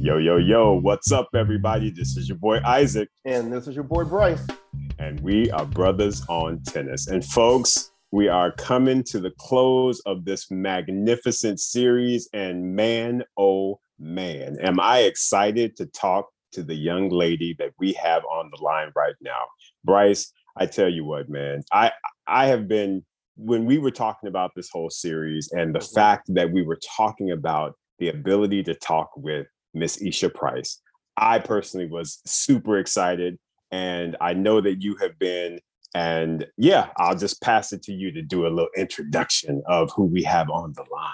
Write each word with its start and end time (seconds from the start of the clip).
Yo, 0.00 0.16
yo, 0.18 0.36
yo, 0.36 0.74
what's 0.74 1.10
up, 1.10 1.28
everybody? 1.34 1.90
This 1.90 2.16
is 2.16 2.28
your 2.28 2.38
boy 2.38 2.60
Isaac. 2.64 3.08
And 3.24 3.52
this 3.52 3.66
is 3.66 3.74
your 3.74 3.82
boy 3.82 4.04
Bryce. 4.04 4.46
And 5.00 5.18
we 5.20 5.50
are 5.50 5.66
Bruthas 5.66 6.24
on 6.28 6.62
Tennis. 6.62 7.08
And 7.08 7.24
folks, 7.24 7.90
we 8.12 8.28
are 8.28 8.52
coming 8.52 9.02
to 9.04 9.18
the 9.18 9.32
close 9.38 10.00
of 10.06 10.24
this 10.24 10.52
magnificent 10.52 11.58
series. 11.58 12.28
And 12.32 12.76
man, 12.76 13.24
oh 13.36 13.80
man, 13.98 14.56
am 14.62 14.78
I 14.78 15.00
excited 15.00 15.76
to 15.78 15.86
talk 15.86 16.28
to 16.52 16.62
the 16.62 16.76
young 16.76 17.08
lady 17.08 17.56
that 17.58 17.72
we 17.80 17.92
have 17.94 18.22
on 18.30 18.50
the 18.54 18.62
line 18.62 18.92
right 18.94 19.16
now. 19.20 19.42
Bryce, 19.84 20.32
I 20.56 20.66
tell 20.66 20.88
you 20.88 21.04
what, 21.04 21.28
man, 21.28 21.62
I 21.72 21.90
I 22.26 22.46
have 22.46 22.68
been 22.68 23.04
when 23.36 23.64
we 23.64 23.78
were 23.78 23.90
talking 23.90 24.28
about 24.28 24.52
this 24.54 24.70
whole 24.70 24.90
series 24.90 25.50
and 25.52 25.74
the 25.74 25.80
mm-hmm. 25.80 25.94
fact 25.94 26.32
that 26.34 26.52
we 26.52 26.62
were 26.62 26.78
talking 26.96 27.32
about 27.32 27.74
the 27.98 28.08
ability 28.08 28.62
to 28.62 28.74
talk 28.74 29.10
with 29.16 29.46
Miss 29.74 30.00
Isha 30.00 30.30
Price. 30.30 30.80
I 31.16 31.38
personally 31.38 31.86
was 31.86 32.20
super 32.24 32.78
excited, 32.78 33.38
and 33.70 34.16
I 34.20 34.34
know 34.34 34.60
that 34.60 34.82
you 34.82 34.96
have 34.96 35.18
been. 35.18 35.60
And 35.94 36.46
yeah, 36.56 36.90
I'll 36.96 37.16
just 37.16 37.40
pass 37.40 37.72
it 37.72 37.82
to 37.84 37.92
you 37.92 38.12
to 38.12 38.22
do 38.22 38.46
a 38.46 38.48
little 38.48 38.68
introduction 38.76 39.62
of 39.66 39.90
who 39.96 40.04
we 40.04 40.22
have 40.22 40.50
on 40.50 40.72
the 40.74 40.84
line. 40.92 41.12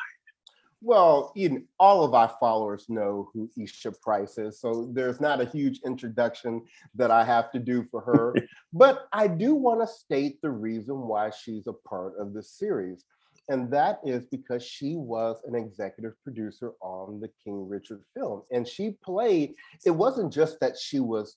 Well, 0.84 1.32
even 1.34 1.64
all 1.80 2.04
of 2.04 2.12
our 2.12 2.28
followers 2.38 2.90
know 2.90 3.30
who 3.32 3.48
Isha 3.56 3.92
Price 4.02 4.36
is, 4.36 4.60
so 4.60 4.90
there's 4.92 5.18
not 5.18 5.40
a 5.40 5.46
huge 5.46 5.80
introduction 5.86 6.60
that 6.95 7.10
I 7.10 7.24
have 7.24 7.50
to 7.52 7.59
do 7.59 7.84
for 7.84 8.02
her. 8.02 8.34
but 8.73 9.09
I 9.10 9.26
do 9.26 9.54
want 9.54 9.80
to 9.80 9.86
state 9.86 10.42
the 10.42 10.50
reason 10.50 10.98
why 11.00 11.30
she's 11.30 11.66
a 11.68 11.73
part 11.73 12.18
of 12.18 12.34
this 12.34 12.50
series. 12.50 13.06
And 13.48 13.70
that 13.72 14.00
is 14.04 14.24
because 14.26 14.64
she 14.64 14.96
was 14.96 15.42
an 15.46 15.54
executive 15.54 16.14
producer 16.22 16.72
on 16.80 17.20
the 17.20 17.28
King 17.44 17.68
Richard 17.68 18.02
film. 18.14 18.42
And 18.51 18.66
she 18.66 18.92
played, 19.02 19.54
it 19.84 19.90
wasn't 19.90 20.32
just 20.32 20.60
that 20.60 20.78
she 20.78 21.01
was 21.01 21.36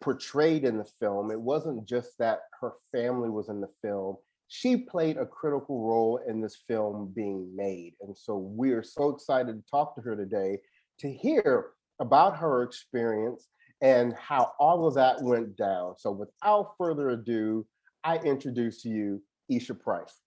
portrayed 0.00 0.64
in 0.64 0.78
the 0.78 0.90
film, 0.98 1.30
it 1.30 1.40
wasn't 1.40 1.86
just 1.86 2.18
that 2.18 2.40
her 2.60 2.72
family 2.90 3.28
was 3.28 3.48
in 3.48 3.60
the 3.60 3.68
film. 3.82 4.16
She 4.48 4.76
played 4.76 5.16
a 5.16 5.26
critical 5.26 5.86
role 5.86 6.20
in 6.26 6.40
this 6.40 6.56
film 6.66 7.12
being 7.14 7.54
made. 7.54 7.94
And 8.00 8.16
so 8.16 8.36
we're 8.36 8.82
so 8.82 9.10
excited 9.10 9.52
to 9.52 9.70
talk 9.70 9.94
to 9.94 10.00
her 10.00 10.16
today 10.16 10.58
to 10.98 11.12
hear 11.12 11.66
about 12.00 12.36
her 12.38 12.62
experience 12.64 13.46
and 13.80 14.14
how 14.14 14.52
all 14.58 14.88
of 14.88 14.94
that 14.94 15.22
went 15.22 15.56
down. 15.56 15.94
So 15.98 16.10
without 16.10 16.74
further 16.76 17.10
ado, 17.10 17.66
I 18.02 18.16
introduce 18.18 18.82
to 18.82 18.88
you 18.88 19.22
Isha 19.48 19.74
Price. 19.74 20.20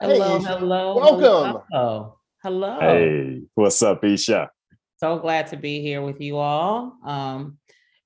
Hello, 0.00 0.38
hey, 0.38 0.44
hello. 0.44 0.96
Welcome. 0.96 1.62
Hello. 1.70 2.18
Hello. 2.42 2.80
Hey, 2.80 3.42
what's 3.54 3.82
up, 3.82 4.04
Isha? 4.04 4.50
So 4.96 5.18
glad 5.18 5.46
to 5.48 5.56
be 5.56 5.80
here 5.80 6.02
with 6.02 6.20
you 6.20 6.38
all. 6.38 6.96
Um, 7.04 7.58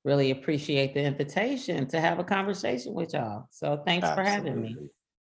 really 0.05 0.31
appreciate 0.31 0.95
the 0.95 1.03
invitation 1.03 1.87
to 1.89 2.01
have 2.01 2.19
a 2.19 2.25
conversation 2.25 2.95
with 2.95 3.15
y'all. 3.15 3.49
So 3.51 3.83
thanks 3.87 4.07
Absolutely. 4.07 4.25
for 4.25 4.31
having 4.31 4.63
me. 4.63 4.77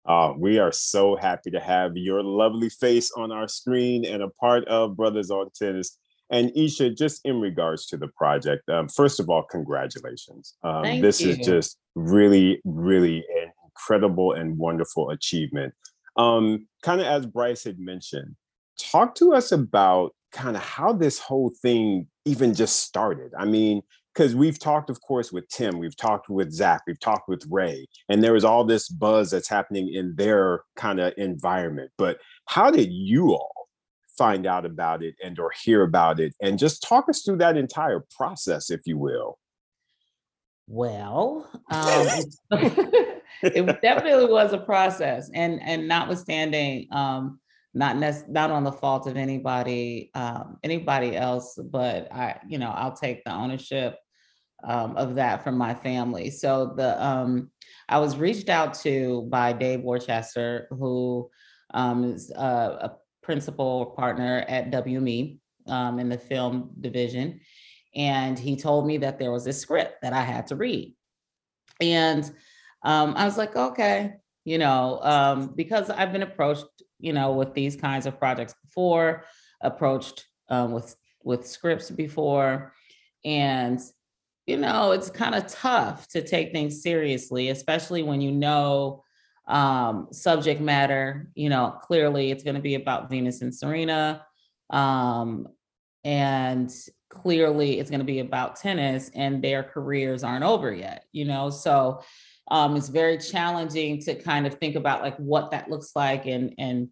Uh, 0.07 0.33
we 0.37 0.59
are 0.59 0.73
so 0.73 1.17
happy 1.17 1.51
to 1.51 1.61
have 1.61 1.97
your 1.97 2.23
lovely 2.23 2.69
face 2.69 3.11
on 3.17 3.33
our 3.33 3.49
screen 3.49 4.05
and 4.05 4.23
a 4.23 4.29
part 4.29 4.65
of 4.67 4.97
Bruthas 4.97 5.31
on 5.31 5.51
Tennis. 5.57 5.99
And 6.31 6.51
Isha, 6.57 6.91
just 6.91 7.21
in 7.25 7.41
regards 7.41 7.87
to 7.87 7.97
the 7.97 8.09
project, 8.09 8.69
um, 8.69 8.89
first 8.89 9.21
of 9.21 9.31
all, 9.31 9.45
congratulations. 9.45 10.55
Um, 10.63 11.01
this 11.01 11.21
you. 11.21 11.31
is 11.31 11.39
just 11.39 11.79
really, 11.95 12.61
really 12.65 13.19
an 13.19 13.53
incredible 13.65 14.33
and 14.33 14.59
wonderful 14.59 15.11
achievement. 15.11 15.75
Um, 16.17 16.67
kind 16.83 17.01
of 17.01 17.07
as 17.07 17.27
Bryce 17.27 17.65
had 17.65 17.79
mentioned, 17.79 18.37
talk 18.79 19.15
to 19.17 19.35
us 19.35 19.53
about 19.53 20.15
kind 20.33 20.57
of 20.57 20.63
how 20.63 20.93
this 20.93 21.19
whole 21.19 21.53
thing 21.63 22.07
even 22.25 22.55
just 22.55 22.81
started. 22.83 23.33
I 23.39 23.45
mean, 23.45 23.83
because 24.17 24.35
we've 24.35 24.59
talked, 24.59 24.89
of 24.89 25.01
course, 25.03 25.31
with 25.31 25.47
Tim, 25.49 25.79
we've 25.79 25.97
talked 25.97 26.29
with 26.29 26.51
Zach, 26.51 26.83
we've 26.87 27.01
talked 27.01 27.29
with 27.29 27.47
Ray, 27.51 27.87
and 28.09 28.23
there 28.23 28.33
was 28.33 28.45
all 28.45 28.65
this 28.65 28.89
buzz 28.89 29.31
that's 29.31 29.49
happening 29.49 29.93
in 29.93 30.15
their 30.17 30.63
kind 30.75 31.01
of 31.01 31.13
environment. 31.19 31.91
But 31.99 32.19
how 32.47 32.71
did 32.71 32.91
you 32.93 33.33
all 33.33 33.69
find 34.17 34.47
out 34.47 34.65
about 34.65 35.03
it 35.03 35.15
and 35.23 35.39
or 35.39 35.51
hear 35.63 35.83
about 35.83 36.19
it? 36.19 36.35
And 36.41 36.59
just 36.59 36.83
talk 36.83 37.09
us 37.11 37.23
through 37.23 37.37
that 37.39 37.59
entire 37.59 38.05
process, 38.17 38.71
if 38.71 38.81
you 38.87 38.97
will. 38.97 39.39
Well, 40.69 41.49
um, 41.71 42.07
it 43.43 43.83
definitely 43.83 44.27
was 44.27 44.53
a 44.53 44.59
process, 44.59 45.31
and 45.33 45.61
and 45.63 45.87
notwithstanding, 45.87 46.89
um, 46.91 47.41
not 47.75 47.97
nec- 47.97 48.29
not 48.29 48.51
on 48.51 48.65
the 48.65 48.73
fault 48.73 49.07
of 49.07 49.17
anybody 49.17 50.11
um, 50.15 50.59
anybody 50.65 51.17
else, 51.17 51.59
but 51.71 52.13
I, 52.13 52.41
you 52.49 52.59
know, 52.59 52.71
I'll 52.71 52.97
take 52.97 53.23
the 53.25 53.33
ownership 53.33 53.99
um, 54.65 54.97
of 54.97 55.15
that 55.17 55.45
from 55.45 55.57
my 55.57 55.75
family. 55.75 56.31
So 56.31 56.75
the 56.77 57.03
um, 57.05 57.51
I 57.89 57.99
was 57.99 58.17
reached 58.17 58.49
out 58.49 58.75
to 58.81 59.23
by 59.31 59.53
Dave 59.53 59.81
Worcester, 59.81 60.67
who 60.71 61.31
um, 61.75 62.05
is 62.05 62.31
a, 62.31 62.41
a 62.41 62.97
principal 63.23 63.87
partner 63.97 64.45
at 64.49 64.71
WME 64.71 65.39
um, 65.69 65.99
in 65.99 66.09
the 66.09 66.19
film 66.19 66.71
division, 66.81 67.41
and 67.97 68.39
he 68.39 68.55
told 68.55 68.87
me 68.87 68.99
that 68.99 69.19
there 69.19 69.33
was 69.33 69.47
a 69.47 69.53
script 69.53 70.03
that 70.03 70.13
I 70.13 70.21
had 70.21 70.47
to 70.49 70.57
read, 70.57 70.95
and 71.81 72.25
um, 72.85 73.15
I 73.17 73.25
was 73.25 73.37
like, 73.39 73.57
okay, 73.57 74.15
you 74.45 74.59
know, 74.59 75.01
um, 75.03 75.55
because 75.57 75.91
I've 75.91 76.13
been 76.13 76.23
approached, 76.23 76.67
you 77.01 77.13
know, 77.13 77.33
with 77.33 77.53
these 77.55 77.75
kinds 77.75 78.07
of 78.07 78.19
projects 78.19 78.55
before, 78.63 79.25
approached 79.61 80.27
um, 80.49 80.73
with 80.73 80.95
with 81.25 81.47
scripts 81.47 81.91
before, 81.91 82.73
and 83.25 83.81
you 84.47 84.57
know, 84.57 84.93
it's 84.93 85.11
kind 85.11 85.35
of 85.35 85.49
tough 85.49 86.07
to 86.09 86.23
take 86.23 86.53
things 86.53 86.83
seriously, 86.83 87.49
especially 87.49 88.05
when 88.05 88.21
you 88.21 88.31
know 88.31 89.03
um, 89.49 90.09
subject 90.13 90.61
matter. 90.61 91.29
You 91.35 91.49
know, 91.49 91.79
clearly 91.83 92.31
it's 92.31 92.45
going 92.45 92.55
to 92.55 92.63
be 92.63 92.77
about 92.77 93.11
Venus 93.11 93.43
and 93.43 93.55
Serena, 93.55 94.25
um, 94.71 95.49
and 96.05 96.73
clearly 97.09 97.79
it's 97.79 97.91
going 97.91 98.01
to 98.01 98.07
be 98.07 98.21
about 98.21 98.57
tennis, 98.57 99.11
and 99.15 99.43
their 99.43 99.63
careers 99.63 100.25
aren't 100.25 100.45
over 100.45 100.73
yet. 100.73 101.05
You 101.13 101.25
know, 101.25 101.51
so 101.51 102.03
um, 102.51 102.77
it's 102.77 102.89
very 102.89 103.19
challenging 103.19 104.01
to 104.03 104.15
kind 104.15 104.47
of 104.47 104.55
think 104.55 104.77
about 104.77 105.03
like 105.03 105.17
what 105.17 105.51
that 105.51 105.71
looks 105.71 105.93
like 105.97 106.27
and 106.27 106.55
and 106.59 106.89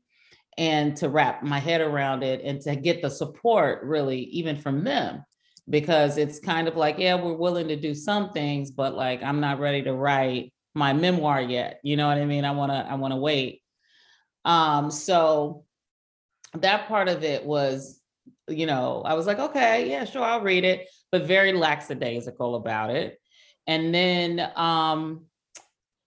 and 0.56 0.97
to 0.97 1.08
wrap 1.08 1.42
my 1.42 1.58
head 1.58 1.80
around 1.80 2.22
it 2.22 2.41
and 2.44 2.60
to 2.60 2.76
get 2.76 3.02
the 3.02 3.10
support 3.10 3.82
really 3.84 4.20
even 4.20 4.56
from 4.56 4.84
them. 4.84 5.25
Because 5.69 6.19
it's 6.19 6.41
kind 6.41 6.69
of 6.69 6.76
like 6.76 6.98
yeah 6.98 7.14
we're 7.14 7.32
willing 7.32 7.69
to 7.69 7.76
do 7.76 7.94
some 7.94 8.31
things 8.32 8.70
but 8.70 8.92
like 8.92 9.22
i'm 9.22 9.41
not 9.41 9.58
ready 9.58 9.81
to 9.81 9.94
write 9.94 10.52
my 10.75 10.92
memoir 10.92 11.41
yet 11.41 11.81
you 11.82 11.96
know 11.96 12.06
what 12.06 12.19
i 12.19 12.26
mean? 12.26 12.44
I 12.44 12.50
want 12.50 12.70
to 12.70 12.76
i 12.76 12.94
want 12.96 13.12
to 13.12 13.16
wait. 13.16 13.62
Um 14.44 14.91
so 14.91 15.64
that 16.52 16.86
part 16.86 17.08
of 17.08 17.25
it 17.25 17.44
was 17.46 17.98
you 18.49 18.66
know 18.66 19.03
i 19.06 19.15
was 19.15 19.27
like 19.27 19.38
okay 19.38 19.91
yeah 19.91 20.05
sure 20.05 20.22
i'll 20.22 20.43
read 20.43 20.65
it 20.65 20.88
but 21.10 21.22
very 21.22 21.53
lackadaisical 21.53 22.56
about 22.56 22.91
it 22.91 23.19
and 23.66 23.94
then 23.94 24.50
um 24.56 25.25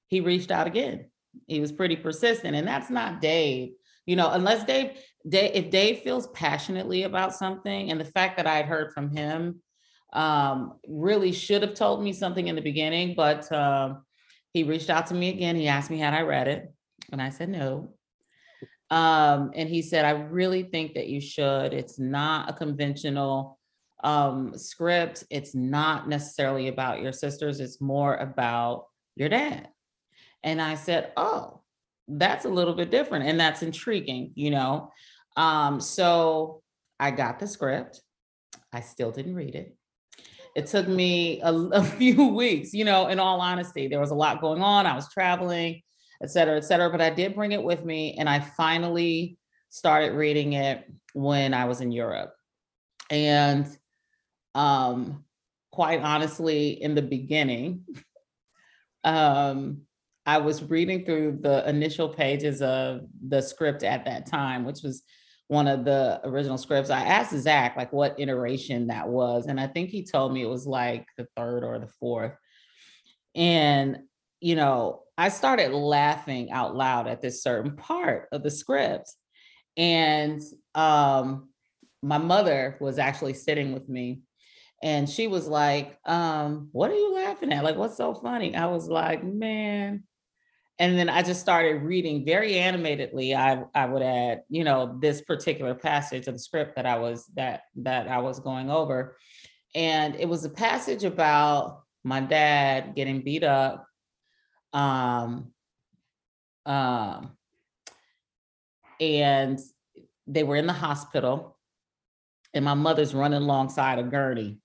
he 0.08 0.22
reached 0.22 0.52
out 0.52 0.68
again. 0.68 1.09
He 1.48 1.59
was 1.59 1.72
pretty 1.72 1.96
persistent, 1.96 2.56
and 2.56 2.68
that's 2.68 2.90
not 2.90 3.22
Dave. 3.22 3.74
You 4.06 4.16
know, 4.16 4.31
unless 4.31 4.64
Dave, 4.64 4.98
Dave, 5.28 5.52
if 5.53 5.70
Dave 5.70 6.00
feels 6.00 6.28
passionately 6.28 7.03
about 7.03 7.36
something, 7.36 7.92
and 7.92 8.00
the 8.00 8.06
fact 8.06 8.38
that 8.38 8.48
I 8.48 8.56
had 8.56 8.66
heard 8.66 8.94
from 8.94 9.09
him 9.16 9.62
um, 10.14 10.80
really 10.88 11.34
should 11.34 11.62
have 11.62 11.74
told 11.74 12.02
me 12.02 12.14
something 12.14 12.48
in 12.48 12.56
the 12.56 12.62
beginning, 12.62 13.14
but 13.16 13.52
um, 13.52 14.04
he 14.54 14.64
reached 14.64 14.90
out 14.90 15.08
to 15.08 15.14
me 15.14 15.30
again. 15.30 15.56
He 15.56 15.68
asked 15.68 15.90
me 15.90 16.00
had 16.00 16.14
I 16.14 16.22
read 16.22 16.48
it, 16.48 16.74
and 17.12 17.22
I 17.22 17.30
said 17.30 17.50
no. 17.50 17.94
Um, 18.90 19.52
and 19.53 19.68
he 19.68 19.81
said, 19.81 20.06
I 20.06 20.12
really 20.12 20.63
think 20.63 20.94
that 20.94 21.07
you 21.07 21.19
should. 21.19 21.74
It's 21.74 22.00
not 22.00 22.50
a 22.50 22.54
conventional 22.54 23.60
um, 24.04 24.57
script. 24.57 25.25
It's 25.30 25.54
not 25.54 26.07
necessarily 26.07 26.68
about 26.68 27.01
your 27.01 27.12
sisters. 27.12 27.60
It's 27.60 27.81
more 27.81 28.16
about 28.16 28.86
your 29.16 29.30
dad. 29.30 29.69
And 30.44 30.62
I 30.62 30.75
said, 30.75 31.12
oh, 31.18 31.62
that's 32.07 32.45
a 32.45 32.50
little 32.50 32.74
bit 32.74 32.92
different. 32.92 33.25
And 33.25 33.39
that's 33.39 33.63
intriguing, 33.63 34.31
you 34.36 34.51
know? 34.51 34.92
Um, 35.36 35.81
so 35.81 36.62
I 37.00 37.12
got 37.12 37.39
the 37.39 37.48
script. 37.48 38.01
I 38.72 38.81
still 38.81 39.12
didn't 39.12 39.36
read 39.36 39.56
it. 39.56 39.75
It 40.56 40.68
took 40.68 40.88
me 40.88 41.42
a, 41.42 41.54
a 41.74 41.84
few 41.84 42.28
weeks, 42.30 42.74
you 42.74 42.86
know, 42.86 43.07
in 43.07 43.19
all 43.19 43.42
honesty, 43.42 43.88
there 43.88 44.00
was 44.00 44.12
a 44.12 44.16
lot 44.16 44.42
going 44.42 44.62
on. 44.62 44.86
I 44.86 44.95
was 44.95 45.12
traveling, 45.12 45.81
et 46.22 46.30
cetera, 46.30 46.58
et 46.58 46.62
cetera. 46.66 46.90
But 46.90 47.02
I 47.02 47.10
did 47.10 47.36
bring 47.36 47.52
it 47.52 47.64
with 47.64 47.84
me. 47.86 48.16
And 48.18 48.30
I 48.30 48.40
finally 48.40 49.38
started 49.69 50.14
reading 50.14 50.54
it 50.54 50.90
when 51.14 51.54
I 51.54 51.66
was 51.66 51.81
in 51.81 51.92
Europe. 51.92 52.34
And 53.10 53.68
um, 54.56 55.24
quite 55.72 56.02
honestly, 56.02 56.81
in 56.81 56.96
the 56.96 57.02
beginning, 57.02 57.86
um, 59.04 59.81
I 60.25 60.40
was 60.40 60.64
reading 60.64 61.06
through 61.06 61.40
the 61.42 61.68
initial 61.69 62.10
pages 62.10 62.62
of 62.62 63.02
the 63.25 63.42
script 63.42 63.84
at 63.84 64.06
that 64.06 64.25
time, 64.25 64.66
which 64.66 64.81
was 64.84 65.04
one 65.48 65.68
of 65.68 65.86
the 65.86 66.20
original 66.25 66.58
scripts, 66.58 66.90
I 66.90 67.02
asked 67.02 67.38
Zach 67.38 67.78
like 67.78 67.94
what 67.94 68.20
iteration 68.20 68.88
that 68.88 69.08
was, 69.08 69.48
and 69.48 69.60
I 69.60 69.68
think 69.68 69.90
he 69.90 70.04
told 70.04 70.34
me 70.34 70.42
it 70.42 70.50
was 70.50 70.68
like 70.68 71.08
the 71.18 71.28
third 71.38 71.63
or 71.63 71.80
the 71.80 71.88
fourth. 72.00 72.34
And 73.34 74.00
you 74.39 74.56
know, 74.56 75.04
I 75.18 75.30
started 75.30 75.72
laughing 75.72 76.51
out 76.51 76.75
loud 76.75 77.07
at 77.07 77.22
this 77.22 77.42
certain 77.42 77.75
part 77.75 78.28
of 78.31 78.44
the 78.44 78.51
script, 78.51 79.12
and 79.75 80.42
um, 80.75 81.50
my 82.01 82.18
mother 82.18 82.78
was 82.80 83.00
actually 83.00 83.34
sitting 83.34 83.74
with 83.74 83.89
me, 83.89 84.22
and 84.84 85.10
she 85.10 85.28
was 85.28 85.48
like, 85.48 85.98
um, 86.06 86.69
"What 86.72 86.92
are 86.92 86.95
you 86.95 87.13
laughing 87.13 87.51
at? 87.51 87.63
Like, 87.63 87.78
what's 87.78 87.98
so 87.98 88.13
funny?" 88.13 88.56
I 88.56 88.68
was 88.68 88.88
like, 88.88 89.24
"Man." 89.24 90.04
and 90.80 90.98
then 90.98 91.10
I 91.10 91.24
just 91.24 91.42
started 91.42 91.81
reading 91.81 92.25
very 92.25 92.60
animatedly. 92.60 93.36
I 93.36 93.63
I 93.74 93.86
would 93.86 94.04
add, 94.04 94.44
you 94.50 94.63
know, 94.63 94.98
this 95.01 95.22
particular 95.22 95.74
passage 95.74 96.28
of 96.28 96.36
the 96.36 96.39
script 96.39 96.75
that 96.75 96.86
I 96.86 96.98
was 96.98 97.25
that 97.36 97.63
that 97.78 98.07
I 98.07 98.19
was 98.19 98.39
going 98.39 98.69
over, 98.69 99.18
and 99.74 100.16
it 100.16 100.30
was 100.30 100.45
a 100.45 100.50
passage 100.50 101.04
about 101.04 101.81
my 102.04 102.19
dad 102.19 102.95
getting 102.95 103.22
beat 103.22 103.44
up, 103.44 103.86
um, 104.77 105.51
um, 106.68 107.31
and 109.00 109.59
they 110.27 110.44
were 110.44 110.56
in 110.56 110.68
the 110.68 110.74
hospital, 110.74 111.57
and 112.53 112.63
my 112.63 112.75
mother's 112.75 113.15
running 113.15 113.41
alongside 113.41 113.97
a 113.97 114.03
gurney. 114.03 114.59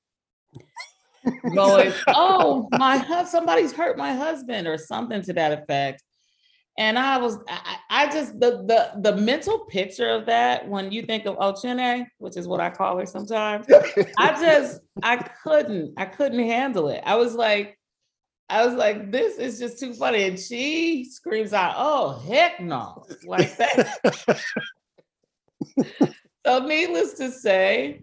going, 1.54 1.92
oh, 2.08 2.68
my 2.72 2.96
husband, 2.96 3.28
somebody's 3.28 3.72
hurt 3.72 3.96
my 3.96 4.12
husband, 4.12 4.66
or 4.66 4.76
something 4.76 5.22
to 5.22 5.32
that 5.32 5.62
effect. 5.62 6.02
And 6.78 6.98
I 6.98 7.18
was, 7.18 7.38
I, 7.48 7.76
I, 7.88 8.06
just 8.06 8.38
the 8.38 8.64
the 8.66 9.10
the 9.10 9.16
mental 9.16 9.60
picture 9.60 10.08
of 10.08 10.26
that 10.26 10.68
when 10.68 10.90
you 10.90 11.02
think 11.02 11.26
of 11.26 11.36
Ochene, 11.36 12.06
which 12.18 12.36
is 12.36 12.48
what 12.48 12.60
I 12.60 12.70
call 12.70 12.98
her 12.98 13.06
sometimes, 13.06 13.66
I 14.18 14.32
just 14.40 14.80
I 15.02 15.16
couldn't, 15.16 15.94
I 15.96 16.06
couldn't 16.06 16.38
handle 16.38 16.88
it. 16.88 17.02
I 17.04 17.16
was 17.16 17.34
like, 17.34 17.78
I 18.52 18.66
was 18.66 18.74
like, 18.74 19.10
this 19.10 19.38
is 19.38 19.58
just 19.58 19.78
too 19.78 19.94
funny. 19.94 20.24
And 20.24 20.38
she 20.38 21.06
screams 21.06 21.54
out, 21.54 21.74
oh 21.78 22.22
heck 22.28 22.60
no, 22.60 23.02
like 23.24 23.56
that. 23.56 24.40
so 26.46 26.58
needless 26.66 27.14
to 27.14 27.30
say, 27.30 28.02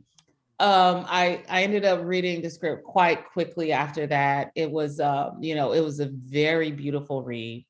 um, 0.60 1.06
I 1.08 1.44
I 1.48 1.62
ended 1.62 1.86
up 1.86 2.02
reading 2.04 2.42
the 2.42 2.50
script 2.50 2.84
quite 2.84 3.30
quickly 3.32 3.72
after 3.72 4.08
that. 4.08 4.52
It 4.56 4.72
was, 4.72 5.00
uh, 5.00 5.32
you 5.40 5.54
know, 5.54 5.74
it 5.74 5.82
was 5.82 6.00
a 6.00 6.08
very 6.08 6.72
beautiful 6.72 7.22
read. 7.22 7.68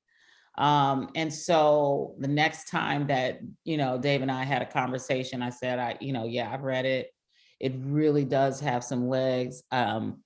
Um, 0.57 1.09
and 1.15 1.33
so 1.33 2.15
the 2.19 2.27
next 2.29 2.69
time 2.69 3.07
that, 3.07 3.41
you 3.65 3.75
know, 3.75 3.97
Dave 3.97 4.21
and 4.21 4.31
I 4.31 4.43
had 4.43 4.61
a 4.61 4.65
conversation, 4.65 5.41
I 5.41 5.49
said, 5.49 5.79
I, 5.79 5.97
you 5.99 6.13
know, 6.13 6.25
yeah, 6.25 6.49
I've 6.51 6.63
read 6.63 6.85
it. 6.85 7.13
It 7.59 7.73
really 7.77 8.25
does 8.25 8.61
have 8.61 8.85
some 8.85 9.09
legs. 9.09 9.63
Um, 9.71 10.21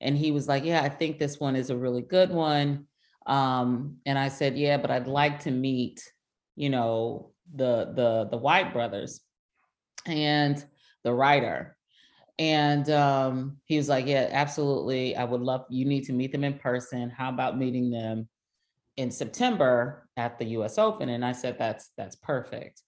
and 0.00 0.16
he 0.16 0.30
was 0.30 0.48
like, 0.48 0.64
yeah, 0.64 0.82
I 0.82 0.88
think 0.88 1.18
this 1.18 1.40
one 1.40 1.56
is 1.56 1.70
a 1.70 1.76
really 1.76 2.02
good 2.02 2.30
one. 2.30 2.86
Um, 3.26 3.96
and 4.06 4.18
I 4.18 4.28
said, 4.28 4.56
yeah, 4.56 4.76
but 4.76 4.90
I'd 4.90 5.08
like 5.08 5.40
to 5.40 5.50
meet, 5.50 6.02
you 6.54 6.70
know, 6.70 7.32
the 7.54 7.92
the 7.94 8.28
the 8.30 8.36
White 8.36 8.72
brothers 8.72 9.20
and 10.06 10.64
the 11.04 11.12
writer 11.12 11.76
and 12.38 12.88
um, 12.90 13.56
he 13.64 13.76
was 13.76 13.88
like, 13.88 14.06
Yeah, 14.06 14.28
absolutely. 14.30 15.16
I 15.16 15.24
would 15.24 15.40
love 15.40 15.64
you 15.70 15.84
need 15.84 16.04
to 16.04 16.12
meet 16.12 16.32
them 16.32 16.44
in 16.44 16.58
person. 16.58 17.10
How 17.10 17.30
about 17.30 17.58
meeting 17.58 17.90
them 17.90 18.28
in 18.96 19.10
September 19.10 20.08
at 20.16 20.38
the 20.38 20.44
US 20.46 20.78
Open? 20.78 21.08
And 21.08 21.24
I 21.24 21.32
said, 21.32 21.56
That's 21.58 21.90
that's 21.96 22.16
perfect. 22.16 22.82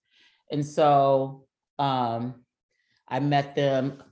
And 0.51 0.65
so 0.65 1.47
um, 1.79 2.45
I 3.09 3.21
met 3.21 3.55
them 3.55 4.03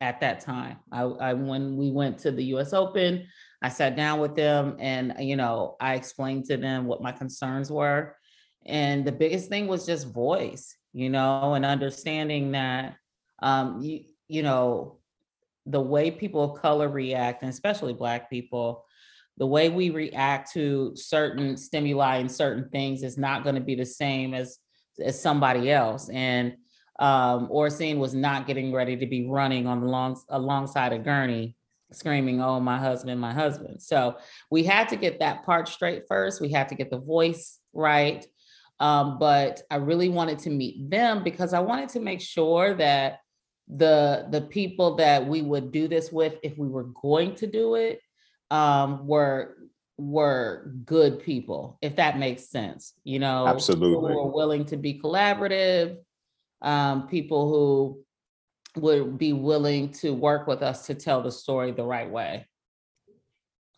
at 0.00 0.20
that 0.20 0.40
time. 0.40 0.76
I, 0.92 1.02
I 1.02 1.32
when 1.34 1.76
we 1.76 1.90
went 1.90 2.18
to 2.20 2.30
the 2.30 2.44
US 2.56 2.72
Open, 2.72 3.26
I 3.62 3.68
sat 3.68 3.96
down 3.96 4.20
with 4.20 4.34
them 4.34 4.76
and 4.78 5.14
you 5.18 5.36
know, 5.36 5.76
I 5.80 5.94
explained 5.94 6.46
to 6.46 6.56
them 6.56 6.86
what 6.86 7.02
my 7.02 7.12
concerns 7.12 7.70
were. 7.70 8.16
And 8.64 9.04
the 9.04 9.12
biggest 9.12 9.48
thing 9.48 9.66
was 9.66 9.86
just 9.86 10.12
voice, 10.12 10.76
you 10.92 11.08
know, 11.08 11.54
and 11.54 11.64
understanding 11.64 12.52
that 12.52 12.96
um, 13.42 13.80
you, 13.80 14.00
you 14.28 14.42
know, 14.42 14.98
the 15.66 15.80
way 15.80 16.10
people 16.10 16.42
of 16.42 16.60
color 16.60 16.88
react, 16.88 17.42
and 17.42 17.50
especially 17.50 17.92
Black 17.92 18.30
people, 18.30 18.84
the 19.38 19.46
way 19.46 19.68
we 19.68 19.90
react 19.90 20.52
to 20.52 20.92
certain 20.94 21.56
stimuli 21.56 22.16
and 22.16 22.30
certain 22.30 22.68
things 22.70 23.02
is 23.02 23.18
not 23.18 23.42
going 23.42 23.54
to 23.54 23.60
be 23.60 23.74
the 23.74 23.86
same 23.86 24.32
as 24.34 24.58
as 25.04 25.20
somebody 25.20 25.70
else. 25.70 26.08
And 26.08 26.56
um, 26.98 27.48
Oracene 27.48 27.98
was 27.98 28.14
not 28.14 28.46
getting 28.46 28.72
ready 28.72 28.96
to 28.96 29.06
be 29.06 29.26
running 29.26 29.66
on 29.66 29.80
the 29.80 29.86
long 29.86 30.18
alongside 30.28 30.92
a 30.92 30.98
gurney, 30.98 31.56
screaming, 31.92 32.40
"Oh, 32.40 32.60
my 32.60 32.78
husband, 32.78 33.20
my 33.20 33.32
husband!" 33.32 33.82
So 33.82 34.16
we 34.50 34.64
had 34.64 34.88
to 34.90 34.96
get 34.96 35.20
that 35.20 35.44
part 35.44 35.68
straight 35.68 36.04
first. 36.08 36.40
We 36.40 36.50
had 36.50 36.68
to 36.70 36.74
get 36.74 36.90
the 36.90 36.98
voice 36.98 37.58
right. 37.72 38.26
Um, 38.78 39.18
but 39.18 39.62
I 39.70 39.76
really 39.76 40.08
wanted 40.08 40.38
to 40.40 40.50
meet 40.50 40.90
them 40.90 41.24
because 41.24 41.54
I 41.54 41.60
wanted 41.60 41.90
to 41.90 42.00
make 42.00 42.20
sure 42.20 42.74
that 42.74 43.20
the 43.68 44.26
the 44.30 44.42
people 44.42 44.96
that 44.96 45.26
we 45.26 45.42
would 45.42 45.72
do 45.72 45.88
this 45.88 46.12
with 46.12 46.34
if 46.42 46.56
we 46.56 46.68
were 46.68 46.88
going 47.02 47.34
to 47.34 47.46
do 47.46 47.74
it 47.74 48.00
um 48.50 49.06
were 49.06 49.56
were 49.98 50.72
good 50.84 51.18
people 51.20 51.76
if 51.82 51.96
that 51.96 52.18
makes 52.18 52.48
sense 52.48 52.92
you 53.02 53.18
know 53.18 53.46
absolutely 53.46 54.12
who 54.12 54.20
were 54.20 54.30
willing 54.30 54.64
to 54.64 54.76
be 54.76 55.00
collaborative 55.00 55.96
um 56.62 57.06
people 57.08 57.48
who 57.48 58.80
would 58.80 59.16
be 59.16 59.32
willing 59.32 59.90
to 59.90 60.12
work 60.12 60.46
with 60.46 60.62
us 60.62 60.86
to 60.86 60.94
tell 60.94 61.22
the 61.22 61.32
story 61.32 61.72
the 61.72 61.84
right 61.84 62.10
way 62.10 62.46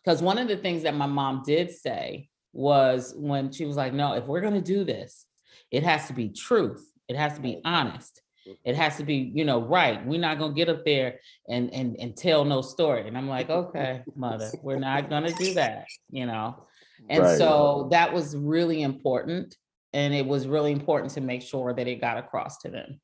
because 0.03 0.21
one 0.21 0.37
of 0.37 0.47
the 0.47 0.57
things 0.57 0.83
that 0.83 0.95
my 0.95 1.05
mom 1.05 1.41
did 1.45 1.71
say 1.71 2.27
was 2.51 3.13
when 3.17 3.51
she 3.51 3.65
was 3.65 3.77
like 3.77 3.93
no 3.93 4.13
if 4.13 4.25
we're 4.25 4.41
going 4.41 4.53
to 4.53 4.61
do 4.61 4.83
this 4.83 5.25
it 5.71 5.83
has 5.83 6.07
to 6.07 6.13
be 6.13 6.29
truth 6.29 6.91
it 7.07 7.15
has 7.15 7.35
to 7.35 7.41
be 7.41 7.61
honest 7.63 8.21
it 8.63 8.75
has 8.75 8.97
to 8.97 9.03
be, 9.03 9.31
you 9.33 9.45
know, 9.45 9.61
right. 9.61 10.05
We're 10.05 10.19
not 10.19 10.39
gonna 10.39 10.53
get 10.53 10.69
up 10.69 10.85
there 10.85 11.19
and 11.47 11.73
and 11.73 11.97
and 11.99 12.15
tell 12.15 12.45
no 12.45 12.61
story. 12.61 13.07
And 13.07 13.17
I'm 13.17 13.27
like, 13.27 13.49
okay, 13.49 14.03
mother, 14.15 14.49
we're 14.61 14.79
not 14.79 15.09
gonna 15.09 15.33
do 15.33 15.53
that, 15.55 15.85
you 16.09 16.25
know. 16.25 16.63
And 17.09 17.23
right. 17.23 17.37
so 17.37 17.87
that 17.91 18.13
was 18.13 18.35
really 18.35 18.81
important. 18.81 19.55
And 19.93 20.13
it 20.13 20.25
was 20.25 20.47
really 20.47 20.71
important 20.71 21.11
to 21.13 21.21
make 21.21 21.41
sure 21.41 21.73
that 21.73 21.87
it 21.87 22.01
got 22.01 22.17
across 22.17 22.57
to 22.59 22.69
them. 22.69 22.99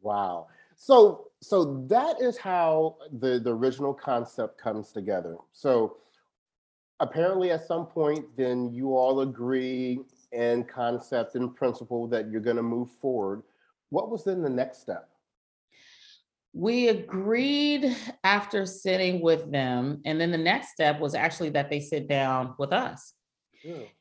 Wow. 0.00 0.48
So 0.76 1.28
so 1.40 1.86
that 1.88 2.20
is 2.20 2.36
how 2.38 2.96
the, 3.18 3.40
the 3.40 3.54
original 3.54 3.92
concept 3.92 4.60
comes 4.60 4.92
together. 4.92 5.36
So 5.52 5.96
apparently 7.00 7.50
at 7.50 7.66
some 7.66 7.86
point 7.86 8.24
then 8.36 8.72
you 8.72 8.96
all 8.96 9.20
agree 9.20 10.00
in 10.32 10.64
concept 10.64 11.34
and 11.34 11.54
principle 11.54 12.06
that 12.08 12.30
you're 12.30 12.40
going 12.40 12.56
to 12.56 12.62
move 12.62 12.90
forward 12.90 13.42
what 13.92 14.10
was 14.10 14.24
then 14.24 14.40
the 14.40 14.48
next 14.48 14.80
step? 14.80 15.06
We 16.54 16.88
agreed 16.88 17.94
after 18.24 18.64
sitting 18.64 19.20
with 19.20 19.52
them. 19.52 20.00
And 20.06 20.18
then 20.18 20.30
the 20.30 20.38
next 20.38 20.72
step 20.72 20.98
was 20.98 21.14
actually 21.14 21.50
that 21.50 21.68
they 21.68 21.78
sit 21.78 22.08
down 22.08 22.54
with 22.58 22.72
us. 22.72 23.12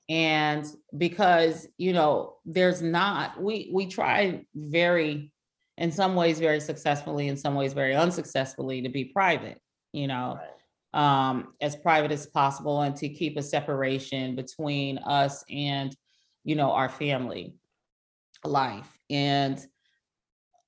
And 0.10 0.65
because, 0.98 1.68
you 1.77 1.94
know, 1.94 2.36
there's 2.46 2.82
not, 2.82 3.41
we 3.41 3.70
we 3.74 3.86
try 3.88 4.46
very, 4.56 5.32
in 5.77 5.91
some 5.91 6.15
ways 6.15 6.39
very 6.39 6.60
successfully, 6.60 7.27
in 7.27 7.38
some 7.38 7.56
ways 7.56 7.74
very 7.74 7.96
unsuccessfully 7.96 8.82
to 8.82 8.89
be 8.89 9.06
private, 9.06 9.62
you 9.94 10.08
know. 10.08 10.38
Right 10.39 10.50
um, 10.94 11.53
as 11.62 11.75
private 11.75 12.12
as 12.12 12.25
possible 12.25 12.82
and 12.82 12.96
to 12.98 13.10
keep 13.10 13.38
a 13.38 13.44
separation 13.44 14.36
between 14.36 14.98
us 15.00 15.44
and 15.50 15.96
you 16.44 16.56
know 16.56 16.72
our 16.72 16.89
family 16.89 17.53
life 18.44 18.98
and 19.10 19.65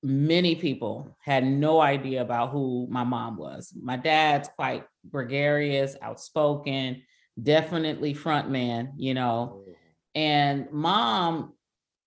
many 0.04 0.56
people 0.56 1.16
had 1.24 1.46
no 1.46 1.82
idea 1.82 2.22
about 2.22 2.52
who 2.52 2.86
my 2.90 3.06
mom 3.06 3.38
was. 3.38 3.74
My 3.82 3.96
dad's 3.96 4.50
quite 4.50 4.84
gregarious, 5.10 5.96
outspoken, 6.02 7.02
definitely 7.42 8.14
front 8.14 8.50
man, 8.50 8.94
you 8.98 9.14
know. 9.14 9.64
And 10.16 10.68
mom, 10.72 11.54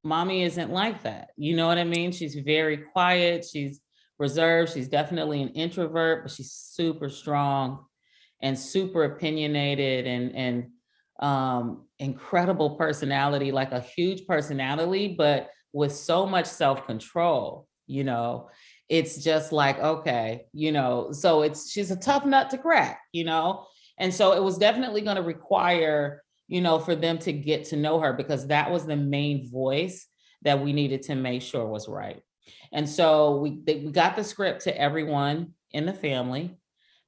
mommy 0.05 0.43
isn't 0.43 0.71
like 0.71 1.03
that. 1.03 1.31
You 1.37 1.57
know 1.57 1.67
what 1.67 1.79
I 1.79 1.85
mean? 1.85 2.13
She's 2.13 2.35
very 2.35 2.79
quiet, 2.79 3.45
she's 3.45 3.81
reserved, 4.19 4.73
she's 4.73 4.89
definitely 4.89 5.43
an 5.43 5.51
introvert, 5.51 6.23
but 6.23 6.33
she's 6.33 6.53
super 6.53 7.09
strong 7.09 7.85
and 8.41 8.59
super 8.59 9.05
opinionated 9.05 10.07
and 10.07 10.35
and 10.37 10.67
um 11.21 11.87
incredible 11.99 12.77
personality, 12.77 13.51
like 13.51 13.73
a 13.73 13.81
huge 13.81 14.27
personality, 14.27 15.15
but 15.17 15.51
with 15.73 15.95
so 15.95 16.27
much 16.27 16.47
self-control 16.47 17.67
you 17.87 18.05
know 18.05 18.49
it's 18.89 19.23
just 19.23 19.53
like 19.53 19.79
okay 19.79 20.47
you 20.53 20.73
know 20.73 21.11
so 21.13 21.43
it's 21.43 21.71
she's 21.71 21.91
a 21.91 21.97
tough 21.97 22.25
nut 22.25 22.51
to 22.51 22.59
crack 22.59 23.01
you 23.13 23.25
know 23.25 23.67
and 23.99 24.13
so 24.13 24.33
it 24.33 24.43
was 24.43 24.59
definitely 24.59 25.01
going 25.01 25.17
to 25.17 25.23
require 25.23 26.23
you 26.49 26.61
know 26.61 26.79
for 26.79 26.95
them 26.95 27.19
to 27.19 27.33
get 27.33 27.65
to 27.67 27.77
know 27.77 27.99
her 28.01 28.13
because 28.13 28.47
that 28.47 28.71
was 28.71 28.87
the 28.87 28.97
main 28.97 29.51
voice 29.51 30.07
that 30.43 30.63
we 30.63 30.73
needed 30.73 31.03
to 31.03 31.15
make 31.15 31.43
sure 31.43 31.67
was 31.67 31.89
right. 31.89 32.23
And 32.73 32.89
so 32.89 33.37
we 33.39 33.63
we 33.67 33.91
got 33.91 34.17
the 34.17 34.25
script 34.25 34.63
to 34.63 34.81
everyone 34.81 35.55
in 35.73 35.87
the 35.87 35.93
family, 35.93 36.57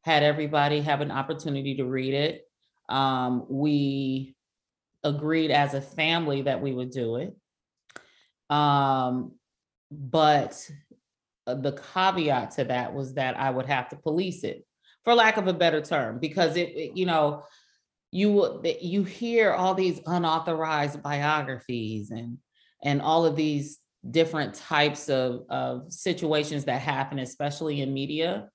had 0.03 0.23
everybody 0.23 0.81
have 0.81 1.01
an 1.01 1.11
opportunity 1.11 1.77
to 1.77 1.85
read 1.85 2.15
it. 2.15 2.43
Um, 2.89 3.47
we 3.49 4.35
agreed 5.05 5.51
as 5.51 5.75
a 5.75 5.81
family 5.81 6.43
that 6.43 6.61
we 6.61 6.73
would 6.73 6.91
do 6.91 7.17
it. 7.17 7.37
Um, 8.51 9.33
but 9.91 10.69
uh, 11.47 11.55
the 11.55 11.81
caveat 11.95 12.53
to 12.53 12.65
that 12.65 12.95
was 12.95 13.15
that 13.15 13.39
I 13.39 13.51
would 13.51 13.67
have 13.67 13.89
to 13.91 13.97
police 13.97 14.43
it, 14.43 14.67
for 15.09 15.15
lack 15.15 15.39
of 15.39 15.49
a 15.49 15.55
better 15.55 15.81
term, 15.81 16.19
because 16.19 16.55
it, 16.59 16.69
it 16.77 16.95
you 16.95 17.07
know, 17.07 17.43
you 18.11 18.63
you 18.79 19.05
hear 19.05 19.55
all 19.55 19.73
these 19.73 20.03
unauthorized 20.05 21.03
biographies 21.03 22.11
and 22.11 22.37
and 22.85 23.01
all 23.01 23.25
of 23.25 23.35
these 23.35 23.79
different 24.11 24.53
types 24.53 25.09
of, 25.09 25.47
of 25.49 25.91
situations 25.91 26.67
that 26.67 26.83
happen, 26.83 27.21
especially 27.21 27.81
in 27.81 27.95
media. 27.95 28.51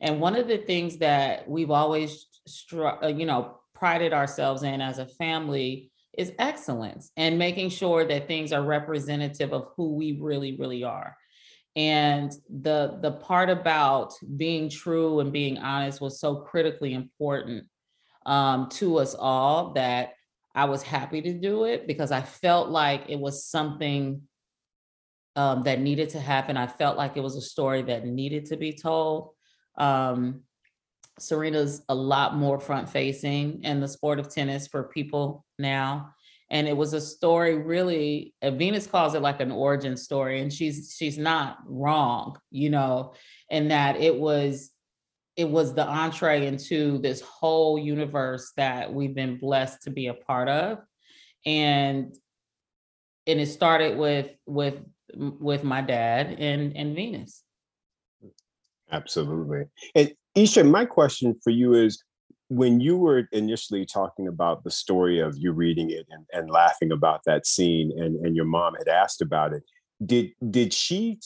And 0.00 0.20
one 0.20 0.36
of 0.36 0.46
the 0.46 0.58
things 0.58 0.98
that 0.98 1.48
we've 1.48 1.72
always, 1.72 2.26
uh, 2.72 3.08
you 3.08 3.26
know, 3.26 3.58
prided 3.74 4.12
ourselves 4.12 4.62
in 4.62 4.80
as 4.80 4.98
a 4.98 5.06
family 5.06 5.90
is 6.16 6.32
excellence 6.38 7.10
and 7.16 7.36
making 7.36 7.70
sure 7.70 8.04
that 8.04 8.28
things 8.28 8.52
are 8.52 8.62
representative 8.62 9.52
of 9.52 9.70
who 9.76 9.96
we 9.96 10.20
really, 10.20 10.56
really 10.56 10.84
are. 10.84 11.16
And 11.76 12.32
the 12.48 12.98
the 13.02 13.12
part 13.12 13.50
about 13.50 14.14
being 14.36 14.70
true 14.70 15.20
and 15.20 15.30
being 15.30 15.58
honest 15.58 16.00
was 16.00 16.18
so 16.18 16.36
critically 16.36 16.94
important 16.94 17.66
um, 18.24 18.68
to 18.70 18.98
us 18.98 19.14
all 19.14 19.74
that 19.74 20.14
I 20.54 20.64
was 20.64 20.82
happy 20.82 21.20
to 21.20 21.34
do 21.34 21.64
it 21.64 21.86
because 21.86 22.10
I 22.10 22.22
felt 22.22 22.70
like 22.70 23.04
it 23.08 23.20
was 23.20 23.44
something 23.44 24.22
um, 25.36 25.64
that 25.64 25.80
needed 25.80 26.08
to 26.10 26.20
happen. 26.20 26.56
I 26.56 26.66
felt 26.66 26.96
like 26.96 27.18
it 27.18 27.22
was 27.22 27.36
a 27.36 27.42
story 27.42 27.82
that 27.82 28.06
needed 28.06 28.46
to 28.46 28.56
be 28.56 28.72
told. 28.72 29.32
Um, 29.76 30.44
Serena's 31.18 31.82
a 31.90 31.94
lot 31.94 32.36
more 32.36 32.58
front 32.58 32.88
facing 32.88 33.62
in 33.64 33.80
the 33.80 33.88
sport 33.88 34.18
of 34.18 34.32
tennis 34.32 34.66
for 34.66 34.84
people 34.84 35.44
now. 35.58 36.14
And 36.50 36.68
it 36.68 36.76
was 36.76 36.92
a 36.92 37.00
story 37.00 37.56
really, 37.56 38.34
uh, 38.40 38.52
Venus 38.52 38.86
calls 38.86 39.14
it 39.14 39.22
like 39.22 39.40
an 39.40 39.50
origin 39.50 39.96
story, 39.96 40.40
and 40.40 40.52
she's 40.52 40.94
she's 40.96 41.18
not 41.18 41.58
wrong, 41.66 42.38
you 42.50 42.70
know, 42.70 43.14
in 43.50 43.68
that 43.68 43.96
it 43.96 44.16
was 44.16 44.70
it 45.36 45.48
was 45.48 45.74
the 45.74 45.86
entree 45.86 46.46
into 46.46 46.98
this 46.98 47.20
whole 47.20 47.78
universe 47.78 48.52
that 48.56 48.92
we've 48.92 49.14
been 49.14 49.38
blessed 49.38 49.82
to 49.82 49.90
be 49.90 50.06
a 50.06 50.14
part 50.14 50.48
of. 50.48 50.78
And 51.44 52.16
and 53.26 53.40
it 53.40 53.46
started 53.46 53.98
with 53.98 54.30
with 54.46 54.80
with 55.14 55.64
my 55.64 55.80
dad 55.80 56.36
and 56.38 56.76
and 56.76 56.94
Venus. 56.94 57.42
Absolutely. 58.90 59.64
And 59.94 60.12
Isha, 60.34 60.64
my 60.64 60.84
question 60.84 61.34
for 61.42 61.50
you 61.50 61.74
is 61.74 62.02
when 62.48 62.80
you 62.80 62.96
were 62.96 63.28
initially 63.32 63.84
talking 63.84 64.28
about 64.28 64.62
the 64.62 64.70
story 64.70 65.20
of 65.20 65.36
you 65.36 65.52
reading 65.52 65.90
it 65.90 66.06
and, 66.10 66.24
and 66.32 66.50
laughing 66.50 66.92
about 66.92 67.20
that 67.26 67.46
scene 67.46 67.92
and, 67.98 68.24
and 68.24 68.36
your 68.36 68.44
mom 68.44 68.74
had 68.74 68.88
asked 68.88 69.20
about 69.20 69.52
it, 69.52 69.62
did 70.04 70.30
did 70.50 70.72
she 70.72 71.18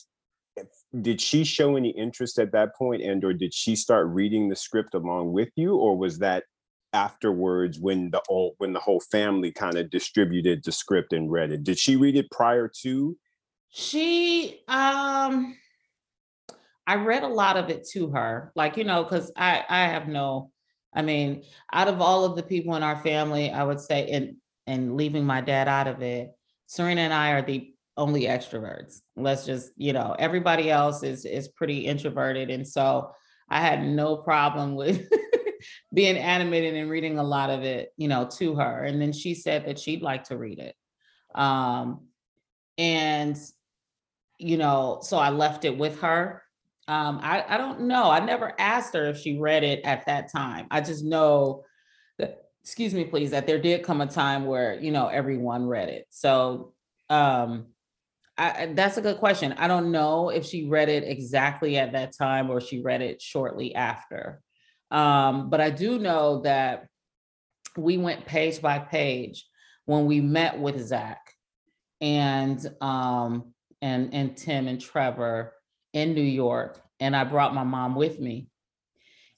did 1.00 1.20
she 1.20 1.44
show 1.44 1.76
any 1.76 1.90
interest 1.90 2.38
at 2.38 2.52
that 2.52 2.74
point 2.74 3.02
and 3.02 3.24
or 3.24 3.32
did 3.32 3.54
she 3.54 3.76
start 3.76 4.08
reading 4.08 4.48
the 4.48 4.56
script 4.56 4.94
along 4.94 5.32
with 5.32 5.50
you? 5.56 5.76
Or 5.76 5.96
was 5.96 6.18
that 6.18 6.44
afterwards 6.92 7.78
when 7.78 8.10
the 8.10 8.20
whole 8.26 8.54
when 8.58 8.72
the 8.72 8.80
whole 8.80 9.00
family 9.12 9.52
kind 9.52 9.76
of 9.76 9.90
distributed 9.90 10.62
the 10.64 10.72
script 10.72 11.12
and 11.12 11.30
read 11.30 11.52
it? 11.52 11.64
Did 11.64 11.78
she 11.78 11.96
read 11.96 12.16
it 12.16 12.30
prior 12.30 12.70
to? 12.82 13.16
She 13.68 14.62
um 14.68 15.56
I 16.86 16.96
read 16.96 17.22
a 17.22 17.28
lot 17.28 17.56
of 17.56 17.68
it 17.68 17.86
to 17.92 18.10
her, 18.10 18.50
like, 18.56 18.76
you 18.76 18.82
know, 18.84 19.04
because 19.04 19.30
I 19.36 19.64
I 19.68 19.82
have 19.86 20.08
no, 20.08 20.50
I 20.94 21.02
mean, 21.02 21.44
out 21.72 21.88
of 21.88 22.00
all 22.00 22.24
of 22.24 22.36
the 22.36 22.42
people 22.42 22.74
in 22.76 22.82
our 22.82 22.96
family, 23.02 23.50
I 23.50 23.64
would 23.64 23.80
say, 23.80 24.08
and 24.10 24.36
and 24.66 24.96
leaving 24.96 25.24
my 25.24 25.40
dad 25.40 25.68
out 25.68 25.88
of 25.88 26.02
it, 26.02 26.30
Serena 26.66 27.02
and 27.02 27.12
I 27.12 27.32
are 27.32 27.42
the 27.42 27.74
only 27.96 28.22
extroverts. 28.22 29.00
Let's 29.16 29.44
just, 29.44 29.72
you 29.76 29.92
know, 29.92 30.14
everybody 30.18 30.70
else 30.70 31.02
is 31.02 31.24
is 31.24 31.48
pretty 31.48 31.86
introverted. 31.86 32.50
And 32.50 32.66
so 32.66 33.12
I 33.48 33.60
had 33.60 33.84
no 33.84 34.16
problem 34.16 34.74
with 34.74 35.08
being 35.94 36.16
animated 36.16 36.74
and 36.74 36.90
reading 36.90 37.18
a 37.18 37.22
lot 37.22 37.50
of 37.50 37.62
it, 37.62 37.92
you 37.96 38.08
know, 38.08 38.28
to 38.38 38.54
her. 38.54 38.84
And 38.84 39.00
then 39.00 39.12
she 39.12 39.34
said 39.34 39.66
that 39.66 39.78
she'd 39.78 40.02
like 40.02 40.24
to 40.24 40.36
read 40.36 40.58
it. 40.58 40.74
Um, 41.34 42.06
and 42.78 43.36
you 44.38 44.56
know, 44.56 45.00
so 45.02 45.18
I 45.18 45.28
left 45.30 45.64
it 45.66 45.76
with 45.76 46.00
her 46.00 46.42
um, 46.88 47.20
I, 47.22 47.44
I 47.48 47.56
don't 47.56 47.82
know. 47.82 48.10
I 48.10 48.20
never 48.20 48.52
asked 48.58 48.94
her 48.94 49.06
if 49.08 49.18
she 49.18 49.38
read 49.38 49.62
it 49.62 49.80
at 49.84 50.06
that 50.06 50.30
time. 50.32 50.66
I 50.70 50.80
just 50.80 51.04
know 51.04 51.64
that, 52.18 52.42
excuse 52.62 52.94
me, 52.94 53.04
please, 53.04 53.30
that 53.30 53.46
there 53.46 53.60
did 53.60 53.82
come 53.82 54.00
a 54.00 54.06
time 54.06 54.46
where, 54.46 54.78
you 54.80 54.90
know, 54.90 55.08
everyone 55.08 55.66
read 55.66 55.88
it. 55.88 56.06
So 56.10 56.72
um, 57.08 57.66
I, 58.36 58.72
that's 58.74 58.96
a 58.96 59.02
good 59.02 59.18
question. 59.18 59.54
I 59.58 59.68
don't 59.68 59.92
know 59.92 60.30
if 60.30 60.46
she 60.46 60.66
read 60.66 60.88
it 60.88 61.04
exactly 61.04 61.76
at 61.76 61.92
that 61.92 62.16
time 62.16 62.50
or 62.50 62.60
she 62.60 62.80
read 62.80 63.02
it 63.02 63.20
shortly 63.20 63.74
after. 63.74 64.40
Um, 64.90 65.50
but 65.50 65.60
I 65.60 65.70
do 65.70 65.98
know 65.98 66.40
that 66.42 66.86
we 67.76 67.98
went 67.98 68.26
page 68.26 68.60
by 68.60 68.78
page 68.78 69.46
when 69.84 70.06
we 70.06 70.20
met 70.20 70.58
with 70.58 70.80
Zach 70.84 71.20
and 72.00 72.64
um, 72.80 73.52
and 73.82 74.12
and 74.14 74.36
Tim 74.36 74.68
and 74.68 74.80
Trevor 74.80 75.52
in 75.92 76.14
New 76.14 76.22
York, 76.22 76.80
and 77.00 77.16
I 77.16 77.24
brought 77.24 77.54
my 77.54 77.64
mom 77.64 77.94
with 77.94 78.20
me. 78.20 78.48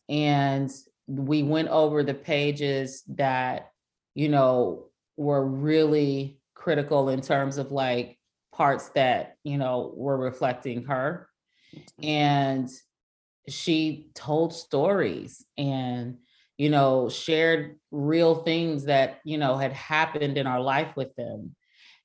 And 0.08 0.70
we 1.06 1.42
went 1.42 1.68
over 1.68 2.02
the 2.02 2.14
pages 2.14 3.02
that, 3.08 3.70
you 4.14 4.28
know, 4.28 4.86
were 5.16 5.44
really 5.44 6.38
critical 6.54 7.08
in 7.08 7.20
terms 7.20 7.58
of 7.58 7.72
like 7.72 8.18
parts 8.52 8.90
that, 8.90 9.36
you 9.44 9.58
know, 9.58 9.92
were 9.96 10.18
reflecting 10.18 10.84
her. 10.84 11.28
And 12.02 12.68
she 13.48 14.10
told 14.14 14.52
stories 14.52 15.44
and, 15.56 16.18
you 16.58 16.68
know, 16.68 17.08
shared 17.08 17.76
real 17.90 18.36
things 18.42 18.84
that, 18.84 19.20
you 19.24 19.38
know, 19.38 19.56
had 19.56 19.72
happened 19.72 20.36
in 20.36 20.46
our 20.46 20.60
life 20.60 20.94
with 20.96 21.14
them. 21.16 21.56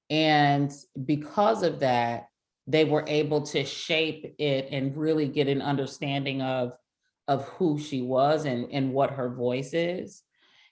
And 0.10 0.72
because 1.06 1.64
of 1.64 1.82
that, 1.82 2.28
they 2.68 2.86
were 2.86 3.06
able 3.08 3.42
to 3.42 3.64
shape 3.64 4.36
it 4.38 4.68
and 4.72 4.96
really 4.96 5.28
get 5.28 5.48
an 5.48 5.62
understanding 5.62 6.42
of 6.42 6.74
of 7.28 7.46
who 7.50 7.80
she 7.80 8.02
was 8.02 8.46
and 8.46 8.72
and 8.72 8.94
what 8.94 9.12
her 9.12 9.30
voice 9.30 9.74
is. 9.74 10.24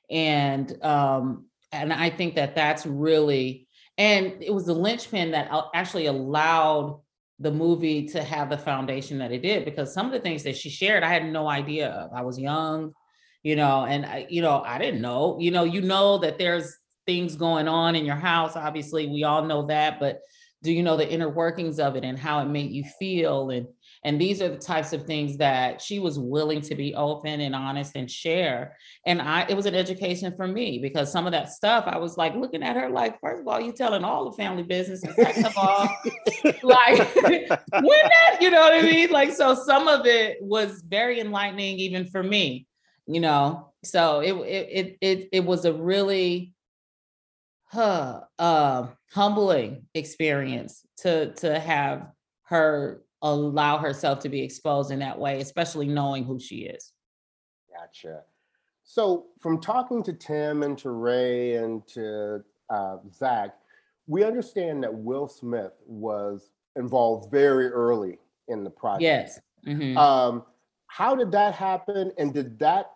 And 0.10 0.84
um 0.84 1.46
and 1.72 1.92
i 1.94 2.10
think 2.10 2.36
that 2.36 2.56
that's 2.56 2.86
really 2.86 3.68
and 3.98 4.42
it 4.42 4.54
was 4.54 4.66
the 4.66 4.74
linchpin 4.74 5.32
that 5.32 5.50
actually 5.74 6.08
allowed 6.08 7.00
the 7.40 7.52
movie 7.52 8.08
to 8.08 8.24
have 8.24 8.50
the 8.50 8.58
foundation 8.58 9.18
that 9.18 9.32
it 9.32 9.42
did 9.42 9.66
because 9.66 9.94
some 9.94 10.06
of 10.06 10.12
the 10.12 10.20
things 10.20 10.44
that 10.44 10.56
she 10.56 10.70
shared 10.70 11.04
i 11.04 11.10
had 11.10 11.26
no 11.26 11.48
idea 11.48 11.90
of. 11.90 12.12
I 12.14 12.22
was 12.22 12.40
young 12.40 12.94
you 13.44 13.56
know 13.56 13.86
and 13.86 14.06
I, 14.06 14.26
you 14.30 14.42
know 14.42 14.62
i 14.66 14.78
didn't 14.78 15.02
know. 15.02 15.38
You 15.40 15.52
know 15.52 15.64
you 15.64 15.82
know 15.82 16.18
that 16.20 16.38
there's 16.38 16.78
things 17.06 17.36
going 17.36 17.68
on 17.68 17.96
in 17.96 18.04
your 18.04 18.16
house. 18.16 18.56
Obviously 18.56 19.08
we 19.08 19.24
all 19.24 19.44
know 19.44 19.68
that 19.68 20.00
but 20.00 20.22
do 20.66 20.74
you 20.74 20.84
know 20.84 20.98
the 20.98 21.10
inner 21.10 21.30
workings 21.30 21.80
of 21.80 21.96
it 21.96 22.04
and 22.04 22.20
how 22.20 22.40
it 22.42 22.46
made 22.46 22.72
you 22.72 22.84
feel? 23.00 23.52
And 23.52 23.68
and 24.04 24.20
these 24.20 24.42
are 24.42 24.50
the 24.50 24.58
types 24.58 24.94
of 24.94 25.04
things 25.04 25.38
that 25.38 25.82
she 25.82 26.00
was 26.00 26.20
willing 26.20 26.62
to 26.62 26.76
be 26.76 26.94
open 26.94 27.42
and 27.42 27.56
honest 27.56 27.96
and 27.96 28.10
share. 28.10 28.76
And 29.06 29.22
i 29.22 29.46
it 29.48 29.56
was 29.56 29.66
an 29.66 29.76
education 29.76 30.34
for 30.36 30.48
me 30.48 30.80
because 30.80 31.12
some 31.12 31.26
of 31.26 31.32
that 31.32 31.50
stuff 31.50 31.86
i 31.88 31.98
was 31.98 32.18
like 32.18 32.36
looking 32.36 32.64
at 32.64 32.76
her 32.76 32.90
like 32.90 33.20
first 33.22 33.42
of 33.42 33.48
all 33.48 33.62
you 33.62 33.72
telling 33.72 34.04
all 34.04 34.30
the 34.30 34.38
family 34.38 34.64
business 34.64 35.04
and 35.04 35.14
second 35.16 35.46
of 35.46 35.58
all 35.58 35.88
like 36.64 37.16
when 37.16 38.02
that 38.04 38.38
you 38.42 38.50
know 38.50 38.62
what 38.62 38.74
i 38.74 38.82
mean? 38.82 39.10
Like 39.12 39.32
so 39.32 39.56
some 39.56 39.88
of 39.88 40.06
it 40.06 40.38
was 40.42 40.84
very 40.86 41.20
enlightening 41.20 41.78
even 41.80 42.08
for 42.08 42.24
me 42.24 42.68
you 43.08 43.20
know? 43.20 43.72
So 43.84 44.20
it 44.20 44.34
it 44.34 44.70
it 44.72 44.98
it, 45.02 45.30
it 45.32 45.46
was 45.46 45.66
a 45.66 45.74
really 45.74 46.55
huh, 47.66 48.22
uh, 48.40 48.88
humbling 49.12 49.86
experience 49.94 50.86
to 50.98 51.34
to 51.34 51.60
have 51.60 52.08
her 52.44 53.02
allow 53.22 53.78
herself 53.78 54.20
to 54.20 54.30
be 54.30 54.42
exposed 54.42 54.92
in 54.92 55.00
that 55.00 55.18
way, 55.18 55.42
especially 55.42 55.88
knowing 55.88 56.24
who 56.24 56.40
she 56.40 56.58
is. 56.66 56.94
Gotcha. 57.74 58.22
So, 58.84 59.26
from 59.40 59.60
talking 59.60 60.04
to 60.04 60.14
Tim 60.14 60.64
and 60.64 60.78
to 60.78 60.92
Ray 60.92 61.56
and 61.56 61.86
to 61.88 62.44
uh, 62.70 62.98
Zach, 63.12 63.56
we 64.08 64.24
understand 64.24 64.84
that 64.84 64.94
Will 64.94 65.28
Smith 65.28 65.74
was 65.88 66.52
involved 66.76 67.32
very 67.32 67.68
early 67.68 68.20
in 68.48 68.64
the 68.64 68.70
project. 68.70 69.02
Yes. 69.02 69.40
Mm-hmm. 69.66 69.98
Um, 69.98 70.44
how 70.88 71.16
did 71.16 71.32
that 71.32 71.56
happen? 71.56 72.12
And 72.20 72.34
did 72.34 72.60
that, 72.60 72.92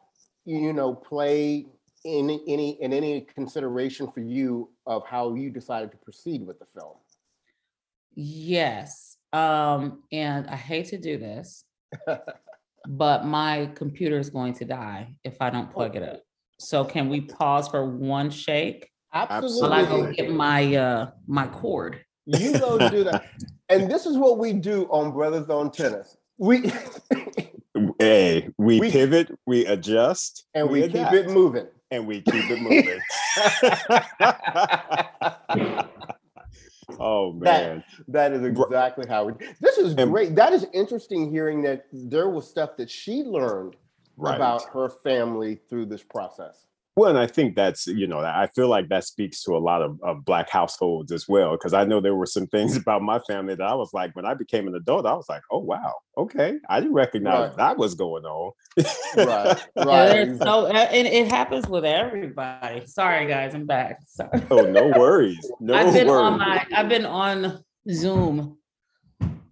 you 0.45 0.73
know, 0.73 0.93
play 0.93 1.65
in 2.05 2.29
any 2.47 2.81
in 2.81 2.93
any 2.93 3.21
consideration 3.21 4.09
for 4.11 4.21
you 4.21 4.69
of 4.85 5.05
how 5.05 5.35
you 5.35 5.49
decided 5.49 5.91
to 5.91 5.97
proceed 5.97 6.45
with 6.45 6.59
the 6.59 6.65
film? 6.65 6.95
Yes. 8.15 9.17
Um, 9.31 10.03
and 10.11 10.47
I 10.47 10.55
hate 10.55 10.87
to 10.87 10.97
do 10.97 11.17
this, 11.17 11.63
but 12.87 13.25
my 13.25 13.69
computer 13.75 14.17
is 14.17 14.29
going 14.29 14.53
to 14.55 14.65
die 14.65 15.15
if 15.23 15.37
I 15.41 15.49
don't 15.49 15.71
plug 15.71 15.95
it 15.95 16.03
up. 16.03 16.23
So 16.57 16.83
can 16.83 17.09
we 17.09 17.21
pause 17.21 17.67
for 17.67 17.85
one 17.85 18.29
shake? 18.29 18.89
While 19.11 19.27
I 19.29 19.85
go 19.85 20.03
Absolutely. 20.03 20.15
get 20.15 20.31
my 20.31 20.75
uh 20.75 21.11
my 21.27 21.47
cord. 21.47 22.03
You 22.25 22.59
go 22.59 22.89
do 22.89 23.03
that. 23.05 23.25
And 23.71 23.89
this 23.89 24.07
is 24.07 24.17
what 24.17 24.39
we 24.39 24.53
do 24.53 24.85
on 24.85 25.11
Bruthas 25.11 25.47
on 25.49 25.69
Tennis. 25.69 26.17
We 26.39 26.71
Hey, 27.99 28.49
we, 28.57 28.79
We- 28.79 28.91
pivot, 28.91 29.31
we 29.45 29.65
adjust, 29.67 30.45
and 30.55 30.69
we 30.69 30.81
keep 30.87 30.95
it 31.13 31.29
moving. 31.29 31.67
And 31.91 32.07
we 32.07 32.21
keep 32.21 32.49
it 32.49 32.61
moving. 32.61 32.99
oh 36.99 37.33
man. 37.41 37.83
That 38.07 38.33
is 38.33 38.43
exactly 38.43 39.05
how 39.07 39.25
we. 39.25 39.33
This 39.61 39.77
is 39.77 39.93
great. 39.95 40.35
That 40.35 40.53
is 40.53 40.65
interesting 40.73 41.29
hearing 41.31 41.61
that 41.63 41.85
there 41.93 42.29
was 42.29 42.49
stuff 42.49 42.77
that 42.77 42.89
she 42.89 43.23
learned 43.23 43.75
Right. 44.17 44.35
about 44.35 44.63
her 44.73 44.89
family 44.89 45.59
through 45.69 45.85
this 45.87 46.03
process. 46.03 46.65
Well, 46.99 47.09
and 47.11 47.17
I 47.17 47.27
think 47.27 47.55
that's, 47.55 47.87
you 47.87 48.07
know, 48.07 48.19
I 48.19 48.47
feel 48.53 48.67
like 48.67 48.89
that 48.89 49.05
speaks 49.05 49.41
to 49.43 49.55
a 49.55 49.57
lot 49.57 49.81
of, 49.81 49.97
of 50.03 50.25
Black 50.25 50.49
households 50.49 51.13
as 51.13 51.29
well. 51.29 51.57
Cause 51.57 51.73
I 51.73 51.85
know 51.85 52.01
there 52.01 52.15
were 52.15 52.25
some 52.25 52.45
things 52.47 52.75
about 52.83 53.01
my 53.01 53.19
family 53.19 53.55
that 53.55 53.63
I 53.63 53.73
was 53.73 53.93
like, 53.93 54.13
when 54.17 54.25
I 54.25 54.33
became 54.33 54.67
an 54.67 54.75
adult, 54.75 55.05
I 55.05 55.13
was 55.13 55.29
like, 55.29 55.41
oh, 55.49 55.59
wow, 55.59 55.93
okay. 56.17 56.55
I 56.67 56.81
didn't 56.81 56.95
recognize 56.95 57.47
Right. 57.49 57.57
that 57.57 57.77
was 57.77 57.95
going 57.95 58.25
on. 58.25 58.51
Right, 59.15 59.25
right. 59.77 60.09
there's 60.09 60.39
so 60.39 60.67
and 60.67 61.07
it 61.07 61.31
happens 61.31 61.69
with 61.69 61.85
everybody. 61.85 62.85
Sorry 62.85 63.25
guys, 63.27 63.55
I'm 63.55 63.65
back. 63.65 63.99
Sorry. 64.05 64.41
oh, 64.51 64.63
no 64.63 64.87
worries. 64.99 65.49
No 65.61 65.75
I've 65.75 65.93
been 65.93 66.07
worries. 66.07 66.21
on 66.21 66.37
my 66.37 66.65
I've 66.75 66.89
been 66.89 67.05
on 67.05 67.63
Zoom 67.89 68.57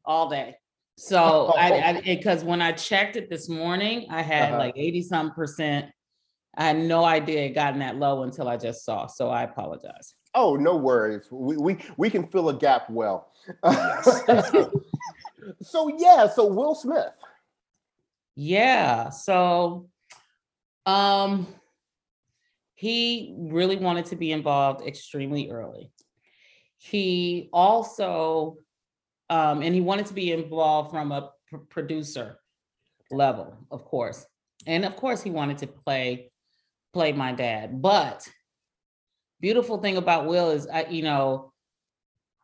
all 0.04 0.30
day. 0.30 0.56
So 0.98 1.54
I 1.58 2.02
because 2.04 2.44
when 2.44 2.62
I 2.62 2.74
checked 2.74 3.16
it 3.16 3.30
this 3.30 3.48
morning, 3.48 4.08
I 4.10 4.22
had 4.22 4.50
Uh-huh. 4.50 4.58
like 4.60 4.74
80 4.76 5.02
some 5.04 5.32
percent. 5.32 5.86
I 6.58 6.64
had 6.66 6.78
no 6.80 7.06
idea 7.06 7.42
it 7.46 7.54
gotten 7.54 7.80
that 7.80 7.98
low 7.98 8.24
until 8.24 8.50
I 8.50 8.58
just 8.58 8.84
saw. 8.84 9.06
So 9.06 9.30
I 9.30 9.44
apologize. 9.44 10.16
Oh, 10.34 10.56
no 10.56 10.76
worries. 10.76 11.28
We 11.32 11.56
we, 11.56 11.78
we 11.98 12.10
can 12.10 12.26
fill 12.26 12.50
a 12.50 12.54
gap 12.54 12.90
well. 12.90 13.32
Yes. 13.64 14.24
so 15.62 15.92
yeah, 15.98 16.28
so 16.28 16.48
Will 16.48 16.74
Smith. 16.74 17.14
Yeah. 18.36 19.10
So 19.10 19.90
um 20.88 21.48
he 22.74 23.36
really 23.38 23.78
wanted 23.78 24.06
to 24.06 24.16
be 24.16 24.32
involved 24.32 24.86
extremely 24.86 25.52
early. 25.52 25.92
He 26.78 27.50
also 27.54 28.58
um 29.30 29.62
and 29.62 29.76
he 29.76 29.82
wanted 29.82 30.08
to 30.08 30.14
be 30.14 30.32
involved 30.32 30.90
from 30.90 31.12
a 31.12 31.32
pr- 31.50 31.58
producer 31.70 32.40
level, 33.12 33.56
of 33.70 33.86
course. 33.86 34.26
And 34.66 34.86
of 34.86 34.96
course 34.96 35.22
he 35.22 35.30
wanted 35.30 35.60
to 35.60 35.68
play 35.68 36.32
play 36.98 37.12
my 37.12 37.32
dad. 37.32 37.80
But 37.80 38.28
beautiful 39.40 39.78
thing 39.78 39.98
about 39.98 40.26
Will 40.26 40.50
is 40.50 40.66
I, 40.66 40.88
you 40.90 41.04
know, 41.04 41.54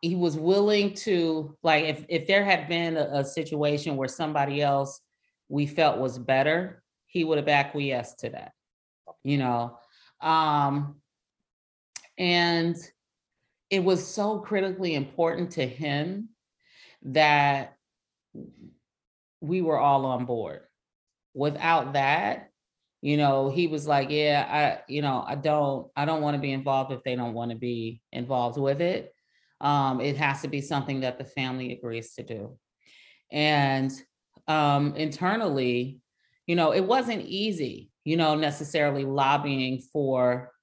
he 0.02 0.14
was 0.16 0.38
willing 0.38 0.94
to 0.94 1.58
like 1.64 1.86
if 1.86 2.06
if 2.08 2.28
there 2.28 2.46
had 2.46 2.68
been 2.68 2.96
a, 2.96 3.22
a 3.22 3.26
situation 3.26 3.96
where 3.96 4.08
somebody 4.08 4.62
else 4.62 5.02
we 5.50 5.66
felt 5.66 5.98
was 5.98 6.20
better, 6.20 6.84
he 7.08 7.24
would 7.24 7.40
have 7.40 7.48
acquiesced 7.48 8.20
to 8.20 8.30
that, 8.30 8.52
you 9.24 9.40
know. 9.40 9.80
Um, 10.22 10.98
and 12.20 12.76
it 13.72 13.84
was 13.84 14.06
so 14.06 14.38
critically 14.38 14.94
important 14.94 15.54
to 15.54 15.66
him 15.66 16.30
that 17.02 17.76
we 19.42 19.64
were 19.64 19.80
all 19.80 20.06
on 20.06 20.26
board. 20.26 20.62
Without 21.34 21.94
that, 21.94 22.52
you 23.04 23.18
know, 23.18 23.50
he 23.50 23.68
was 23.68 23.86
like, 23.86 24.10
yeah, 24.10 24.48
I, 24.50 24.82
you 24.88 25.02
know, 25.02 25.26
I 25.28 25.36
don't, 25.36 25.92
I 25.94 26.06
don't 26.06 26.22
want 26.22 26.36
to 26.36 26.42
be 26.42 26.54
involved 26.54 26.94
if 26.94 27.04
they 27.04 27.18
don't 27.18 27.34
want 27.34 27.52
to 27.52 27.58
be 27.58 28.02
involved 28.14 28.58
with 28.58 28.80
it. 28.80 29.14
Um, 29.60 30.00
it 30.00 30.16
has 30.16 30.42
to 30.44 30.48
be 30.48 30.62
something 30.62 31.02
that 31.02 31.18
the 31.18 31.26
family 31.26 31.74
agrees 31.74 32.14
to 32.14 32.24
do. 32.24 32.58
And 33.30 33.92
um, 34.48 34.96
internally, 34.96 36.00
you 36.48 36.56
know, 36.56 36.72
it 36.72 36.86
wasn't 36.86 37.26
easy, 37.26 37.92
you 38.06 38.16
know, 38.16 38.36
necessarily 38.36 39.04
lobbying 39.04 39.82
for 39.92 40.54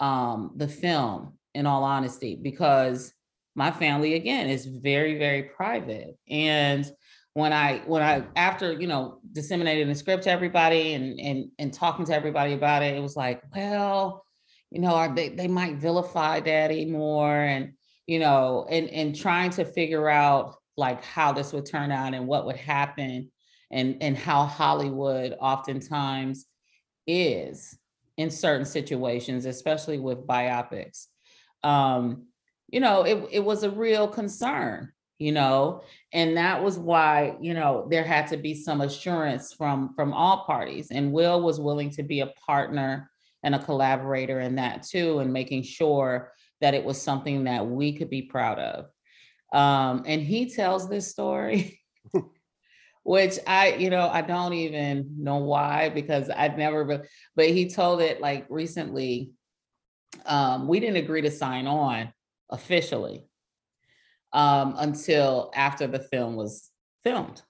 um, 0.00 0.52
the 0.56 0.68
film, 0.68 1.34
in 1.54 1.66
all 1.66 1.84
honesty, 1.84 2.38
because 2.40 3.12
my 3.54 3.70
family, 3.70 4.14
again, 4.14 4.48
is 4.48 4.64
very, 4.64 5.18
very 5.18 5.42
private. 5.42 6.16
And 6.30 6.90
when 7.38 7.52
I, 7.52 7.82
when 7.86 8.02
I, 8.02 8.24
after, 8.36 8.72
you 8.72 8.86
know, 8.86 9.20
disseminating 9.32 9.88
the 9.88 9.94
script 9.94 10.24
to 10.24 10.30
everybody 10.30 10.94
and, 10.94 11.18
and, 11.20 11.50
and 11.58 11.72
talking 11.72 12.04
to 12.06 12.14
everybody 12.14 12.52
about 12.52 12.82
it, 12.82 12.96
it 12.96 13.00
was 13.00 13.16
like, 13.16 13.42
well, 13.54 14.24
you 14.70 14.80
know, 14.80 14.94
are 14.94 15.14
they, 15.14 15.30
they 15.30 15.48
might 15.48 15.76
vilify 15.76 16.40
daddy 16.40 16.84
more 16.84 17.34
and, 17.34 17.72
you 18.06 18.18
know, 18.18 18.66
and, 18.68 18.88
and 18.90 19.16
trying 19.16 19.50
to 19.50 19.64
figure 19.64 20.08
out 20.08 20.56
like 20.76 21.02
how 21.04 21.32
this 21.32 21.52
would 21.52 21.66
turn 21.66 21.90
out 21.90 22.14
and 22.14 22.26
what 22.26 22.46
would 22.46 22.56
happen 22.56 23.30
and 23.70 24.02
and 24.02 24.16
how 24.16 24.44
Hollywood 24.44 25.36
oftentimes 25.40 26.46
is 27.06 27.76
in 28.16 28.30
certain 28.30 28.64
situations, 28.64 29.44
especially 29.44 29.98
with 29.98 30.26
biopics. 30.26 31.06
Um, 31.62 32.26
you 32.68 32.80
know, 32.80 33.02
it, 33.02 33.28
it 33.30 33.44
was 33.44 33.62
a 33.62 33.70
real 33.70 34.08
concern, 34.08 34.92
you 35.18 35.32
know, 35.32 35.82
and 36.12 36.36
that 36.36 36.62
was 36.62 36.78
why, 36.78 37.36
you 37.40 37.52
know, 37.52 37.86
there 37.90 38.04
had 38.04 38.28
to 38.28 38.36
be 38.36 38.54
some 38.54 38.80
assurance 38.80 39.52
from 39.52 39.92
from 39.94 40.12
all 40.12 40.44
parties. 40.44 40.90
And 40.90 41.12
Will 41.12 41.40
was 41.40 41.60
willing 41.60 41.90
to 41.90 42.02
be 42.02 42.20
a 42.20 42.32
partner 42.46 43.10
and 43.42 43.54
a 43.54 43.58
collaborator 43.58 44.40
in 44.40 44.56
that 44.56 44.84
too, 44.84 45.18
and 45.18 45.32
making 45.32 45.64
sure 45.64 46.32
that 46.60 46.74
it 46.74 46.84
was 46.84 47.00
something 47.00 47.44
that 47.44 47.66
we 47.66 47.92
could 47.92 48.10
be 48.10 48.22
proud 48.22 48.58
of. 48.58 48.86
Um, 49.52 50.04
and 50.06 50.22
he 50.22 50.50
tells 50.50 50.88
this 50.88 51.08
story, 51.08 51.80
which 53.02 53.38
I, 53.46 53.74
you 53.74 53.90
know, 53.90 54.08
I 54.08 54.22
don't 54.22 54.52
even 54.52 55.16
know 55.18 55.38
why 55.38 55.88
because 55.88 56.30
I've 56.30 56.56
never, 56.56 56.84
re- 56.84 57.08
but 57.34 57.48
he 57.48 57.68
told 57.68 58.00
it 58.00 58.20
like 58.20 58.46
recently. 58.48 59.32
Um, 60.24 60.68
we 60.68 60.80
didn't 60.80 60.96
agree 60.96 61.20
to 61.22 61.30
sign 61.30 61.66
on 61.66 62.12
officially 62.50 63.28
um, 64.32 64.74
until 64.78 65.50
after 65.54 65.86
the 65.86 66.00
film 66.00 66.36
was 66.36 66.70
filmed. 67.04 67.42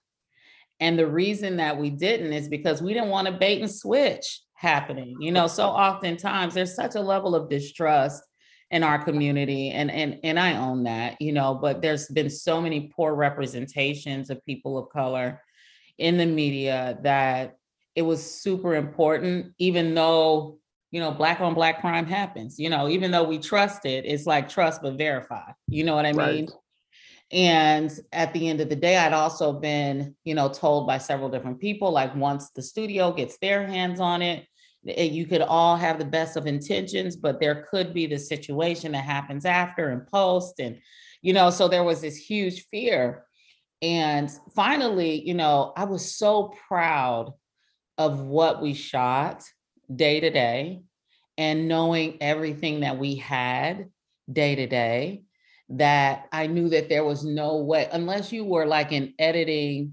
And 0.80 0.98
the 0.98 1.06
reason 1.06 1.56
that 1.56 1.76
we 1.76 1.90
didn't 1.90 2.32
is 2.32 2.48
because 2.48 2.80
we 2.80 2.94
didn't 2.94 3.08
want 3.10 3.28
a 3.28 3.32
bait 3.32 3.60
and 3.60 3.70
switch 3.70 4.42
happening. 4.54 5.16
You 5.20 5.32
know, 5.32 5.46
so 5.46 5.64
oftentimes 5.64 6.54
there's 6.54 6.74
such 6.74 6.94
a 6.94 7.00
level 7.00 7.34
of 7.34 7.48
distrust 7.50 8.22
in 8.70 8.82
our 8.82 9.02
community 9.02 9.70
and 9.70 9.90
and 9.90 10.20
and 10.22 10.38
I 10.38 10.56
own 10.56 10.84
that, 10.84 11.20
you 11.20 11.32
know, 11.32 11.54
but 11.54 11.80
there's 11.80 12.06
been 12.08 12.28
so 12.30 12.60
many 12.60 12.92
poor 12.94 13.14
representations 13.14 14.30
of 14.30 14.44
people 14.44 14.76
of 14.76 14.90
color 14.90 15.40
in 15.96 16.16
the 16.16 16.26
media 16.26 16.98
that 17.02 17.56
it 17.94 18.02
was 18.02 18.22
super 18.24 18.76
important 18.76 19.52
even 19.58 19.94
though 19.94 20.58
you 20.92 21.00
know 21.00 21.10
black 21.10 21.40
on 21.40 21.52
black 21.52 21.80
crime 21.80 22.06
happens 22.06 22.58
you 22.58 22.70
know 22.70 22.88
even 22.88 23.10
though 23.10 23.24
we 23.24 23.38
trust 23.38 23.84
it 23.84 24.04
it's 24.06 24.24
like 24.24 24.48
trust 24.48 24.80
but 24.80 24.96
verify 24.96 25.50
you 25.66 25.82
know 25.84 25.96
what 25.96 26.06
i 26.06 26.12
Right. 26.12 26.44
mean 26.44 26.48
and 27.30 27.92
at 28.12 28.32
the 28.32 28.48
end 28.48 28.60
of 28.60 28.68
the 28.68 28.76
day 28.76 28.96
i'd 28.96 29.12
also 29.12 29.52
been 29.52 30.14
you 30.24 30.34
know 30.34 30.48
told 30.48 30.86
by 30.86 30.96
several 30.96 31.28
different 31.28 31.60
people 31.60 31.90
like 31.90 32.14
once 32.16 32.50
the 32.50 32.62
studio 32.62 33.12
gets 33.12 33.36
their 33.38 33.66
hands 33.66 34.00
on 34.00 34.22
it 34.22 34.46
eh, 34.88 35.04
you 35.04 35.26
could 35.26 35.42
all 35.42 35.76
have 35.76 35.98
the 35.98 36.04
best 36.04 36.36
of 36.36 36.46
intentions 36.46 37.16
but 37.16 37.38
there 37.38 37.66
could 37.70 37.92
be 37.92 38.06
the 38.06 38.18
situation 38.18 38.92
that 38.92 39.04
happens 39.04 39.44
after 39.44 39.90
and 39.90 40.06
post 40.06 40.58
and 40.58 40.78
you 41.20 41.34
know 41.34 41.50
so 41.50 41.68
there 41.68 41.84
was 41.84 42.00
this 42.00 42.16
huge 42.16 42.66
fear. 42.70 43.24
And 43.82 44.30
finally 44.56 45.20
you 45.20 45.34
know 45.34 45.72
i 45.76 45.84
was 45.84 46.16
so 46.16 46.54
proud 46.66 47.32
of 47.98 48.20
what 48.20 48.62
we 48.62 48.74
shot 48.74 49.44
day 49.94 50.18
to 50.20 50.30
day 50.30 50.80
and 51.36 51.68
knowing 51.68 52.16
everything 52.20 52.80
that 52.80 52.98
we 52.98 53.14
had 53.16 53.90
day 54.30 54.56
to 54.56 54.66
day 54.66 55.22
that 55.68 56.26
i 56.32 56.46
knew 56.46 56.68
that 56.68 56.88
there 56.88 57.04
was 57.04 57.24
no 57.24 57.58
way 57.58 57.88
unless 57.92 58.32
you 58.32 58.44
were 58.44 58.66
like 58.66 58.92
in 58.92 59.12
editing 59.18 59.92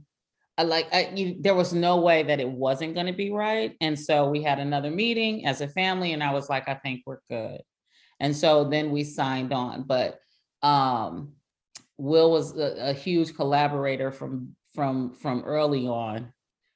I 0.58 0.64
like 0.64 0.88
I, 0.94 1.12
you, 1.14 1.36
there 1.42 1.54
was 1.54 1.74
no 1.74 1.98
way 1.98 2.24
that 2.24 2.40
it 2.40 2.50
wasn't 2.50 2.94
going 2.94 3.08
to 3.08 3.14
be 3.14 3.30
right 3.30 3.76
and 3.82 4.00
so 4.00 4.30
we 4.30 4.42
had 4.42 4.60
another 4.60 4.90
meeting 4.90 5.46
as 5.46 5.60
a 5.60 5.68
family 5.68 6.14
and 6.14 6.24
i 6.24 6.32
was 6.32 6.50
like 6.50 6.70
i 6.70 6.76
think 6.76 7.04
we're 7.06 7.20
good. 7.30 7.62
And 8.22 8.34
so 8.34 8.64
then 8.64 8.92
we 8.92 9.04
signed 9.04 9.52
on 9.52 9.84
but 9.84 10.20
um 10.64 11.34
will 11.98 12.32
was 12.32 12.58
a, 12.58 12.90
a 12.90 12.94
huge 12.94 13.36
collaborator 13.36 14.12
from 14.12 14.56
from 14.74 15.14
from 15.14 15.44
early 15.44 15.88
on 15.88 16.32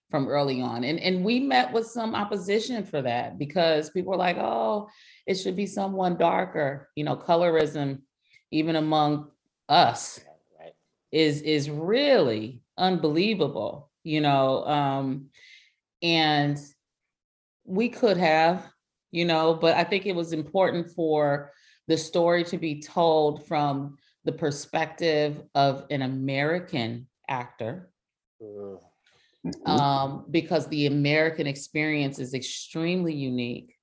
from 0.10 0.28
early 0.28 0.62
on 0.62 0.84
and 0.84 1.00
and 1.00 1.24
we 1.24 1.40
met 1.40 1.72
with 1.72 1.86
some 1.86 2.16
opposition 2.16 2.84
for 2.84 3.02
that 3.02 3.38
because 3.38 3.90
people 3.92 4.12
were 4.12 4.18
like 4.18 4.38
oh 4.38 4.90
it 5.28 5.36
should 5.36 5.56
be 5.56 5.66
someone 5.66 6.18
darker 6.18 6.90
you 6.96 7.04
know 7.04 7.16
colorism 7.16 8.00
even 8.52 8.76
among 8.76 9.30
us 9.68 10.20
is 11.12 11.42
is 11.42 11.70
really 11.70 12.62
unbelievable, 12.78 13.90
you 14.04 14.22
know. 14.22 14.66
Um, 14.66 15.30
and 16.02 16.58
we 17.66 17.90
could 17.90 18.18
have, 18.18 18.68
you 19.12 19.26
know, 19.26 19.54
but 19.54 19.76
I 19.76 19.84
think 19.84 20.06
it 20.06 20.16
was 20.16 20.34
important 20.34 20.92
for 20.92 21.52
the 21.88 21.98
story 21.98 22.44
to 22.46 22.58
be 22.58 22.82
told 22.82 23.48
from 23.48 23.98
the 24.26 24.32
perspective 24.32 25.42
of 25.56 25.86
an 25.90 26.02
American 26.02 27.08
actor. 27.28 27.92
Mm-hmm. 28.42 29.72
Um, 29.72 30.26
because 30.30 30.68
the 30.68 30.88
American 30.88 31.48
experience 31.48 32.20
is 32.20 32.34
extremely 32.34 33.14
unique 33.14 33.74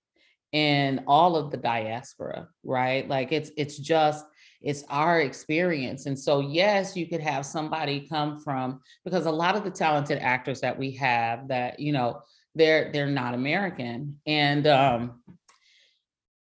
in 0.52 1.02
all 1.06 1.34
of 1.34 1.50
the 1.50 1.56
diaspora, 1.56 2.48
right? 2.62 3.08
Like 3.08 3.32
it's 3.32 3.50
it's 3.56 3.78
just 3.78 4.24
it's 4.66 4.82
our 4.90 5.20
experience. 5.20 6.06
And 6.06 6.18
so 6.18 6.40
yes, 6.40 6.96
you 6.96 7.06
could 7.06 7.20
have 7.20 7.46
somebody 7.46 8.00
come 8.08 8.40
from 8.40 8.80
because 9.04 9.26
a 9.26 9.30
lot 9.30 9.54
of 9.54 9.62
the 9.62 9.70
talented 9.70 10.18
actors 10.18 10.60
that 10.62 10.76
we 10.76 10.90
have 10.96 11.46
that, 11.46 11.78
you 11.78 11.92
know, 11.92 12.20
they're 12.56 12.90
they're 12.90 13.06
not 13.06 13.34
American. 13.34 14.18
And 14.26 14.66
um, 14.66 15.22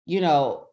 you 0.05 0.21
know, 0.21 0.67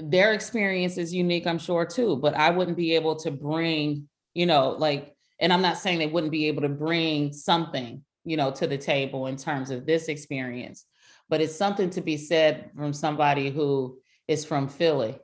their 0.00 0.32
experience 0.32 0.98
is 0.98 1.14
unique, 1.14 1.46
I'm 1.46 1.60
sure 1.60 1.86
too, 1.86 2.16
but 2.16 2.34
I 2.34 2.50
wouldn't 2.50 2.76
be 2.76 2.96
able 2.96 3.14
to 3.20 3.30
bring, 3.30 4.08
you 4.34 4.46
know, 4.46 4.70
like, 4.70 5.14
and 5.38 5.52
I'm 5.52 5.62
not 5.62 5.78
saying 5.78 6.00
they 6.00 6.08
wouldn't 6.08 6.32
be 6.32 6.48
able 6.48 6.62
to 6.62 6.68
bring 6.68 7.32
something, 7.32 8.02
you 8.24 8.36
know, 8.36 8.50
to 8.50 8.66
the 8.66 8.78
table 8.78 9.28
in 9.28 9.36
terms 9.36 9.70
of 9.70 9.86
this 9.86 10.08
experience, 10.08 10.86
but 11.28 11.40
it's 11.40 11.54
something 11.54 11.90
to 11.90 12.00
be 12.00 12.16
said 12.16 12.72
from 12.74 12.92
somebody 12.92 13.48
who 13.48 14.00
is 14.26 14.44
from 14.44 14.66
Philly 14.66 15.20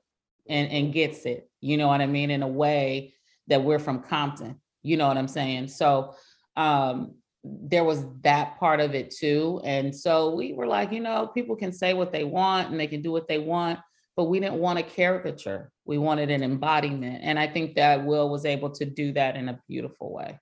and, 0.48 0.70
and 0.70 0.92
gets 0.92 1.24
it, 1.26 1.48
you 1.60 1.76
know 1.76 1.88
what 1.88 2.00
I 2.00 2.06
mean, 2.06 2.30
in 2.30 2.42
a 2.42 2.48
way 2.48 3.14
that 3.48 3.62
we're 3.62 3.78
from 3.78 4.02
Compton, 4.02 4.60
you 4.82 4.96
know 4.96 5.08
what 5.08 5.16
I'm 5.16 5.28
saying? 5.28 5.68
So 5.68 6.14
um, 6.56 7.14
there 7.42 7.84
was 7.84 8.04
that 8.22 8.58
part 8.58 8.80
of 8.80 8.94
it 8.94 9.10
too. 9.10 9.60
And 9.64 9.94
so 9.94 10.34
we 10.34 10.52
were 10.52 10.66
like, 10.66 10.92
you 10.92 11.00
know, 11.00 11.26
people 11.26 11.56
can 11.56 11.72
say 11.72 11.94
what 11.94 12.12
they 12.12 12.24
want 12.24 12.70
and 12.70 12.78
they 12.78 12.86
can 12.86 13.02
do 13.02 13.12
what 13.12 13.28
they 13.28 13.38
want 13.38 13.78
but 14.16 14.24
we 14.24 14.40
didn't 14.40 14.60
want 14.60 14.78
a 14.78 14.82
caricature. 14.82 15.70
We 15.84 15.98
wanted 15.98 16.30
an 16.30 16.42
embodiment. 16.42 17.20
And 17.22 17.38
I 17.38 17.46
think 17.46 17.74
that 17.74 18.04
Will 18.04 18.30
was 18.30 18.44
able 18.44 18.70
to 18.70 18.84
do 18.84 19.12
that 19.12 19.36
in 19.36 19.48
a 19.48 19.60
beautiful 19.68 20.12
way. 20.12 20.38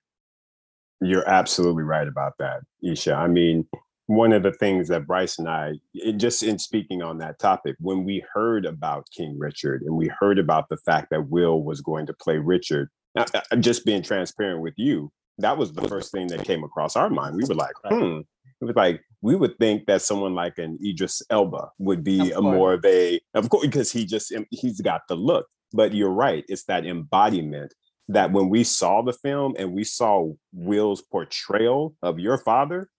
You're 1.01 1.27
absolutely 1.27 1.83
right 1.83 2.07
about 2.07 2.33
that, 2.39 2.61
Isha. 2.83 3.13
I 3.13 3.27
mean, 3.27 3.67
one 4.07 4.33
of 4.33 4.43
the 4.43 4.51
things 4.51 4.89
that 4.89 5.07
Bryce 5.07 5.39
and 5.39 5.47
I, 5.47 5.73
just 6.17 6.43
in 6.43 6.59
speaking 6.59 7.01
on 7.01 7.19
that 7.19 7.39
topic, 7.39 7.75
when 7.79 8.03
we 8.03 8.23
heard 8.33 8.65
about 8.65 9.07
King 9.15 9.37
Richard 9.37 9.81
and 9.83 9.95
we 9.95 10.11
heard 10.19 10.39
about 10.39 10.69
the 10.69 10.77
fact 10.77 11.07
that 11.11 11.29
Will 11.29 11.63
was 11.63 11.81
going 11.81 12.05
to 12.07 12.13
play 12.13 12.37
Richard, 12.37 12.89
just 13.59 13.85
being 13.85 14.01
transparent 14.01 14.61
with 14.61 14.73
you, 14.77 15.11
that 15.37 15.57
was 15.57 15.73
the 15.73 15.87
first 15.87 16.11
thing 16.11 16.27
that 16.27 16.43
came 16.43 16.63
across 16.63 16.95
our 16.95 17.09
mind. 17.09 17.35
We 17.35 17.45
were 17.45 17.55
like, 17.55 17.75
hmm, 17.87 18.19
it 18.61 18.65
was 18.65 18.75
like 18.75 19.01
we 19.21 19.35
would 19.35 19.57
think 19.57 19.85
that 19.85 20.01
someone 20.01 20.35
like 20.35 20.57
an 20.57 20.77
Idris 20.85 21.21
Elba 21.29 21.69
would 21.79 22.03
be 22.03 22.31
a 22.31 22.41
more 22.41 22.73
of 22.73 22.85
a, 22.85 23.19
of 23.33 23.49
course, 23.49 23.65
because 23.65 23.91
he 23.91 24.05
just 24.05 24.33
he's 24.51 24.81
got 24.81 25.01
the 25.07 25.15
look. 25.15 25.47
But 25.71 25.93
you're 25.93 26.11
right; 26.11 26.43
it's 26.47 26.65
that 26.65 26.85
embodiment 26.85 27.73
that 28.09 28.31
when 28.31 28.49
we 28.49 28.63
saw 28.63 29.01
the 29.01 29.13
film 29.13 29.55
and 29.57 29.73
we 29.73 29.83
saw 29.83 30.33
Will's 30.51 31.01
portrayal 31.01 31.95
of 32.03 32.19
your 32.19 32.37
father, 32.37 32.89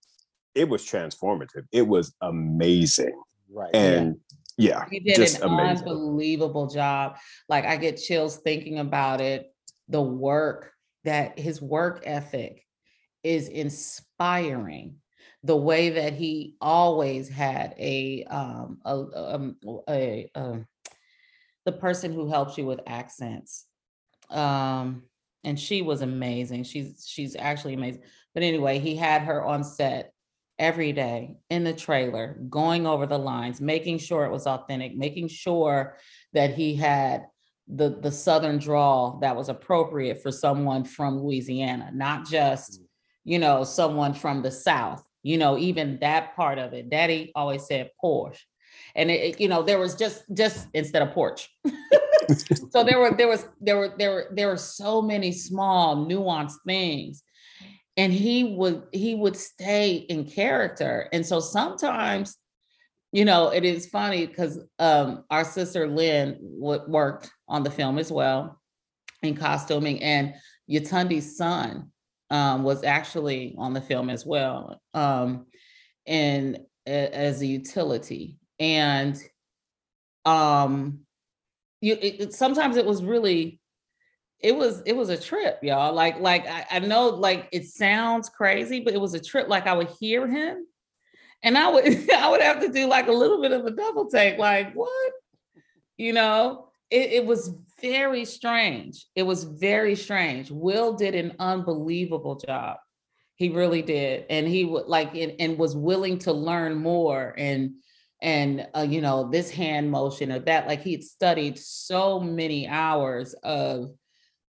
it 0.55 0.69
was 0.69 0.83
transformative. 0.83 1.65
It 1.71 1.87
was 1.87 2.13
amazing. 2.21 3.21
Right. 3.51 3.75
And 3.75 4.17
yeah, 4.57 4.85
he 4.89 5.01
did 5.01 5.19
an 5.19 5.43
amazing. 5.43 5.87
unbelievable 5.87 6.67
job. 6.67 7.17
Like 7.49 7.65
I 7.65 7.75
get 7.77 7.97
chills 7.97 8.37
thinking 8.37 8.79
about 8.79 9.21
it. 9.21 9.53
The 9.89 10.01
work 10.01 10.71
that 11.03 11.37
his 11.37 11.61
work 11.61 12.03
ethic 12.05 12.65
is 13.23 13.49
inspiring 13.49 14.95
the 15.43 15.55
way 15.55 15.91
that 15.91 16.13
he 16.13 16.55
always 16.59 17.29
had 17.29 17.75
a 17.77 18.23
um 18.25 18.79
a, 18.85 18.95
um, 19.35 19.55
a, 19.65 19.79
a, 19.89 20.31
um, 20.35 20.67
the 21.65 21.71
person 21.71 22.13
who 22.13 22.27
helps 22.27 22.57
you 22.57 22.65
with 22.65 22.79
accents 22.87 23.65
um 24.31 25.03
and 25.43 25.59
she 25.59 25.83
was 25.83 26.01
amazing 26.01 26.63
she's 26.63 27.05
she's 27.07 27.35
actually 27.35 27.75
amazing 27.75 28.01
but 28.33 28.41
anyway 28.41 28.79
he 28.79 28.95
had 28.95 29.21
her 29.21 29.43
on 29.43 29.63
set 29.63 30.14
every 30.57 30.93
day 30.93 31.35
in 31.49 31.63
the 31.63 31.73
trailer 31.73 32.37
going 32.49 32.87
over 32.87 33.05
the 33.05 33.17
lines 33.17 33.59
making 33.59 33.97
sure 33.97 34.25
it 34.25 34.31
was 34.31 34.47
authentic 34.47 34.95
making 34.95 35.27
sure 35.27 35.97
that 36.33 36.53
he 36.53 36.75
had 36.75 37.25
the 37.67 37.89
the 38.01 38.11
southern 38.11 38.57
drawl 38.57 39.19
that 39.21 39.35
was 39.35 39.49
appropriate 39.49 40.21
for 40.21 40.31
someone 40.31 40.85
from 40.85 41.19
Louisiana 41.19 41.91
not 41.93 42.25
just 42.25 42.81
mm. 42.81 42.85
you 43.25 43.39
know 43.39 43.63
someone 43.63 44.13
from 44.13 44.41
the 44.41 44.51
south 44.51 45.03
you 45.25 45.39
know, 45.39 45.57
even 45.57 45.97
that 46.01 46.35
part 46.35 46.59
of 46.59 46.73
it. 46.73 46.91
Daddy 46.91 47.31
always 47.33 47.65
said 47.65 47.89
Porsche. 48.01 48.37
And 48.93 49.09
it, 49.09 49.13
it, 49.13 49.41
you 49.41 49.47
know, 49.47 49.63
there 49.63 49.79
was 49.79 49.95
just 49.95 50.23
just 50.31 50.67
instead 50.75 51.01
of 51.01 51.13
porch. 51.13 51.49
so 52.69 52.83
there 52.83 52.99
were 52.99 53.15
there 53.17 53.27
was 53.27 53.47
there 53.59 53.75
were 53.75 53.95
there 53.97 54.11
were 54.11 54.27
there 54.31 54.47
were 54.49 54.57
so 54.57 55.01
many 55.01 55.31
small 55.31 56.05
nuanced 56.05 56.57
things. 56.67 57.23
And 57.97 58.11
he 58.11 58.43
would 58.43 58.83
he 58.91 59.15
would 59.15 59.37
stay 59.37 59.95
in 59.95 60.25
character. 60.25 61.07
And 61.13 61.25
so 61.25 61.39
sometimes, 61.39 62.37
you 63.11 63.23
know, 63.23 63.49
it 63.49 63.63
is 63.63 63.87
funny 63.87 64.25
because 64.25 64.59
um, 64.79 65.23
our 65.29 65.45
sister 65.45 65.87
Lynn 65.87 66.57
w- 66.59 66.83
worked 66.87 67.31
on 67.47 67.63
the 67.63 67.71
film 67.71 67.97
as 67.97 68.11
well 68.11 68.59
in 69.23 69.35
costuming, 69.35 70.03
and 70.03 70.33
Yetunde's 70.69 71.37
son 71.37 71.91
um, 72.29 72.63
was 72.63 72.83
actually 72.83 73.55
on 73.57 73.73
the 73.73 73.81
film 73.81 74.09
as 74.09 74.25
well, 74.25 74.81
um, 74.93 75.45
and 76.05 76.59
as 76.85 77.41
a 77.41 77.47
utility. 77.47 78.37
And 78.59 79.17
um, 80.25 80.99
you, 81.81 81.97
it, 82.01 82.33
sometimes 82.33 82.77
it 82.77 82.85
was 82.85 83.03
really, 83.03 83.59
it 84.45 84.55
was 84.55 84.83
it 84.85 84.95
was 84.95 85.09
a 85.09 85.17
trip, 85.17 85.57
y'all. 85.63 85.91
Like 85.91 86.19
like 86.19 86.45
I, 86.47 86.67
I 86.69 86.79
know 86.79 87.07
like 87.07 87.49
it 87.51 87.65
sounds 87.65 88.29
crazy, 88.29 88.79
but 88.79 88.93
it 88.93 89.01
was 89.01 89.15
a 89.15 89.19
trip. 89.19 89.49
Like 89.49 89.65
I 89.65 89.73
would 89.73 89.89
hear 89.99 90.27
him, 90.27 90.67
and 91.41 91.57
I 91.57 91.71
would 91.71 92.11
I 92.13 92.29
would 92.29 92.41
have 92.41 92.61
to 92.61 92.71
do 92.71 92.85
like 92.85 93.07
a 93.07 93.11
little 93.11 93.41
bit 93.41 93.51
of 93.51 93.65
a 93.65 93.71
double 93.71 94.07
take. 94.07 94.37
Like 94.37 94.73
what, 94.75 95.13
you 95.97 96.13
know? 96.13 96.69
It, 96.91 97.13
it 97.13 97.25
was 97.25 97.55
very 97.81 98.23
strange. 98.23 99.07
It 99.15 99.23
was 99.23 99.43
very 99.43 99.95
strange. 99.95 100.51
Will 100.51 100.93
did 100.93 101.15
an 101.15 101.33
unbelievable 101.39 102.35
job. 102.35 102.77
He 103.33 103.49
really 103.49 103.81
did, 103.81 104.25
and 104.29 104.47
he 104.47 104.63
would 104.63 104.85
like 104.85 105.15
and, 105.15 105.33
and 105.39 105.57
was 105.57 105.75
willing 105.75 106.19
to 106.19 106.33
learn 106.33 106.75
more 106.75 107.33
and 107.35 107.71
and 108.21 108.67
uh, 108.75 108.85
you 108.87 109.01
know 109.01 109.27
this 109.27 109.49
hand 109.49 109.89
motion 109.89 110.31
or 110.31 110.37
that. 110.41 110.67
Like 110.67 110.83
he'd 110.83 111.03
studied 111.03 111.57
so 111.57 112.19
many 112.19 112.67
hours 112.67 113.33
of 113.41 113.89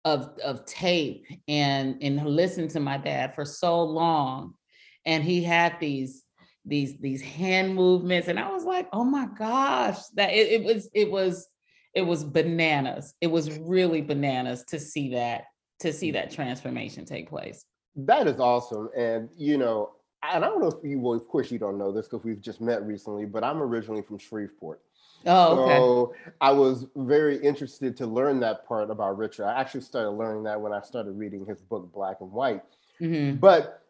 of 0.05 0.37
of 0.43 0.65
tape 0.65 1.25
and 1.47 2.01
and 2.01 2.25
listened 2.25 2.71
to 2.71 2.79
my 2.79 2.97
dad 2.97 3.35
for 3.35 3.45
so 3.45 3.83
long, 3.83 4.53
and 5.05 5.23
he 5.23 5.43
had 5.43 5.79
these 5.79 6.23
these 6.65 6.97
these 6.99 7.21
hand 7.21 7.75
movements, 7.75 8.27
and 8.27 8.39
I 8.39 8.51
was 8.51 8.63
like, 8.63 8.87
oh 8.93 9.03
my 9.03 9.27
gosh, 9.37 9.97
that 10.15 10.31
it, 10.31 10.61
it 10.61 10.63
was 10.63 10.89
it 10.93 11.11
was 11.11 11.47
it 11.93 12.03
was 12.03 12.23
bananas. 12.23 13.13
It 13.21 13.27
was 13.27 13.57
really 13.59 14.01
bananas 14.01 14.63
to 14.69 14.79
see 14.79 15.13
that 15.13 15.45
to 15.79 15.93
see 15.93 16.11
that 16.11 16.31
transformation 16.31 17.05
take 17.05 17.29
place. 17.29 17.65
That 17.95 18.27
is 18.27 18.39
awesome. 18.39 18.89
And 18.95 19.29
you 19.35 19.57
know, 19.57 19.91
and 20.23 20.43
I 20.43 20.47
don't 20.47 20.61
know 20.61 20.67
if 20.67 20.83
you 20.83 20.99
well, 20.99 21.13
of 21.13 21.27
course 21.27 21.51
you 21.51 21.59
don't 21.59 21.77
know 21.77 21.91
this 21.91 22.07
because 22.07 22.23
we've 22.23 22.41
just 22.41 22.61
met 22.61 22.85
recently, 22.85 23.25
but 23.25 23.43
I'm 23.43 23.61
originally 23.61 24.01
from 24.01 24.17
Shreveport. 24.17 24.81
Oh, 25.25 25.59
okay. 25.59 25.75
So 25.75 26.13
I 26.39 26.51
was 26.51 26.87
very 26.95 27.37
interested 27.37 27.97
to 27.97 28.07
learn 28.07 28.39
that 28.41 28.65
part 28.65 28.89
about 28.89 29.17
Richard. 29.17 29.45
I 29.45 29.59
actually 29.59 29.81
started 29.81 30.11
learning 30.11 30.43
that 30.43 30.59
when 30.59 30.71
I 30.71 30.81
started 30.81 31.11
reading 31.11 31.45
his 31.45 31.61
book 31.61 31.91
Black 31.93 32.21
and 32.21 32.31
White. 32.31 32.63
Mm-hmm. 33.01 33.37
But 33.37 33.83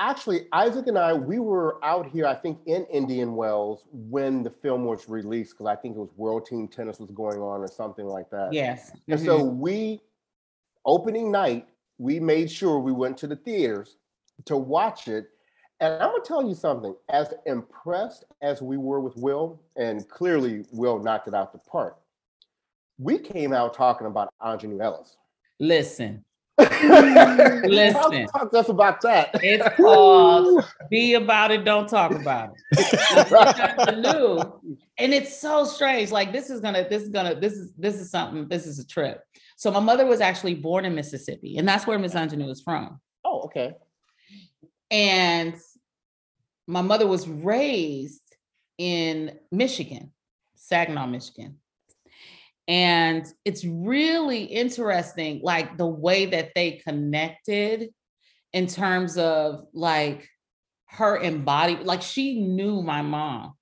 actually 0.00 0.46
isaac 0.52 0.86
and 0.86 0.96
i 0.96 1.12
we 1.12 1.38
were 1.38 1.84
out 1.84 2.06
here 2.08 2.26
i 2.26 2.34
think 2.34 2.58
in 2.66 2.84
indian 2.86 3.34
wells 3.34 3.84
when 3.92 4.42
the 4.42 4.50
film 4.50 4.84
was 4.84 5.08
released 5.08 5.52
because 5.52 5.66
i 5.66 5.74
think 5.74 5.96
it 5.96 5.98
was 5.98 6.10
world 6.16 6.46
team 6.46 6.68
tennis 6.68 7.00
was 7.00 7.10
going 7.10 7.38
on 7.38 7.60
or 7.60 7.66
something 7.66 8.06
like 8.06 8.30
that 8.30 8.52
yes 8.52 8.90
mm-hmm. 8.90 9.12
and 9.12 9.20
so 9.20 9.40
mm-hmm. 9.40 9.58
we 9.58 10.00
opening 10.84 11.32
night 11.32 11.66
we 11.98 12.20
made 12.20 12.50
sure 12.50 12.78
we 12.78 12.92
went 12.92 13.16
to 13.18 13.26
the 13.26 13.36
theaters 13.36 13.96
to 14.44 14.56
watch 14.56 15.08
it 15.08 15.30
and 15.80 15.94
i'm 16.02 16.10
to 16.10 16.22
tell 16.24 16.46
you 16.46 16.54
something 16.54 16.94
as 17.08 17.32
impressed 17.46 18.24
as 18.42 18.62
we 18.62 18.76
were 18.76 19.00
with 19.00 19.16
will 19.16 19.60
and 19.76 20.08
clearly 20.08 20.64
will 20.72 20.98
knocked 20.98 21.28
it 21.28 21.34
out 21.34 21.52
the 21.52 21.58
park 21.58 21.98
we 22.98 23.18
came 23.18 23.52
out 23.52 23.74
talking 23.74 24.06
about 24.06 24.32
Aunjanue 24.42 24.82
Ellis 24.82 25.16
listen 25.60 26.24
Listen, 26.58 28.26
talk, 28.26 28.50
to 28.50 28.58
us 28.58 28.68
about 28.68 29.00
that. 29.02 29.30
It's 29.44 29.64
called 29.76 30.64
"Be 30.90 31.14
About 31.14 31.52
It, 31.52 31.64
Don't 31.64 31.88
Talk 31.88 32.10
About 32.10 32.50
It." 32.72 34.46
and 34.98 35.14
it's 35.14 35.40
so 35.40 35.64
strange. 35.64 36.10
Like 36.10 36.32
this 36.32 36.50
is 36.50 36.60
gonna, 36.60 36.88
this 36.88 37.04
is 37.04 37.10
gonna, 37.10 37.36
this 37.36 37.52
is 37.52 37.72
this 37.78 37.94
is 38.00 38.10
something. 38.10 38.48
This 38.48 38.66
is 38.66 38.80
a 38.80 38.86
trip. 38.86 39.22
So 39.54 39.70
my 39.70 39.78
mother 39.78 40.04
was 40.04 40.20
actually 40.20 40.54
born 40.54 40.84
in 40.84 40.96
Mississippi, 40.96 41.58
and 41.58 41.68
that's 41.68 41.86
where 41.86 41.96
Miss 41.96 42.14
Aunjanue 42.14 42.50
is 42.50 42.60
from. 42.60 43.00
Oh, 43.24 43.42
okay. 43.42 43.74
And 44.90 45.54
my 46.66 46.82
mother 46.82 47.06
was 47.06 47.28
raised 47.28 48.22
in 48.78 49.38
Michigan, 49.50 50.12
Saginaw, 50.56 51.06
Michigan. 51.06 51.58
And 52.66 53.26
it's 53.44 53.64
really 53.64 54.44
interesting, 54.44 55.40
like 55.42 55.78
the 55.78 55.86
way 55.86 56.26
that 56.26 56.50
they 56.54 56.72
connected 56.72 57.88
in 58.52 58.66
terms 58.66 59.16
of 59.16 59.66
like 59.72 60.28
her 60.86 61.16
embodied, 61.16 61.80
like 61.80 62.02
she 62.02 62.40
knew 62.40 62.82
my 62.82 63.02
mom. 63.02 63.54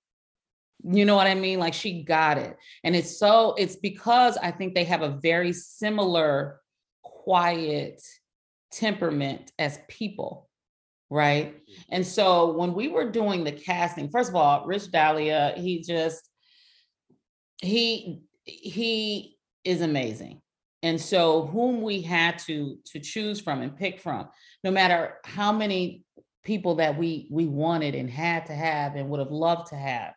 You 0.83 1.05
know 1.05 1.17
what 1.17 1.27
I 1.27 1.35
mean? 1.35 1.59
Like 1.59 1.75
she 1.75 2.03
got 2.03 2.39
it. 2.39 2.57
And 2.85 2.95
it's 2.95 3.19
so, 3.19 3.55
it's 3.59 3.77
because 3.77 4.37
I 4.37 4.51
think 4.51 4.75
they 4.75 4.85
have 4.85 5.03
a 5.03 5.19
very 5.23 5.53
similar, 5.53 6.61
quiet 7.03 8.01
temperament 8.71 9.51
as 9.59 9.81
people 9.89 10.46
right? 11.11 11.55
Mm-hmm. 11.55 11.83
And 11.91 12.07
so 12.07 12.53
when 12.53 12.75
we 12.75 12.89
were 12.89 13.11
doing 13.11 13.45
the 13.45 13.53
casting, 13.53 14.11
first 14.11 14.31
of 14.31 14.37
all, 14.37 14.67
Rich 14.67 14.91
Delia, 14.91 15.55
he 15.57 15.83
just 15.83 16.29
he 17.61 18.23
he 18.45 19.37
is 19.65 19.81
amazing. 19.81 20.41
And 20.83 21.01
so 21.01 21.47
whom 21.47 21.83
we 21.83 22.03
had 22.03 22.39
to 22.41 22.79
to 22.87 23.01
choose 23.01 23.41
from 23.41 23.63
and 23.63 23.77
pick 23.77 24.01
from, 24.01 24.29
no 24.63 24.71
matter 24.71 25.15
how 25.25 25.53
many 25.53 26.05
people 26.45 26.77
that 26.77 26.97
we 26.97 27.29
we 27.31 27.47
wanted 27.47 27.95
and 27.95 28.11
had 28.11 28.47
to 28.47 28.53
have 28.53 28.95
and 28.95 29.09
would 29.09 29.21
have 29.21 29.33
loved 29.33 29.69
to 29.69 29.77
have, 29.77 30.15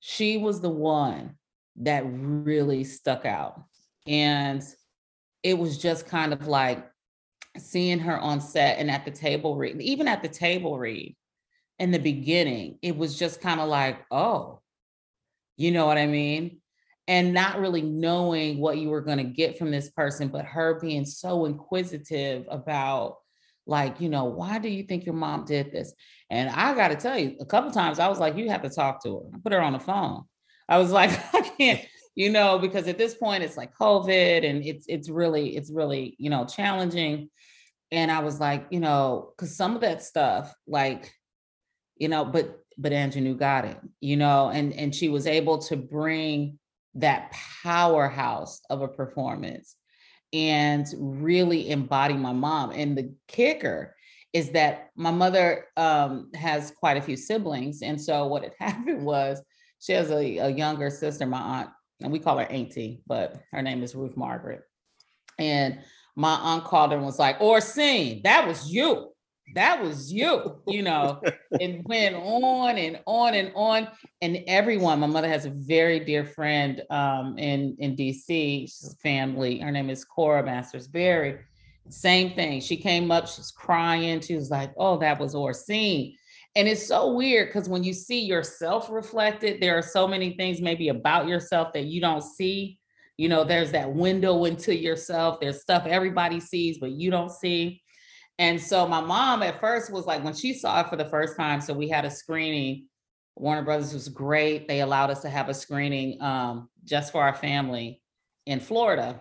she 0.00 0.36
was 0.36 0.60
the 0.60 0.68
one 0.68 1.34
that 1.76 2.04
really 2.06 2.84
stuck 2.84 3.24
out. 3.24 3.62
And 4.06 4.62
it 5.42 5.56
was 5.56 5.78
just 5.78 6.06
kind 6.06 6.32
of 6.32 6.46
like 6.46 6.87
seeing 7.58 7.98
her 8.00 8.18
on 8.18 8.40
set 8.40 8.78
and 8.78 8.90
at 8.90 9.04
the 9.04 9.10
table 9.10 9.56
read, 9.56 9.80
even 9.80 10.08
at 10.08 10.22
the 10.22 10.28
table 10.28 10.78
read 10.78 11.16
in 11.78 11.90
the 11.90 11.98
beginning, 11.98 12.78
it 12.82 12.96
was 12.96 13.18
just 13.18 13.40
kind 13.40 13.60
of 13.60 13.68
like, 13.68 13.98
oh, 14.10 14.60
you 15.56 15.70
know 15.70 15.86
what 15.86 15.98
I 15.98 16.06
mean? 16.06 16.60
And 17.06 17.32
not 17.32 17.58
really 17.58 17.82
knowing 17.82 18.58
what 18.58 18.78
you 18.78 18.90
were 18.90 19.00
going 19.00 19.18
to 19.18 19.24
get 19.24 19.58
from 19.58 19.70
this 19.70 19.90
person, 19.90 20.28
but 20.28 20.44
her 20.44 20.78
being 20.80 21.04
so 21.04 21.46
inquisitive 21.46 22.46
about, 22.50 23.16
like, 23.66 24.00
you 24.00 24.08
know, 24.08 24.24
why 24.24 24.58
do 24.58 24.68
you 24.68 24.82
think 24.82 25.04
your 25.04 25.14
mom 25.14 25.44
did 25.44 25.72
this? 25.72 25.92
And 26.30 26.50
I 26.50 26.74
got 26.74 26.88
to 26.88 26.96
tell 26.96 27.18
you, 27.18 27.36
a 27.40 27.46
couple 27.46 27.70
times 27.70 27.98
I 27.98 28.08
was 28.08 28.18
like, 28.18 28.36
you 28.36 28.50
have 28.50 28.62
to 28.62 28.70
talk 28.70 29.02
to 29.04 29.18
her. 29.18 29.24
I 29.34 29.38
put 29.42 29.52
her 29.52 29.60
on 29.60 29.72
the 29.72 29.78
phone. 29.78 30.24
I 30.68 30.78
was 30.78 30.90
like, 30.92 31.10
I 31.34 31.40
can't, 31.40 31.80
you 32.14 32.30
know, 32.30 32.58
because 32.58 32.88
at 32.88 32.98
this 32.98 33.14
point 33.14 33.44
it's 33.44 33.56
like 33.56 33.74
COVID 33.76 34.48
and 34.48 34.64
it's 34.64 34.86
it's 34.88 35.08
really 35.08 35.56
it's 35.56 35.70
really 35.70 36.16
you 36.18 36.30
know 36.30 36.44
challenging 36.44 37.30
and 37.90 38.10
I 38.10 38.20
was 38.20 38.40
like, 38.40 38.66
you 38.70 38.80
know, 38.80 39.32
because 39.36 39.56
some 39.56 39.74
of 39.74 39.80
that 39.80 40.02
stuff, 40.02 40.54
like, 40.66 41.12
you 41.96 42.08
know, 42.08 42.24
but 42.24 42.60
but 42.76 42.92
Aunjanue 42.92 43.38
got 43.38 43.64
it, 43.64 43.78
you 44.00 44.16
know, 44.16 44.50
and 44.50 44.72
and 44.72 44.94
she 44.94 45.08
was 45.08 45.26
able 45.26 45.58
to 45.58 45.76
bring 45.76 46.58
that 46.94 47.32
powerhouse 47.62 48.60
of 48.70 48.82
a 48.82 48.88
performance 48.88 49.76
and 50.32 50.86
really 50.98 51.70
embody 51.70 52.14
my 52.14 52.32
mom. 52.32 52.70
And 52.70 52.96
the 52.96 53.14
kicker 53.26 53.94
is 54.32 54.50
that 54.50 54.90
my 54.94 55.10
mother 55.10 55.66
um, 55.76 56.30
has 56.34 56.70
quite 56.70 56.96
a 56.96 57.02
few 57.02 57.16
siblings, 57.16 57.82
and 57.82 58.00
so 58.00 58.26
what 58.26 58.42
had 58.42 58.54
happened 58.60 59.04
was 59.04 59.42
she 59.80 59.92
has 59.92 60.10
a, 60.10 60.38
a 60.38 60.48
younger 60.50 60.90
sister, 60.90 61.24
my 61.26 61.40
aunt, 61.40 61.70
and 62.00 62.12
we 62.12 62.18
call 62.18 62.38
her 62.38 62.46
Auntie, 62.46 63.02
but 63.06 63.40
her 63.52 63.62
name 63.62 63.82
is 63.82 63.94
Ruth 63.94 64.16
Margaret, 64.16 64.62
and 65.38 65.80
my 66.18 66.34
aunt 66.34 66.64
called 66.64 66.90
her 66.90 66.96
and 66.96 67.06
was 67.06 67.20
like, 67.20 67.38
Oracene, 67.38 68.24
that 68.24 68.46
was 68.46 68.70
you. 68.72 69.12
That 69.54 69.80
was 69.80 70.12
you, 70.12 70.60
you 70.66 70.82
know. 70.82 71.22
it 71.52 71.86
went 71.86 72.16
on 72.16 72.76
and 72.76 73.00
on 73.06 73.34
and 73.34 73.52
on. 73.54 73.86
And 74.20 74.42
everyone, 74.48 74.98
my 74.98 75.06
mother 75.06 75.28
has 75.28 75.46
a 75.46 75.50
very 75.50 76.00
dear 76.00 76.24
friend 76.24 76.82
um, 76.90 77.38
in, 77.38 77.76
in 77.78 77.94
DC, 77.94 78.26
she's 78.62 78.96
family. 79.00 79.60
Her 79.60 79.70
name 79.70 79.90
is 79.90 80.04
Cora 80.04 80.42
Masters 80.42 80.88
Barry. 80.88 81.38
Same 81.88 82.34
thing. 82.34 82.60
She 82.60 82.76
came 82.76 83.12
up, 83.12 83.28
she's 83.28 83.52
crying. 83.52 84.20
She 84.20 84.34
was 84.34 84.50
like, 84.50 84.72
Oh, 84.76 84.98
that 84.98 85.20
was 85.20 85.36
Oracene. 85.36 86.16
And 86.56 86.66
it's 86.66 86.84
so 86.84 87.12
weird 87.12 87.48
because 87.48 87.68
when 87.68 87.84
you 87.84 87.92
see 87.92 88.24
yourself 88.24 88.90
reflected, 88.90 89.62
there 89.62 89.78
are 89.78 89.82
so 89.82 90.08
many 90.08 90.34
things 90.34 90.60
maybe 90.60 90.88
about 90.88 91.28
yourself 91.28 91.72
that 91.74 91.84
you 91.84 92.00
don't 92.00 92.24
see 92.24 92.77
you 93.18 93.28
know, 93.28 93.44
there's 93.44 93.72
that 93.72 93.92
window 93.92 94.44
into 94.44 94.74
yourself. 94.74 95.40
There's 95.40 95.60
stuff 95.60 95.84
everybody 95.86 96.40
sees, 96.40 96.78
but 96.78 96.92
you 96.92 97.10
don't 97.10 97.30
see. 97.30 97.82
And 98.38 98.60
so 98.60 98.86
my 98.86 99.00
mom 99.00 99.42
at 99.42 99.60
first 99.60 99.92
was 99.92 100.06
like, 100.06 100.22
when 100.22 100.34
she 100.34 100.54
saw 100.54 100.80
it 100.80 100.88
for 100.88 100.96
the 100.96 101.04
first 101.04 101.36
time, 101.36 101.60
so 101.60 101.74
we 101.74 101.88
had 101.88 102.04
a 102.04 102.10
screening. 102.10 102.86
Warner 103.34 103.64
Brothers 103.64 103.92
was 103.92 104.08
great. 104.08 104.68
They 104.68 104.80
allowed 104.80 105.10
us 105.10 105.20
to 105.22 105.28
have 105.28 105.48
a 105.48 105.54
screening 105.54 106.22
um, 106.22 106.68
just 106.84 107.10
for 107.10 107.22
our 107.22 107.34
family 107.34 108.00
in 108.46 108.60
Florida 108.60 109.20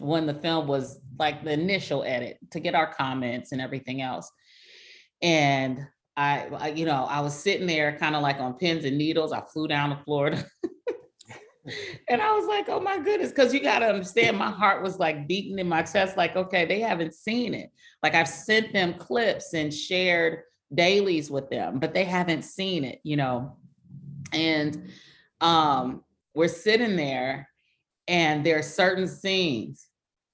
when 0.00 0.26
the 0.26 0.34
film 0.34 0.66
was 0.66 0.98
like 1.18 1.44
the 1.44 1.52
initial 1.52 2.02
edit 2.02 2.38
to 2.50 2.60
get 2.60 2.74
our 2.74 2.92
comments 2.92 3.52
and 3.52 3.60
everything 3.60 4.00
else. 4.00 4.30
And 5.20 5.86
I, 6.16 6.48
I 6.58 6.68
you 6.70 6.86
know, 6.86 7.04
I 7.04 7.20
was 7.20 7.34
sitting 7.34 7.66
there 7.66 7.96
kind 7.98 8.16
of 8.16 8.22
like 8.22 8.40
on 8.40 8.54
pins 8.54 8.86
and 8.86 8.96
needles. 8.96 9.32
I 9.32 9.42
flew 9.52 9.68
down 9.68 9.90
to 9.90 10.02
Florida 10.04 10.44
and 12.08 12.20
I 12.20 12.32
was 12.32 12.46
like, 12.46 12.68
oh 12.68 12.80
my 12.80 12.98
goodness, 12.98 13.30
because 13.30 13.54
you 13.54 13.60
got 13.60 13.80
to 13.80 13.86
understand, 13.86 14.36
my 14.36 14.50
heart 14.50 14.82
was 14.82 14.98
like 14.98 15.26
beating 15.26 15.58
in 15.58 15.68
my 15.68 15.82
chest, 15.82 16.16
like, 16.16 16.36
okay, 16.36 16.64
they 16.64 16.80
haven't 16.80 17.14
seen 17.14 17.54
it. 17.54 17.70
Like 18.02 18.14
I've 18.14 18.28
sent 18.28 18.72
them 18.72 18.94
clips 18.94 19.54
and 19.54 19.72
shared 19.72 20.40
dailies 20.74 21.30
with 21.30 21.48
them, 21.50 21.78
but 21.78 21.94
they 21.94 22.04
haven't 22.04 22.42
seen 22.42 22.84
it, 22.84 23.00
you 23.02 23.16
know. 23.16 23.56
And 24.32 24.90
um, 25.40 26.02
we're 26.34 26.48
sitting 26.48 26.96
there, 26.96 27.48
and 28.08 28.44
there 28.44 28.58
are 28.58 28.62
certain 28.62 29.08
scenes, 29.08 29.86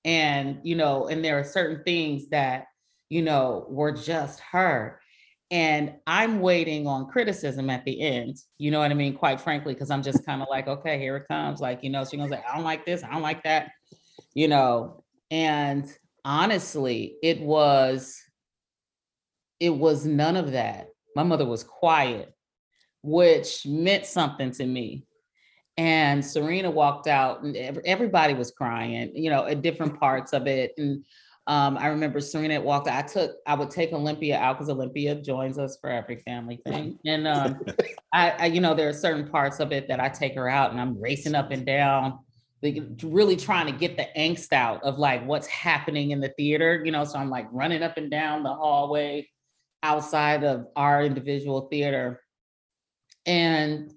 and 0.05 0.59
you 0.63 0.75
know, 0.75 1.09
and 1.09 1.25
there 1.25 1.39
are 1.39 1.45
certain 1.45 1.83
things 1.85 2.29
that 2.31 2.67
you 3.09 3.23
know 3.23 3.67
were 3.69 3.93
just 3.93 4.41
her 4.41 5.01
and 5.51 5.95
I'm 6.07 6.41
waiting 6.41 6.87
on 6.87 7.09
criticism 7.09 7.71
at 7.71 7.85
the 7.85 8.01
end. 8.01 8.37
You 8.59 8.71
know 8.71 8.79
what 8.79 8.91
I 8.91 8.95
mean? 8.95 9.15
Quite 9.15 9.41
frankly, 9.41 9.75
because 9.75 9.91
I'm 9.91 10.03
just 10.03 10.25
kind 10.25 10.43
of 10.43 10.49
like, 10.49 10.69
okay, 10.69 10.99
here 10.99 11.17
it 11.17 11.27
comes. 11.29 11.61
Like, 11.61 11.83
you 11.83 11.91
know, 11.91 12.05
she's 12.05 12.19
gonna 12.21 12.29
say, 12.29 12.43
I 12.49 12.55
don't 12.55 12.65
like 12.65 12.87
this, 12.87 13.03
I 13.03 13.11
don't 13.11 13.23
like 13.23 13.43
that, 13.43 13.71
you 14.35 14.49
know. 14.49 15.03
And 15.31 15.93
honestly, 16.25 17.17
it 17.23 17.41
was, 17.41 18.17
it 19.59 19.71
was 19.71 20.07
none 20.07 20.37
of 20.37 20.53
that. 20.53 20.89
My 21.17 21.25
mother 21.25 21.45
was 21.45 21.65
quiet, 21.65 22.33
which 23.03 23.67
meant 23.67 24.07
something 24.07 24.53
to 24.53 24.67
me. 24.67 25.05
And 25.77 26.25
Serena 26.25 26.71
walked 26.71 27.07
out, 27.07 27.43
and 27.43 27.57
everybody 27.57 28.35
was 28.35 28.51
crying, 28.51 29.13
you 29.15 29.31
know, 29.31 29.47
at 29.47 29.63
different 29.63 29.99
parts 29.99 30.33
of 30.33 30.47
it. 30.47 30.73
And 30.77 31.05
um, 31.51 31.77
I 31.79 31.89
remember 31.89 32.21
Serena 32.21 32.61
walked. 32.61 32.87
I 32.87 33.03
took, 33.03 33.33
I 33.45 33.57
would 33.57 33.71
take 33.71 33.93
Olympia 33.93 34.39
out 34.39 34.57
because 34.57 34.71
Olympia 34.71 35.17
joins 35.17 35.59
us 35.59 35.77
for 35.81 35.91
every 35.91 36.19
family 36.19 36.61
thing. 36.65 36.97
And 37.05 37.27
um, 37.27 37.61
I, 38.13 38.31
I, 38.31 38.47
you 38.47 38.61
know, 38.61 38.73
there 38.73 38.89
are 38.89 38.93
certain 38.93 39.29
parts 39.29 39.59
of 39.59 39.73
it 39.73 39.89
that 39.89 39.99
I 39.99 40.09
take 40.09 40.37
her 40.37 40.49
out, 40.49 40.71
and 40.71 40.81
I'm 40.81 40.97
racing 41.01 41.35
up 41.35 41.51
and 41.51 41.67
down, 41.67 42.21
really 43.03 43.35
trying 43.35 43.67
to 43.67 43.73
get 43.73 43.97
the 43.97 44.07
angst 44.17 44.53
out 44.53 44.81
of 44.85 45.01
like 45.01 45.27
what's 45.27 45.49
happening 45.49 46.13
in 46.13 46.21
the 46.21 46.29
theater. 46.29 46.83
You 46.85 46.93
know, 46.93 47.03
so 47.03 47.19
I'm 47.19 47.31
like 47.31 47.49
running 47.51 47.83
up 47.83 47.97
and 47.97 48.13
down 48.13 48.45
the 48.45 48.55
hallway 48.55 49.29
outside 49.83 50.45
of 50.45 50.69
our 50.77 51.03
individual 51.03 51.63
theater, 51.63 52.23
and 53.27 53.93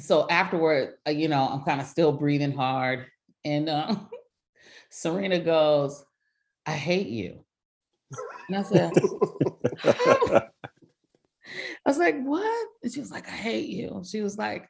so 0.00 0.26
afterward, 0.28 0.94
uh, 1.06 1.12
you 1.12 1.28
know, 1.28 1.46
I'm 1.46 1.62
kind 1.62 1.80
of 1.80 1.86
still 1.86 2.10
breathing 2.10 2.52
hard, 2.52 3.06
and 3.44 3.68
uh, 3.68 3.94
Serena 4.90 5.38
goes 5.38 6.04
I 6.66 6.72
hate 6.72 7.08
you. 7.08 7.44
And 8.48 8.56
I 8.58 8.62
said, 8.62 8.92
I 9.84 10.48
was 11.86 11.98
like, 11.98 12.22
what? 12.22 12.68
And 12.82 12.92
she 12.92 13.00
was 13.00 13.10
like, 13.10 13.28
I 13.28 13.32
hate 13.32 13.68
you. 13.68 14.02
She 14.08 14.20
was 14.20 14.38
like, 14.38 14.68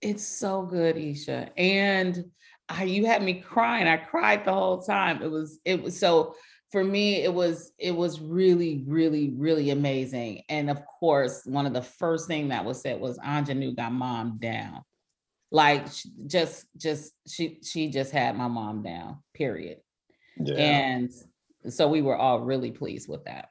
it's 0.00 0.26
so 0.26 0.62
good, 0.62 0.96
Isha. 0.96 1.50
And 1.56 2.24
I, 2.68 2.84
you 2.84 3.06
had 3.06 3.22
me 3.22 3.40
crying. 3.40 3.86
I 3.86 3.96
cried 3.96 4.44
the 4.44 4.52
whole 4.52 4.82
time. 4.82 5.22
It 5.22 5.30
was, 5.30 5.58
it 5.64 5.82
was 5.82 5.98
so 5.98 6.34
for 6.74 6.82
me, 6.82 7.22
it 7.22 7.32
was, 7.32 7.72
it 7.78 7.94
was 7.94 8.20
really, 8.20 8.82
really, 8.86 9.30
really 9.30 9.70
amazing. 9.70 10.42
And 10.48 10.68
of 10.68 10.82
course, 10.98 11.42
one 11.44 11.66
of 11.66 11.72
the 11.72 11.82
first 11.82 12.26
thing 12.26 12.48
that 12.48 12.64
was 12.64 12.80
said 12.80 13.00
was 13.00 13.18
Aunjanue 13.18 13.76
got 13.76 13.92
mom 13.92 14.38
down. 14.40 14.82
Like 15.52 15.86
just, 16.26 16.66
just, 16.76 17.12
she, 17.28 17.60
she 17.62 17.90
just 17.90 18.10
had 18.10 18.36
my 18.36 18.48
mom 18.48 18.82
down, 18.82 19.18
period. 19.34 19.78
Yeah. 20.38 20.54
And 20.54 21.10
so 21.68 21.88
we 21.88 22.02
were 22.02 22.16
all 22.16 22.40
really 22.40 22.70
pleased 22.70 23.08
with 23.08 23.24
that. 23.24 23.48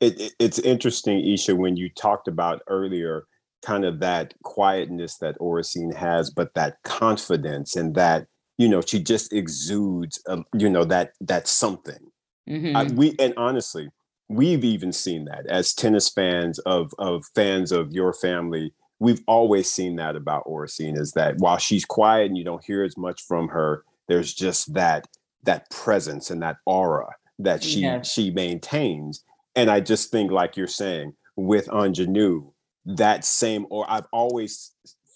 It, 0.00 0.20
it, 0.20 0.34
it's 0.38 0.58
interesting, 0.58 1.24
Isha, 1.24 1.54
when 1.56 1.76
you 1.76 1.88
talked 1.90 2.28
about 2.28 2.62
earlier, 2.68 3.26
kind 3.64 3.84
of 3.84 4.00
that 4.00 4.34
quietness 4.42 5.16
that 5.18 5.38
Oracene 5.38 5.94
has, 5.94 6.30
but 6.30 6.52
that 6.54 6.76
confidence 6.84 7.76
and 7.76 7.94
that 7.94 8.26
you 8.58 8.68
know, 8.68 8.80
she 8.80 9.02
just 9.02 9.32
exudes, 9.32 10.22
um, 10.28 10.44
you 10.56 10.70
know, 10.70 10.84
that 10.84 11.12
that 11.20 11.48
something. 11.48 12.10
Mm-hmm. 12.48 12.76
I, 12.76 12.84
we 12.84 13.16
and 13.18 13.34
honestly, 13.36 13.88
we've 14.28 14.64
even 14.64 14.92
seen 14.92 15.24
that 15.26 15.46
as 15.46 15.74
tennis 15.74 16.08
fans 16.08 16.58
of 16.60 16.92
of 16.98 17.24
fans 17.34 17.72
of 17.72 17.92
your 17.92 18.12
family. 18.12 18.72
We've 19.00 19.22
always 19.26 19.70
seen 19.70 19.96
that 19.96 20.14
about 20.14 20.46
Oracene 20.46 20.98
is 20.98 21.12
that 21.12 21.38
while 21.38 21.58
she's 21.58 21.84
quiet 21.84 22.26
and 22.26 22.38
you 22.38 22.44
don't 22.44 22.64
hear 22.64 22.84
as 22.84 22.96
much 22.96 23.22
from 23.22 23.48
her, 23.48 23.84
there's 24.08 24.32
just 24.32 24.72
that 24.74 25.08
that 25.44 25.70
presence 25.70 26.30
and 26.30 26.42
that 26.42 26.56
aura 26.66 27.08
that 27.38 27.62
she 27.62 27.80
yes. 27.80 28.10
she 28.10 28.30
maintains. 28.30 29.24
And 29.56 29.70
I 29.70 29.80
just 29.80 30.10
think, 30.10 30.30
like 30.30 30.56
you're 30.56 30.66
saying, 30.66 31.14
with 31.36 31.68
Aunjanue, 31.68 32.50
that 32.86 33.24
same 33.24 33.66
or 33.70 33.86
I've 33.88 34.06
always 34.12 34.72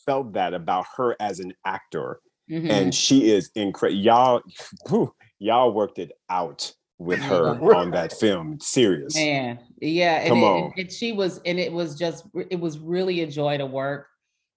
felt 0.06 0.32
that 0.34 0.54
about 0.54 0.86
her 0.96 1.16
as 1.20 1.40
an 1.40 1.52
actor. 1.64 2.20
Mm-hmm. 2.50 2.70
And 2.70 2.94
she 2.94 3.30
is 3.30 3.50
incredible. 3.54 4.00
Y'all, 4.00 4.42
whew, 4.88 5.14
y'all 5.38 5.72
worked 5.72 5.98
it 5.98 6.12
out 6.30 6.72
with 6.98 7.20
her 7.20 7.74
on 7.74 7.90
that 7.90 8.12
film. 8.12 8.58
Serious. 8.60 9.14
Man, 9.14 9.58
yeah. 9.80 10.26
Come 10.26 10.38
and, 10.38 10.46
on. 10.46 10.62
And, 10.62 10.72
and 10.78 10.92
she 10.92 11.12
was, 11.12 11.40
and 11.44 11.60
it 11.60 11.72
was 11.72 11.94
just, 11.94 12.24
it 12.48 12.58
was 12.58 12.78
really 12.78 13.20
a 13.20 13.26
joy 13.26 13.58
to 13.58 13.66
work 13.66 14.06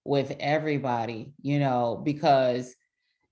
with 0.04 0.34
everybody, 0.40 1.34
you 1.42 1.58
know, 1.58 2.00
because 2.02 2.74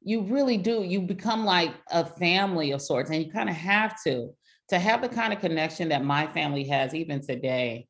you 0.02 0.22
really 0.22 0.56
do. 0.56 0.82
You 0.82 1.02
become 1.02 1.44
like 1.44 1.72
a 1.90 2.04
family 2.04 2.72
of 2.72 2.82
sorts, 2.82 3.10
and 3.10 3.22
you 3.22 3.30
kind 3.30 3.48
of 3.48 3.56
have 3.56 4.02
to 4.04 4.30
to 4.68 4.78
have 4.78 5.02
the 5.02 5.08
kind 5.08 5.32
of 5.32 5.40
connection 5.40 5.88
that 5.88 6.04
my 6.04 6.26
family 6.28 6.64
has 6.64 6.94
even 6.94 7.20
today 7.20 7.88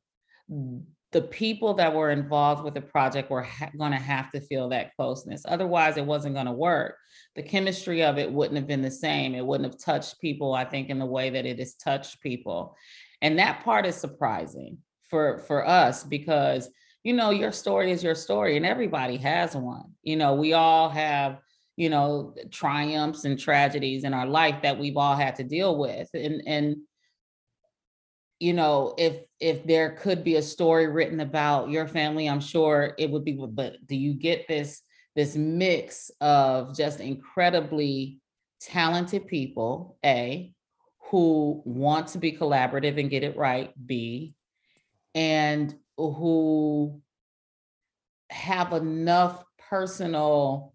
the 1.11 1.21
people 1.21 1.73
that 1.73 1.93
were 1.93 2.11
involved 2.11 2.63
with 2.63 2.73
the 2.73 2.81
project 2.81 3.29
were 3.29 3.43
ha- 3.43 3.69
going 3.77 3.91
to 3.91 3.97
have 3.97 4.31
to 4.31 4.39
feel 4.39 4.69
that 4.69 4.95
closeness. 4.95 5.43
Otherwise, 5.45 5.97
it 5.97 6.05
wasn't 6.05 6.33
going 6.33 6.45
to 6.45 6.53
work. 6.53 6.95
The 7.35 7.43
chemistry 7.43 8.03
of 8.03 8.17
it 8.17 8.31
wouldn't 8.31 8.57
have 8.57 8.67
been 8.67 8.81
the 8.81 8.91
same. 8.91 9.35
It 9.35 9.45
wouldn't 9.45 9.71
have 9.71 9.81
touched 9.81 10.21
people, 10.21 10.53
I 10.53 10.63
think, 10.63 10.89
in 10.89 10.99
the 10.99 11.05
way 11.05 11.29
that 11.29 11.45
it 11.45 11.59
has 11.59 11.75
touched 11.75 12.21
people. 12.21 12.75
And 13.21 13.37
that 13.39 13.63
part 13.63 13.85
is 13.85 13.95
surprising 13.95 14.77
for 15.09 15.39
for 15.39 15.67
us 15.67 16.05
because 16.05 16.69
you 17.03 17.13
know 17.13 17.31
your 17.31 17.51
story 17.51 17.91
is 17.91 18.03
your 18.03 18.15
story, 18.15 18.55
and 18.55 18.65
everybody 18.65 19.17
has 19.17 19.55
one. 19.55 19.91
You 20.03 20.15
know, 20.15 20.35
we 20.35 20.53
all 20.53 20.89
have 20.89 21.39
you 21.77 21.89
know 21.89 22.35
triumphs 22.51 23.25
and 23.25 23.39
tragedies 23.39 24.03
in 24.03 24.13
our 24.13 24.27
life 24.27 24.61
that 24.63 24.77
we've 24.77 24.97
all 24.97 25.15
had 25.15 25.35
to 25.37 25.43
deal 25.43 25.77
with, 25.77 26.09
and 26.13 26.41
and 26.45 26.77
you 28.41 28.53
know, 28.53 28.95
if 28.97 29.17
if 29.39 29.63
there 29.65 29.91
could 29.91 30.23
be 30.23 30.37
a 30.37 30.41
story 30.41 30.87
written 30.87 31.19
about 31.19 31.69
your 31.69 31.87
family, 31.87 32.27
I'm 32.27 32.41
sure 32.41 32.95
it 32.97 33.11
would 33.11 33.23
be. 33.23 33.33
But 33.33 33.85
do 33.85 33.95
you 33.95 34.15
get 34.15 34.47
this 34.47 34.81
this 35.15 35.35
mix 35.35 36.09
of 36.21 36.75
just 36.75 37.01
incredibly 37.01 38.19
talented 38.59 39.27
people, 39.27 39.99
A, 40.03 40.53
who 41.11 41.61
want 41.65 42.07
to 42.07 42.17
be 42.17 42.31
collaborative 42.31 42.99
and 42.99 43.11
get 43.11 43.23
it 43.23 43.37
right, 43.37 43.71
B, 43.85 44.33
and 45.13 45.75
who 45.95 46.99
have 48.31 48.73
enough 48.73 49.43
personal 49.69 50.73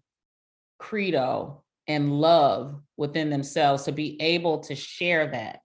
credo 0.77 1.63
and 1.87 2.19
love 2.19 2.79
within 2.97 3.29
themselves 3.29 3.83
to 3.83 3.91
be 3.91 4.21
able 4.21 4.59
to 4.59 4.75
share 4.75 5.27
that 5.27 5.59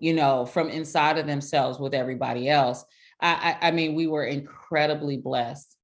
you 0.00 0.14
know, 0.14 0.46
from 0.46 0.68
inside 0.68 1.18
of 1.18 1.26
themselves 1.26 1.78
with 1.78 1.94
everybody 1.94 2.48
else. 2.48 2.84
I, 3.20 3.58
I, 3.60 3.68
I 3.68 3.70
mean, 3.70 3.94
we 3.94 4.06
were 4.06 4.24
incredibly 4.24 5.16
blessed. 5.16 5.76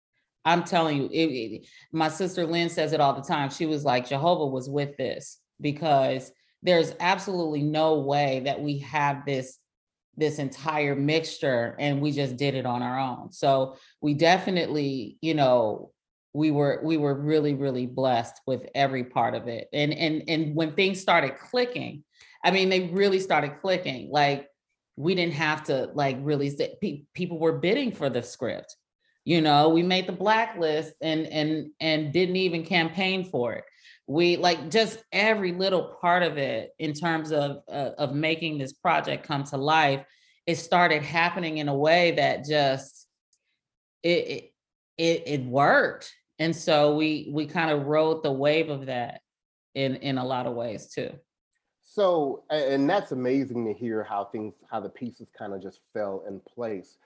I'm 0.45 0.65
telling 0.65 0.97
you, 0.97 1.09
it, 1.13 1.27
it, 1.27 1.67
my 1.93 2.09
sister 2.09 2.47
Lynn 2.47 2.71
says 2.71 2.93
it 2.93 3.01
all 3.01 3.15
the 3.15 3.23
time. 3.23 3.51
She 3.51 3.67
was 3.67 3.85
like, 3.85 4.09
Jehovah 4.09 4.47
was 4.47 4.69
with 4.69 4.97
this 4.97 5.39
because 5.61 6.33
there's 6.63 6.95
absolutely 6.99 7.63
no 7.63 8.01
way 8.01 8.43
that 8.45 8.61
we 8.61 8.79
have 8.79 9.25
this 9.25 9.59
this 10.17 10.39
entire 10.39 10.95
mixture 10.95 11.77
and 11.79 12.03
we 12.03 12.11
just 12.11 12.37
did 12.37 12.55
it 12.55 12.67
on 12.67 12.83
our 12.83 12.99
own. 12.99 13.33
So 13.33 13.77
we 14.03 14.13
definitely, 14.13 15.17
you 15.23 15.33
know, 15.33 15.93
we 16.33 16.51
were 16.51 16.81
we 16.85 16.97
were 16.97 17.15
really 17.15 17.55
really 17.55 17.87
blessed 17.87 18.41
with 18.47 18.67
every 18.75 19.05
part 19.05 19.35
of 19.35 19.49
it. 19.49 19.69
And 19.73 19.93
and 19.93 20.23
and 20.29 20.55
when 20.55 20.73
things 20.73 21.01
started 21.01 21.39
clicking, 21.39 22.05
I 22.45 22.51
mean, 22.51 22.69
they 22.69 22.89
really 22.89 23.21
started 23.21 23.61
clicking. 23.61 24.11
Like 24.11 24.49
we 24.97 25.15
didn't 25.15 25.35
have 25.35 25.65
to 25.65 25.91
like 25.95 26.19
really 26.21 26.51
pe- 26.81 27.05
people 27.15 27.39
were 27.39 27.59
bidding 27.59 27.93
for 27.93 28.09
the 28.09 28.23
script. 28.23 28.77
You 29.25 29.41
know, 29.41 29.69
we 29.69 29.83
made 29.83 30.07
the 30.07 30.13
blacklist 30.13 30.95
and 31.01 31.27
and 31.27 31.71
and 31.81 32.13
didn't 32.13 32.37
even 32.37 32.65
campaign 32.65 33.25
for 33.25 33.55
it. 33.55 33.65
We 34.07 34.37
like 34.37 34.71
just 34.71 35.03
every 35.13 35.53
little 35.53 35.97
part 36.01 36.23
of 36.23 36.39
it 36.39 36.71
in 36.79 36.95
terms 36.95 37.33
of 37.33 37.63
uh, 37.69 37.91
of 37.99 38.15
making 38.15 38.59
this 38.59 38.73
project 38.73 39.27
come 39.27 39.45
to 39.45 39.57
life. 39.57 40.05
It 40.47 40.57
started 40.57 41.03
happening 41.03 41.59
in 41.59 41.69
a 41.69 41.77
way 41.77 42.13
that 42.13 42.45
just 42.45 43.07
it 44.03 44.09
it 44.09 44.55
it, 44.97 45.23
it 45.27 45.45
worked, 45.45 46.13
and 46.41 46.57
so 46.57 46.97
we 46.97 47.31
we 47.31 47.47
kind 47.47 47.71
of 47.71 47.87
rode 47.87 48.25
the 48.25 48.33
wave 48.33 48.71
of 48.71 48.87
that 48.87 49.21
in 49.75 49.95
in 49.97 50.19
a 50.19 50.25
lot 50.25 50.47
of 50.47 50.55
ways 50.55 50.89
too. 50.89 51.11
So, 51.83 52.45
and 52.51 52.89
that's 52.89 53.13
amazing 53.13 53.65
to 53.67 53.75
hear 53.75 54.05
how 54.05 54.25
things, 54.25 54.55
how 54.71 54.81
the 54.81 54.89
pieces 54.89 55.29
kind 55.37 55.53
of 55.53 55.61
just 55.61 55.81
fell 55.93 56.25
in 56.29 56.41
place. 56.41 56.97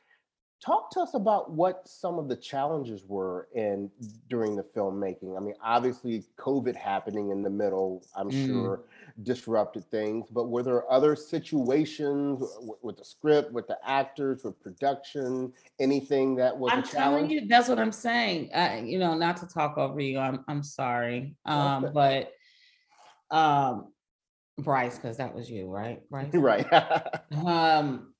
Talk 0.64 0.90
to 0.92 1.00
us 1.00 1.12
about 1.12 1.50
what 1.50 1.86
some 1.86 2.18
of 2.18 2.26
the 2.26 2.36
challenges 2.36 3.04
were 3.06 3.48
in 3.54 3.90
during 4.30 4.56
the 4.56 4.62
filmmaking. 4.62 5.36
I 5.36 5.40
mean, 5.40 5.54
obviously, 5.62 6.24
COVID 6.38 6.74
happening 6.74 7.30
in 7.30 7.42
the 7.42 7.50
middle, 7.50 8.02
I'm 8.16 8.30
mm. 8.30 8.46
sure, 8.46 8.84
disrupted 9.24 9.84
things. 9.90 10.28
But 10.30 10.48
were 10.48 10.62
there 10.62 10.90
other 10.90 11.16
situations 11.16 12.42
with, 12.60 12.78
with, 12.80 12.96
the 12.96 13.04
script, 13.04 13.52
with 13.52 13.66
the 13.66 13.76
actors, 13.84 14.42
with 14.42 14.58
production, 14.62 15.52
anything 15.80 16.34
that 16.36 16.56
was 16.56 16.72
I'm 16.72 16.78
a 16.78 16.82
challenge? 16.82 16.94
telling 16.94 17.30
you, 17.30 17.46
that's 17.46 17.68
what 17.68 17.78
I'm 17.78 17.92
saying. 17.92 18.50
Uh, 18.54 18.80
you 18.82 18.98
know, 18.98 19.14
not 19.14 19.36
to 19.38 19.46
talk 19.46 19.76
over 19.76 20.00
you. 20.00 20.18
I'm 20.18 20.46
I'm 20.48 20.62
sorry, 20.62 21.36
um, 21.44 21.84
okay. 21.84 21.92
but 23.30 23.36
um, 23.36 23.92
Bryce, 24.58 24.96
because 24.96 25.18
that 25.18 25.34
was 25.34 25.50
you, 25.50 25.66
right? 25.66 26.00
Bryce? 26.08 26.30
Right. 26.32 26.66
um, 27.44 28.13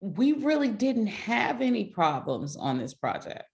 we 0.00 0.32
really 0.32 0.68
didn't 0.68 1.08
have 1.08 1.60
any 1.60 1.86
problems 1.86 2.56
on 2.56 2.78
this 2.78 2.94
project. 2.94 3.44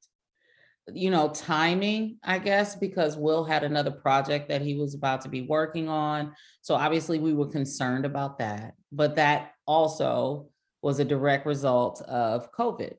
You 0.92 1.10
know, 1.10 1.28
timing, 1.30 2.18
I 2.22 2.38
guess, 2.38 2.76
because 2.76 3.16
Will 3.16 3.44
had 3.44 3.64
another 3.64 3.90
project 3.90 4.50
that 4.50 4.60
he 4.60 4.74
was 4.74 4.94
about 4.94 5.22
to 5.22 5.30
be 5.30 5.42
working 5.42 5.88
on. 5.88 6.34
So 6.60 6.74
obviously 6.74 7.18
we 7.18 7.32
were 7.32 7.48
concerned 7.48 8.04
about 8.04 8.38
that. 8.38 8.74
But 8.92 9.16
that 9.16 9.52
also 9.66 10.48
was 10.82 10.98
a 10.98 11.04
direct 11.04 11.46
result 11.46 12.02
of 12.02 12.52
COVID, 12.52 12.94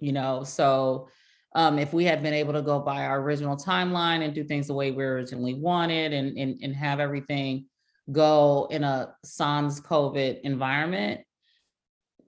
you 0.00 0.12
know. 0.12 0.44
So 0.44 1.08
um, 1.54 1.78
if 1.78 1.94
we 1.94 2.04
had 2.04 2.22
been 2.22 2.34
able 2.34 2.52
to 2.52 2.62
go 2.62 2.78
by 2.78 3.06
our 3.06 3.20
original 3.22 3.56
timeline 3.56 4.22
and 4.22 4.34
do 4.34 4.44
things 4.44 4.66
the 4.66 4.74
way 4.74 4.90
we 4.90 5.02
originally 5.02 5.54
wanted 5.54 6.12
and, 6.12 6.36
and, 6.36 6.60
and 6.62 6.76
have 6.76 7.00
everything 7.00 7.64
go 8.12 8.68
in 8.70 8.84
a 8.84 9.14
sans 9.24 9.80
COVID 9.80 10.40
environment, 10.42 11.22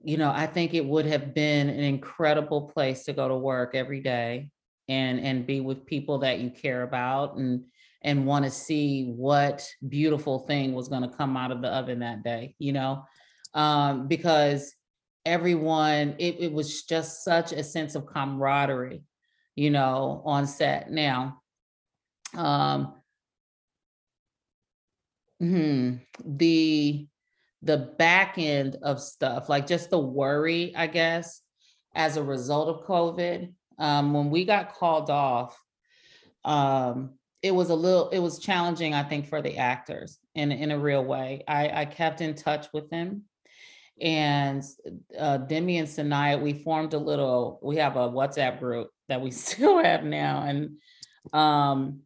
you 0.03 0.17
know, 0.17 0.31
I 0.31 0.47
think 0.47 0.73
it 0.73 0.85
would 0.85 1.05
have 1.05 1.33
been 1.33 1.69
an 1.69 1.79
incredible 1.79 2.69
place 2.69 3.05
to 3.05 3.13
go 3.13 3.27
to 3.27 3.35
work 3.35 3.73
every 3.73 4.01
day 4.01 4.49
and 4.89 5.19
and 5.19 5.47
be 5.47 5.61
with 5.61 5.85
people 5.85 6.19
that 6.19 6.39
you 6.39 6.49
care 6.49 6.83
about 6.83 7.37
and 7.37 7.63
and 8.03 8.25
want 8.25 8.43
to 8.43 8.51
see 8.51 9.05
what 9.15 9.65
beautiful 9.87 10.39
thing 10.39 10.73
was 10.73 10.89
going 10.89 11.09
to 11.09 11.15
come 11.15 11.37
out 11.37 11.51
of 11.51 11.61
the 11.61 11.69
oven 11.69 11.99
that 11.99 12.21
day, 12.21 12.53
you 12.59 12.73
know, 12.73 13.05
um, 13.53 14.07
because 14.09 14.75
everyone, 15.25 16.15
it, 16.19 16.35
it 16.39 16.51
was 16.51 16.83
just 16.83 17.23
such 17.23 17.53
a 17.53 17.63
sense 17.63 17.95
of 17.95 18.05
camaraderie, 18.05 19.03
you 19.55 19.69
know, 19.69 20.21
on 20.25 20.45
set. 20.45 20.91
Now, 20.91 21.41
um, 22.35 22.95
hmm 25.39 25.95
the 26.25 27.07
the 27.63 27.77
back 27.97 28.35
end 28.37 28.77
of 28.83 29.01
stuff, 29.01 29.47
like 29.47 29.65
just 29.65 29.89
the 29.89 29.99
worry, 29.99 30.75
I 30.75 30.87
guess, 30.87 31.41
as 31.95 32.17
a 32.17 32.23
result 32.23 32.67
of 32.67 32.85
COVID. 32.85 33.53
Um, 33.79 34.13
when 34.13 34.29
we 34.29 34.45
got 34.45 34.73
called 34.73 35.09
off, 35.09 35.57
um, 36.43 37.13
it 37.41 37.55
was 37.55 37.69
a 37.69 37.75
little, 37.75 38.09
it 38.09 38.19
was 38.19 38.39
challenging, 38.39 38.93
I 38.93 39.03
think, 39.03 39.27
for 39.27 39.41
the 39.41 39.57
actors 39.57 40.19
in 40.35 40.51
in 40.51 40.71
a 40.71 40.79
real 40.79 41.03
way. 41.03 41.43
I, 41.47 41.81
I 41.81 41.85
kept 41.85 42.21
in 42.21 42.35
touch 42.35 42.67
with 42.73 42.89
them, 42.89 43.23
and 43.99 44.63
uh, 45.17 45.37
Demi 45.37 45.77
and 45.77 45.87
Saniyya, 45.87 46.41
we 46.41 46.53
formed 46.53 46.93
a 46.93 46.99
little. 46.99 47.59
We 47.63 47.77
have 47.77 47.95
a 47.95 48.09
WhatsApp 48.09 48.59
group 48.59 48.89
that 49.09 49.21
we 49.21 49.31
still 49.31 49.81
have 49.81 50.03
now, 50.03 50.43
and 50.43 50.77
um, 51.33 52.01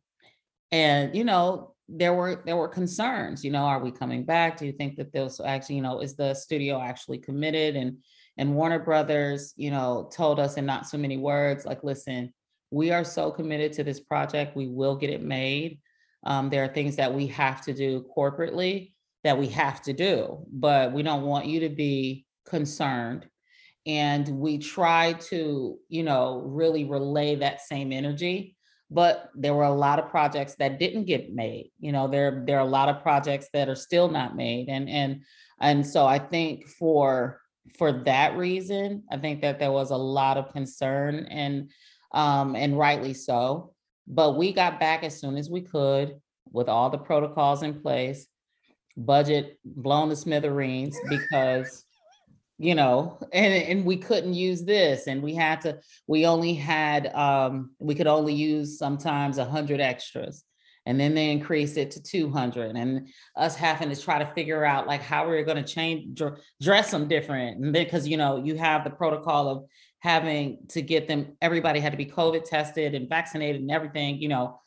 and 0.71 1.15
you 1.15 1.23
know 1.23 1.75
there 1.89 2.13
were 2.13 2.41
there 2.45 2.57
were 2.57 2.67
concerns 2.67 3.43
you 3.45 3.51
know 3.51 3.63
are 3.63 3.79
we 3.79 3.91
coming 3.91 4.23
back 4.23 4.57
do 4.57 4.65
you 4.65 4.73
think 4.73 4.97
that 4.97 5.11
this 5.13 5.39
actually 5.43 5.75
you 5.75 5.81
know 5.81 6.01
is 6.01 6.15
the 6.15 6.33
studio 6.33 6.81
actually 6.81 7.17
committed 7.17 7.75
and 7.75 7.97
and 8.38 8.53
warner 8.53 8.79
brothers 8.79 9.53
you 9.55 9.71
know 9.71 10.09
told 10.13 10.39
us 10.39 10.57
in 10.57 10.65
not 10.65 10.85
so 10.88 10.97
many 10.97 11.17
words 11.17 11.65
like 11.65 11.83
listen 11.83 12.33
we 12.71 12.91
are 12.91 13.05
so 13.05 13.31
committed 13.31 13.71
to 13.71 13.83
this 13.83 14.01
project 14.01 14.55
we 14.55 14.67
will 14.67 14.95
get 14.95 15.09
it 15.09 15.21
made 15.23 15.79
Um, 16.25 16.49
there 16.49 16.63
are 16.63 16.73
things 16.73 16.95
that 16.97 17.13
we 17.13 17.27
have 17.27 17.61
to 17.61 17.73
do 17.73 18.05
corporately 18.15 18.93
that 19.23 19.38
we 19.38 19.47
have 19.47 19.81
to 19.83 19.93
do, 19.93 20.45
but 20.51 20.91
we 20.93 21.03
don't 21.03 21.23
want 21.23 21.45
you 21.45 21.61
to 21.61 21.69
be 21.69 22.25
concerned. 22.45 23.25
And 23.85 24.27
we 24.27 24.57
try 24.57 25.13
to, 25.29 25.77
you 25.88 26.03
know, 26.03 26.41
really 26.43 26.83
relay 26.83 27.35
that 27.35 27.61
same 27.61 27.91
energy. 27.93 28.56
But 28.89 29.29
there 29.35 29.53
were 29.53 29.63
a 29.63 29.73
lot 29.73 29.99
of 29.99 30.09
projects 30.09 30.55
that 30.59 30.79
didn't 30.79 31.05
get 31.05 31.33
made. 31.33 31.71
You 31.79 31.91
know, 31.91 32.07
there 32.07 32.43
there 32.45 32.57
are 32.57 32.65
a 32.65 32.69
lot 32.69 32.89
of 32.89 33.01
projects 33.01 33.49
that 33.53 33.67
are 33.67 33.75
still 33.75 34.09
not 34.09 34.35
made. 34.35 34.69
And 34.69 34.89
and 34.89 35.23
and 35.59 35.85
so 35.85 36.05
I 36.05 36.19
think 36.19 36.67
for 36.67 37.41
for 37.77 38.03
that 38.03 38.38
reason, 38.38 39.03
I 39.11 39.17
think 39.17 39.41
that 39.41 39.59
there 39.59 39.71
was 39.71 39.91
a 39.91 39.97
lot 39.97 40.38
of 40.38 40.53
concern 40.53 41.27
and 41.29 41.71
um, 42.13 42.55
and 42.55 42.77
rightly 42.77 43.13
so. 43.13 43.73
But 44.07 44.38
we 44.38 44.53
got 44.53 44.79
back 44.79 45.03
as 45.03 45.19
soon 45.19 45.35
as 45.38 45.49
we 45.49 45.61
could 45.61 46.21
with 46.51 46.69
all 46.69 46.89
the 46.89 46.97
protocols 46.97 47.63
in 47.63 47.81
place, 47.81 48.27
budget 48.95 49.59
blown 49.65 50.09
to 50.09 50.15
smithereens 50.15 50.97
because 51.09 51.83
you 52.57 52.73
know 52.73 53.19
and 53.33 53.53
and 53.53 53.85
we 53.85 53.97
couldn't 53.97 54.33
use 54.33 54.63
this 54.63 55.07
and 55.07 55.21
we 55.21 55.35
had 55.35 55.61
to 55.61 55.79
we 56.07 56.25
only 56.25 56.53
had 56.53 57.13
um 57.13 57.71
we 57.79 57.93
could 57.93 58.07
only 58.07 58.33
use 58.33 58.77
sometimes 58.77 59.37
100 59.37 59.79
extras 59.79 60.43
and 60.87 60.99
then 60.99 61.13
they 61.13 61.31
increased 61.31 61.77
it 61.77 61.91
to 61.91 62.01
200 62.01 62.75
and 62.75 63.09
us 63.35 63.55
having 63.55 63.89
to 63.89 64.01
try 64.01 64.17
to 64.17 64.33
figure 64.33 64.65
out 64.65 64.87
like 64.87 65.01
how 65.01 65.25
we 65.25 65.31
we're 65.31 65.43
going 65.43 65.63
to 65.63 65.73
change 65.73 66.19
dress 66.61 66.91
them 66.91 67.07
different 67.07 67.59
and 67.59 67.73
because 67.73 68.07
you 68.07 68.17
know 68.17 68.43
you 68.43 68.55
have 68.55 68.83
the 68.83 68.89
protocol 68.89 69.49
of 69.49 69.65
having 69.99 70.57
to 70.69 70.81
get 70.81 71.07
them 71.07 71.37
everybody 71.41 71.79
had 71.79 71.91
to 71.91 71.97
be 71.97 72.05
covid 72.05 72.43
tested 72.43 72.95
and 72.95 73.07
vaccinated 73.07 73.61
and 73.61 73.71
everything 73.71 74.19
you 74.19 74.29
know 74.29 74.59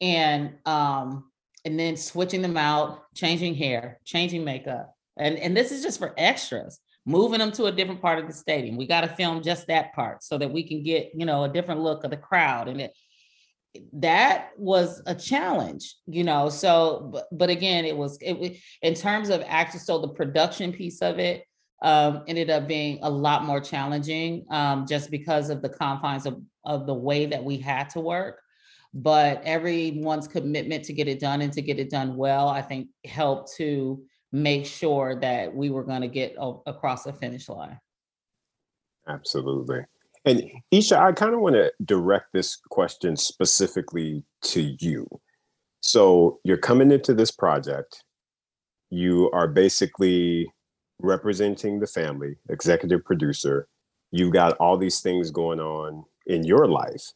and 0.00 0.54
um 0.66 1.24
and 1.64 1.78
then 1.78 1.96
switching 1.96 2.42
them 2.42 2.56
out 2.56 3.12
changing 3.14 3.56
hair 3.56 3.98
changing 4.04 4.44
makeup 4.44 4.94
and 5.16 5.36
and 5.36 5.56
this 5.56 5.72
is 5.72 5.82
just 5.82 5.98
for 5.98 6.14
extras 6.16 6.78
moving 7.08 7.38
them 7.38 7.50
to 7.50 7.64
a 7.64 7.72
different 7.72 8.02
part 8.02 8.18
of 8.18 8.26
the 8.26 8.32
stadium 8.32 8.76
we 8.76 8.86
got 8.86 9.00
to 9.00 9.08
film 9.08 9.42
just 9.42 9.66
that 9.66 9.94
part 9.94 10.22
so 10.22 10.36
that 10.36 10.50
we 10.50 10.62
can 10.62 10.82
get 10.82 11.10
you 11.14 11.24
know 11.24 11.44
a 11.44 11.48
different 11.48 11.80
look 11.80 12.04
of 12.04 12.10
the 12.10 12.16
crowd 12.16 12.68
and 12.68 12.80
it 12.80 12.92
that 13.92 14.50
was 14.56 15.02
a 15.06 15.14
challenge 15.14 15.96
you 16.06 16.24
know 16.24 16.48
so 16.48 17.10
but, 17.12 17.26
but 17.32 17.50
again 17.50 17.84
it 17.84 17.96
was 17.96 18.18
it 18.20 18.58
in 18.82 18.94
terms 18.94 19.28
of 19.30 19.42
actually 19.46 19.80
so 19.80 19.98
the 19.98 20.08
production 20.08 20.72
piece 20.72 21.00
of 21.00 21.18
it 21.18 21.44
um, 21.82 22.24
ended 22.26 22.50
up 22.50 22.66
being 22.66 22.98
a 23.02 23.10
lot 23.10 23.44
more 23.44 23.60
challenging 23.60 24.44
um, 24.50 24.86
just 24.86 25.10
because 25.10 25.50
of 25.50 25.62
the 25.62 25.68
confines 25.68 26.26
of, 26.26 26.40
of 26.64 26.86
the 26.86 26.94
way 26.94 27.26
that 27.26 27.42
we 27.42 27.56
had 27.56 27.88
to 27.90 28.00
work. 28.00 28.40
But 28.94 29.42
everyone's 29.44 30.26
commitment 30.26 30.84
to 30.84 30.92
get 30.92 31.08
it 31.08 31.20
done 31.20 31.40
and 31.40 31.52
to 31.52 31.62
get 31.62 31.78
it 31.78 31.90
done 31.90 32.16
well, 32.16 32.48
I 32.48 32.62
think 32.62 32.88
helped 33.04 33.54
to 33.56 34.02
make 34.32 34.66
sure 34.66 35.18
that 35.20 35.54
we 35.54 35.70
were 35.70 35.84
going 35.84 36.02
to 36.02 36.08
get 36.08 36.34
a- 36.38 36.56
across 36.66 37.04
the 37.04 37.12
finish 37.12 37.48
line. 37.48 37.78
Absolutely. 39.06 39.80
And 40.24 40.42
Isha, 40.70 40.98
I 40.98 41.12
kind 41.12 41.34
of 41.34 41.40
want 41.40 41.54
to 41.54 41.72
direct 41.84 42.32
this 42.32 42.56
question 42.56 43.16
specifically 43.16 44.24
to 44.42 44.76
you. 44.78 45.08
So 45.80 46.40
you're 46.44 46.58
coming 46.58 46.90
into 46.90 47.14
this 47.14 47.30
project, 47.30 48.04
you 48.90 49.30
are 49.32 49.48
basically 49.48 50.46
representing 51.00 51.80
the 51.80 51.86
family, 51.86 52.36
executive 52.48 53.04
producer. 53.04 53.68
You've 54.10 54.32
got 54.32 54.56
all 54.56 54.76
these 54.76 55.00
things 55.00 55.30
going 55.30 55.60
on 55.60 56.04
in 56.26 56.44
your 56.44 56.66
life. 56.66 57.12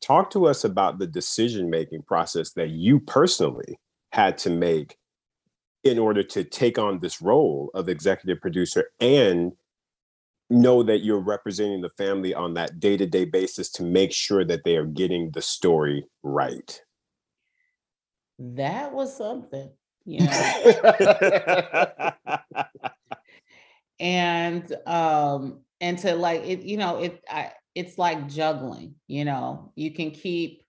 Talk 0.00 0.30
to 0.30 0.46
us 0.46 0.64
about 0.64 0.98
the 0.98 1.06
decision 1.06 1.70
making 1.70 2.02
process 2.02 2.52
that 2.52 2.70
you 2.70 3.00
personally 3.00 3.78
had 4.12 4.36
to 4.38 4.50
make 4.50 4.96
in 5.90 5.98
order 5.98 6.22
to 6.22 6.44
take 6.44 6.78
on 6.78 6.98
this 7.00 7.22
role 7.22 7.70
of 7.74 7.88
executive 7.88 8.40
producer 8.40 8.90
and 9.00 9.52
know 10.48 10.82
that 10.82 10.98
you're 10.98 11.18
representing 11.18 11.80
the 11.80 11.90
family 11.90 12.32
on 12.34 12.54
that 12.54 12.78
day-to-day 12.78 13.24
basis 13.24 13.70
to 13.70 13.82
make 13.82 14.12
sure 14.12 14.44
that 14.44 14.62
they 14.64 14.76
are 14.76 14.86
getting 14.86 15.30
the 15.32 15.42
story 15.42 16.06
right. 16.22 16.80
That 18.38 18.92
was 18.92 19.16
something 19.16 19.70
you 20.04 20.20
know. 20.20 22.12
And 23.98 24.76
um 24.86 25.60
and 25.80 25.98
to 26.00 26.14
like 26.14 26.42
it 26.44 26.62
you 26.62 26.76
know 26.76 26.98
it 26.98 27.24
I, 27.28 27.52
it's 27.74 27.96
like 27.98 28.28
juggling 28.28 28.94
you 29.08 29.24
know. 29.24 29.72
You 29.74 29.90
can 29.90 30.10
keep 30.10 30.62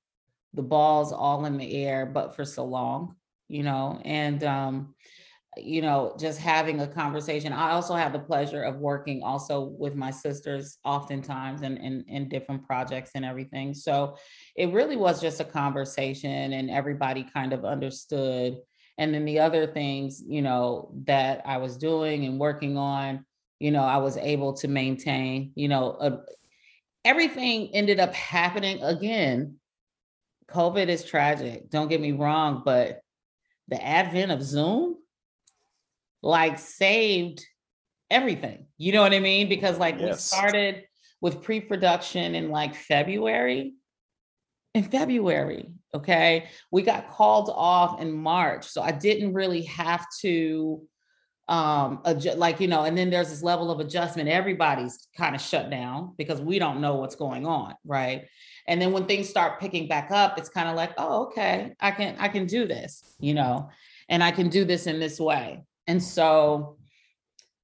the 0.53 0.63
balls 0.63 1.11
all 1.11 1.45
in 1.45 1.57
the 1.57 1.85
air 1.85 2.05
but 2.05 2.35
for 2.35 2.45
so 2.45 2.63
long 2.63 3.15
you 3.49 3.63
know 3.63 4.01
and 4.05 4.43
um 4.43 4.95
you 5.61 5.81
know 5.81 6.15
just 6.19 6.39
having 6.39 6.81
a 6.81 6.87
conversation. 6.87 7.53
I 7.53 7.71
also 7.71 7.95
have 7.95 8.13
the 8.13 8.19
pleasure 8.19 8.63
of 8.63 8.77
working 8.77 9.23
also 9.23 9.61
with 9.61 9.95
my 9.95 10.11
sisters 10.11 10.77
oftentimes 10.83 11.61
and 11.61 11.77
in, 11.77 12.03
in, 12.07 12.23
in 12.23 12.29
different 12.29 12.65
projects 12.65 13.11
and 13.15 13.25
everything. 13.25 13.73
So 13.73 14.17
it 14.55 14.73
really 14.73 14.97
was 14.97 15.21
just 15.21 15.39
a 15.39 15.45
conversation 15.45 16.53
and 16.53 16.69
everybody 16.69 17.23
kind 17.23 17.53
of 17.53 17.65
understood. 17.65 18.57
And 18.97 19.13
then 19.13 19.25
the 19.25 19.39
other 19.39 19.67
things 19.67 20.23
you 20.25 20.41
know 20.41 20.91
that 21.05 21.41
i 21.45 21.57
was 21.57 21.77
doing 21.77 22.25
and 22.25 22.39
working 22.39 22.77
on 22.77 23.25
you 23.59 23.71
know 23.71 23.83
i 23.83 23.97
was 23.97 24.17
able 24.17 24.53
to 24.53 24.67
maintain 24.67 25.51
you 25.55 25.67
know 25.67 25.91
uh, 25.91 26.17
everything 27.05 27.69
ended 27.73 27.99
up 27.99 28.13
happening. 28.13 28.81
Again 28.81 29.57
covid 30.49 30.87
is 30.87 31.03
tragic 31.03 31.69
don't 31.69 31.89
get 31.89 32.01
me 32.01 32.13
wrong 32.13 32.61
but 32.63 33.01
the 33.67 33.83
advent 33.85 34.31
of 34.31 34.41
zoom 34.41 34.96
like 36.27 36.59
saved 36.59 37.45
everything 38.09 38.65
you 38.77 38.91
know 38.91 39.01
what 39.01 39.13
i 39.13 39.19
mean 39.19 39.49
because 39.49 39.77
like 39.77 39.99
yes. 39.99 40.15
we 40.15 40.37
started 40.37 40.83
with 41.21 41.41
pre-production 41.41 42.35
in 42.35 42.49
like 42.49 42.75
february 42.75 43.73
in 44.77 44.83
February. 44.83 45.71
Okay. 45.93 46.49
We 46.71 46.83
got 46.83 47.09
called 47.09 47.49
off 47.53 47.99
in 47.99 48.11
March. 48.11 48.65
So 48.65 48.81
I 48.81 48.91
didn't 48.91 49.33
really 49.33 49.63
have 49.63 50.05
to 50.21 50.81
um 51.49 52.01
adjust, 52.03 52.37
like 52.37 52.59
you 52.59 52.67
know 52.67 52.83
and 52.83 52.97
then 52.97 53.09
there's 53.09 53.29
this 53.29 53.41
level 53.41 53.71
of 53.71 53.79
adjustment 53.79 54.27
everybody's 54.27 55.07
kind 55.15 55.33
of 55.33 55.39
shut 55.39 55.69
down 55.69 56.13
because 56.17 56.41
we 56.41 56.59
don't 56.59 56.81
know 56.81 56.95
what's 56.95 57.15
going 57.15 57.45
on 57.45 57.73
right 57.85 58.25
and 58.67 58.81
then 58.81 58.91
when 58.91 59.05
things 59.05 59.29
start 59.29 59.57
picking 59.57 59.87
back 59.87 60.11
up 60.11 60.37
it's 60.37 60.49
kind 60.49 60.67
of 60.67 60.75
like 60.75 60.91
oh 60.97 61.27
okay 61.27 61.73
i 61.79 61.89
can 61.89 62.17
i 62.19 62.27
can 62.27 62.47
do 62.47 62.67
this 62.67 63.15
you 63.21 63.33
know 63.33 63.69
and 64.09 64.21
i 64.21 64.29
can 64.29 64.49
do 64.49 64.65
this 64.65 64.87
in 64.87 64.99
this 64.99 65.21
way 65.21 65.63
and 65.87 66.03
so 66.03 66.77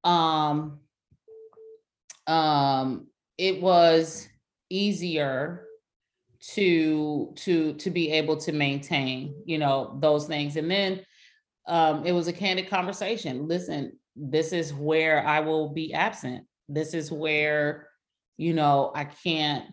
um 0.03 0.79
um 2.27 3.07
it 3.37 3.61
was 3.61 4.27
easier 4.69 5.65
to 6.41 7.33
to 7.35 7.73
to 7.73 7.89
be 7.89 8.11
able 8.11 8.37
to 8.37 8.51
maintain 8.51 9.35
you 9.45 9.57
know 9.57 9.97
those 10.01 10.27
things. 10.27 10.55
And 10.55 10.69
then 10.69 11.01
um 11.67 12.05
it 12.05 12.11
was 12.11 12.27
a 12.27 12.33
candid 12.33 12.69
conversation. 12.69 13.47
Listen 13.47 13.93
this 14.15 14.53
is 14.53 14.71
where 14.73 15.25
i 15.25 15.39
will 15.39 15.69
be 15.69 15.93
absent. 15.93 16.45
This 16.69 16.93
is 16.93 17.11
where 17.11 17.87
you 18.37 18.53
know 18.53 18.91
i 18.95 19.05
can't 19.05 19.65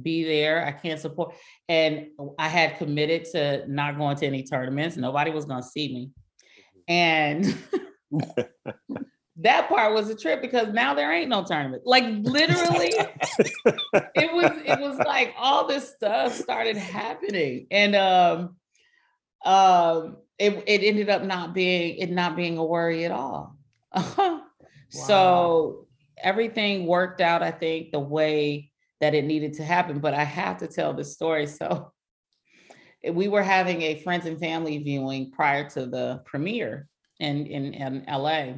be 0.00 0.24
there. 0.24 0.64
I 0.64 0.72
can't 0.72 1.00
support. 1.00 1.34
And 1.68 2.08
i 2.38 2.48
had 2.48 2.78
committed 2.78 3.24
to 3.32 3.64
not 3.68 3.96
going 3.96 4.16
to 4.16 4.26
any 4.26 4.42
tournaments. 4.42 4.96
Nobody 4.96 5.30
was 5.30 5.44
going 5.44 5.62
to 5.62 5.68
see 5.68 5.88
me. 5.88 6.10
And 6.88 7.56
that 9.38 9.68
part 9.68 9.92
was 9.92 10.08
a 10.08 10.16
trip 10.16 10.40
because 10.40 10.72
now 10.72 10.94
there 10.94 11.12
ain't 11.12 11.28
no 11.28 11.44
tournament. 11.44 11.82
Like 11.84 12.04
literally, 12.06 12.92
it 14.14 14.32
was 14.32 14.52
it 14.64 14.80
was 14.80 14.98
like 14.98 15.34
all 15.38 15.66
this 15.66 15.90
stuff 15.90 16.34
started 16.34 16.76
happening, 16.76 17.66
and 17.70 17.94
um, 17.94 18.56
um, 19.44 20.16
it 20.38 20.64
it 20.66 20.82
ended 20.82 21.10
up 21.10 21.22
not 21.22 21.52
being 21.52 21.96
it 21.98 22.10
not 22.10 22.36
being 22.36 22.56
a 22.56 22.64
worry 22.64 23.04
at 23.04 23.12
all. 23.12 23.56
wow. 23.94 24.40
So 24.90 25.86
everything 26.22 26.86
worked 26.86 27.20
out, 27.20 27.42
I 27.42 27.50
think, 27.50 27.92
the 27.92 28.00
way 28.00 28.72
that 29.00 29.14
it 29.14 29.24
needed 29.24 29.54
to 29.54 29.64
happen. 29.64 29.98
But 29.98 30.14
I 30.14 30.24
have 30.24 30.58
to 30.58 30.66
tell 30.66 30.94
this 30.94 31.12
story. 31.12 31.46
So 31.46 31.92
we 33.12 33.28
were 33.28 33.42
having 33.42 33.82
a 33.82 34.00
friends 34.00 34.24
and 34.24 34.38
family 34.38 34.78
viewing 34.78 35.30
prior 35.30 35.68
to 35.70 35.84
the 35.84 36.22
premiere 36.24 36.88
in 37.20 37.46
in, 37.46 37.74
in 37.74 38.04
LA 38.08 38.54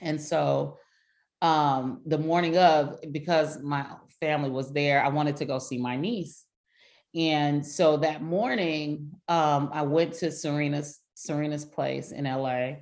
and 0.00 0.20
so 0.20 0.78
um, 1.42 2.00
the 2.06 2.18
morning 2.18 2.56
of, 2.56 2.98
because 3.12 3.62
my 3.62 3.86
family 4.20 4.50
was 4.50 4.72
there, 4.72 5.04
I 5.04 5.08
wanted 5.08 5.36
to 5.36 5.44
go 5.44 5.58
see 5.58 5.78
my 5.78 5.96
niece. 5.96 6.44
And 7.14 7.66
so 7.66 7.96
that 7.98 8.22
morning, 8.22 9.12
um, 9.28 9.70
I 9.72 9.82
went 9.82 10.14
to 10.14 10.30
Serena's 10.30 11.00
Serena's 11.14 11.64
place 11.64 12.12
in 12.12 12.24
LA. 12.24 12.72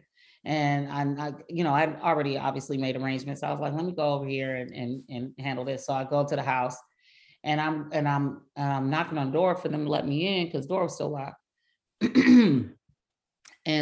And 0.45 0.89
I, 0.89 1.29
I, 1.29 1.33
you 1.49 1.63
know, 1.63 1.73
I'd 1.73 2.01
already 2.01 2.37
obviously 2.37 2.77
made 2.77 2.97
arrangements. 2.97 3.43
I 3.43 3.53
was 3.53 3.61
like, 3.61 3.73
let 3.73 3.85
me 3.85 3.93
go 3.93 4.15
over 4.15 4.27
here 4.27 4.57
and, 4.57 4.73
and, 4.73 5.03
and 5.09 5.33
handle 5.39 5.65
this. 5.65 5.87
So 5.87 5.95
I 5.95 6.05
go 6.05 6.25
to 6.25 6.37
the 6.37 6.43
house 6.43 6.77
and 7.45 7.61
I'm 7.61 7.91
and 7.93 8.09
I'm 8.09 8.91
knocking 8.91 9.19
on 9.19 9.27
the 9.29 9.33
door 9.33 9.55
for 9.55 9.69
them 9.69 9.85
to 9.85 9.91
let 9.91 10.07
me 10.07 10.41
in 10.41 10.47
because 10.47 10.67
door 10.67 10.83
was 10.83 10.95
still 10.95 11.11
locked. 11.11 11.41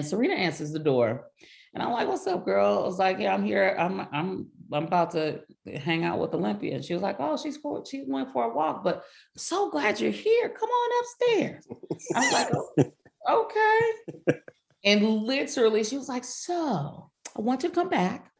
Serena 0.05 0.35
answers 0.35 0.73
the 0.73 0.79
door. 0.79 1.27
And 1.75 1.83
I'm 1.83 1.93
like, 1.93 2.07
what's 2.07 2.27
up, 2.27 2.45
girl? 2.45 2.81
I 2.83 2.87
was 2.87 2.99
like, 2.99 3.19
yeah, 3.19 3.33
I'm 3.33 3.45
here. 3.45 3.75
I'm 3.79 4.01
I'm 4.13 4.47
I'm 4.73 4.85
about 4.85 5.13
to 5.13 5.41
hang 5.75 6.05
out 6.05 6.19
with 6.19 6.35
Olympia. 6.35 6.75
And 6.75 6.85
she 6.85 6.93
was 6.93 7.03
like, 7.03 7.17
oh, 7.19 7.37
she's 7.37 7.57
for 7.57 7.83
she 7.87 8.05
went 8.07 8.33
for 8.33 8.45
a 8.45 8.55
walk, 8.55 8.85
but 8.85 8.97
I'm 8.97 9.39
so 9.39 9.71
glad 9.71 10.01
you're 10.01 10.11
here. 10.11 10.51
Come 10.51 10.69
on 10.69 10.91
upstairs. 11.01 11.67
I 12.15 12.21
was 12.21 12.33
like, 12.33 12.93
oh, 13.29 13.43
okay. 14.29 14.39
And 14.85 15.23
literally, 15.23 15.85
she 15.85 15.97
was 15.97 16.09
like, 16.09 16.25
so 16.25 17.11
I 17.37 17.41
want 17.41 17.63
you 17.63 17.69
to 17.71 17.75
come 17.75 17.89
back. 17.89 18.31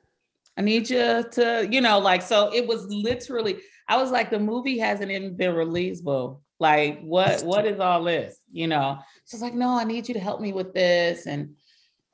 I 0.57 0.61
need 0.61 0.91
you 0.91 1.25
to, 1.33 1.67
you 1.71 1.81
know, 1.81 1.99
like, 1.99 2.21
so 2.21 2.53
it 2.53 2.67
was 2.67 2.85
literally, 2.89 3.59
I 3.89 3.97
was 3.97 4.11
like, 4.11 4.31
the 4.31 4.39
movie 4.39 4.79
hasn't 4.79 5.11
even 5.11 5.37
been 5.37 5.55
released, 5.55 6.05
boo. 6.05 6.41
Like, 6.61 7.01
what, 7.01 7.43
what 7.43 7.67
is 7.67 7.81
all 7.81 8.05
this? 8.05 8.39
You 8.53 8.69
know, 8.69 8.99
she's 9.27 9.43
like, 9.43 9.55
no, 9.55 9.71
I 9.71 9.85
need 9.85 10.09
you 10.09 10.15
to 10.15 10.21
help 10.21 10.41
me 10.41 10.53
with 10.53 10.73
this. 10.75 11.27
And 11.27 11.57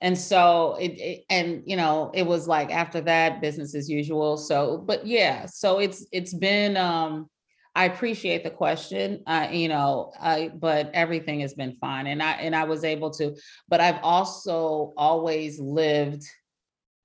and 0.00 0.16
so 0.16 0.76
it, 0.80 0.92
it, 0.92 1.24
and 1.28 1.62
you 1.66 1.76
know 1.76 2.10
it 2.14 2.26
was 2.26 2.46
like 2.46 2.70
after 2.70 3.00
that 3.00 3.40
business 3.40 3.74
as 3.74 3.88
usual 3.88 4.36
so 4.36 4.78
but 4.78 5.06
yeah 5.06 5.46
so 5.46 5.78
it's 5.78 6.06
it's 6.12 6.34
been 6.34 6.76
um 6.76 7.28
i 7.74 7.84
appreciate 7.86 8.44
the 8.44 8.50
question 8.50 9.22
uh 9.26 9.48
you 9.50 9.68
know 9.68 10.12
i 10.20 10.50
but 10.54 10.90
everything 10.94 11.40
has 11.40 11.54
been 11.54 11.76
fine 11.80 12.06
and 12.06 12.22
i 12.22 12.32
and 12.32 12.54
i 12.54 12.64
was 12.64 12.84
able 12.84 13.10
to 13.10 13.36
but 13.68 13.80
i've 13.80 14.02
also 14.02 14.92
always 14.96 15.58
lived 15.58 16.22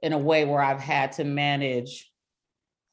in 0.02 0.14
a 0.14 0.18
way 0.18 0.46
where 0.46 0.62
i've 0.62 0.82
had 0.82 1.12
to 1.12 1.24
manage 1.24 2.12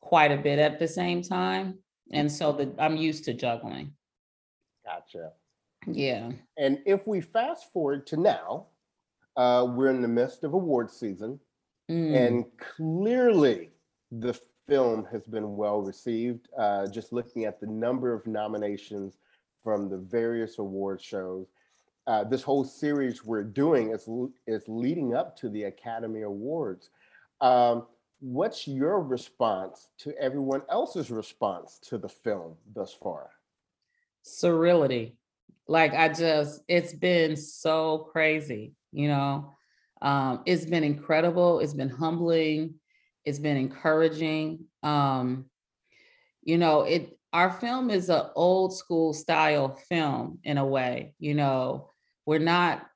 quite 0.00 0.32
a 0.32 0.36
bit 0.36 0.58
at 0.58 0.78
the 0.78 0.88
same 0.88 1.22
time 1.22 1.78
and 2.12 2.30
so 2.30 2.52
that 2.52 2.74
i'm 2.78 2.96
used 2.96 3.24
to 3.24 3.34
juggling 3.34 3.92
gotcha 4.84 5.32
yeah 5.86 6.30
and 6.58 6.78
if 6.84 7.06
we 7.06 7.20
fast 7.20 7.72
forward 7.72 8.06
to 8.06 8.16
now 8.16 8.66
uh, 9.36 9.64
we're 9.64 9.88
in 9.90 10.02
the 10.02 10.08
midst 10.08 10.44
of 10.44 10.52
award 10.54 10.90
season, 10.90 11.38
mm. 11.90 12.14
and 12.16 12.44
clearly 12.58 13.70
the 14.12 14.38
film 14.68 15.06
has 15.10 15.24
been 15.24 15.56
well 15.56 15.80
received. 15.80 16.48
Uh, 16.58 16.86
just 16.88 17.12
looking 17.12 17.44
at 17.44 17.60
the 17.60 17.66
number 17.66 18.12
of 18.12 18.26
nominations 18.26 19.16
from 19.62 19.88
the 19.88 19.96
various 19.96 20.58
award 20.58 21.00
shows, 21.00 21.46
uh, 22.06 22.24
this 22.24 22.42
whole 22.42 22.64
series 22.64 23.24
we're 23.24 23.42
doing 23.42 23.90
is 23.90 24.08
is 24.46 24.64
leading 24.68 25.14
up 25.14 25.36
to 25.36 25.48
the 25.48 25.64
Academy 25.64 26.22
Awards. 26.22 26.90
Um, 27.40 27.86
what's 28.20 28.68
your 28.68 29.00
response 29.00 29.88
to 29.98 30.12
everyone 30.18 30.62
else's 30.68 31.10
response 31.10 31.78
to 31.84 31.98
the 31.98 32.08
film 32.08 32.56
thus 32.74 32.92
far? 32.92 33.30
Surreality. 34.24 35.14
Like 35.66 35.94
I 35.94 36.08
just, 36.08 36.62
it's 36.68 36.92
been 36.92 37.36
so 37.36 38.08
crazy 38.12 38.74
you 38.92 39.08
know? 39.08 39.54
Um, 40.02 40.42
it's 40.46 40.64
been 40.64 40.82
incredible 40.82 41.60
it's 41.60 41.74
been 41.74 41.90
humbling 41.90 42.74
it's 43.24 43.38
been 43.38 43.58
encouraging 43.58 44.64
um, 44.82 45.44
you 46.42 46.56
know 46.56 46.82
it 46.82 47.18
our 47.32 47.50
film 47.50 47.90
is 47.90 48.08
an 48.08 48.22
old 48.34 48.74
school 48.74 49.12
style 49.12 49.76
film 49.88 50.38
in 50.42 50.58
a 50.58 50.66
way 50.66 51.14
you 51.18 51.34
know? 51.34 51.90
We're 52.26 52.38
not 52.38 52.86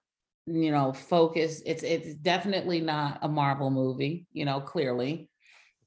you 0.46 0.70
know 0.72 0.92
focused 0.92 1.62
it's 1.66 1.82
it's 1.82 2.14
definitely 2.14 2.80
not 2.80 3.18
a 3.22 3.28
marvel 3.28 3.70
movie 3.70 4.26
you 4.32 4.44
know 4.46 4.60
clearly. 4.60 5.28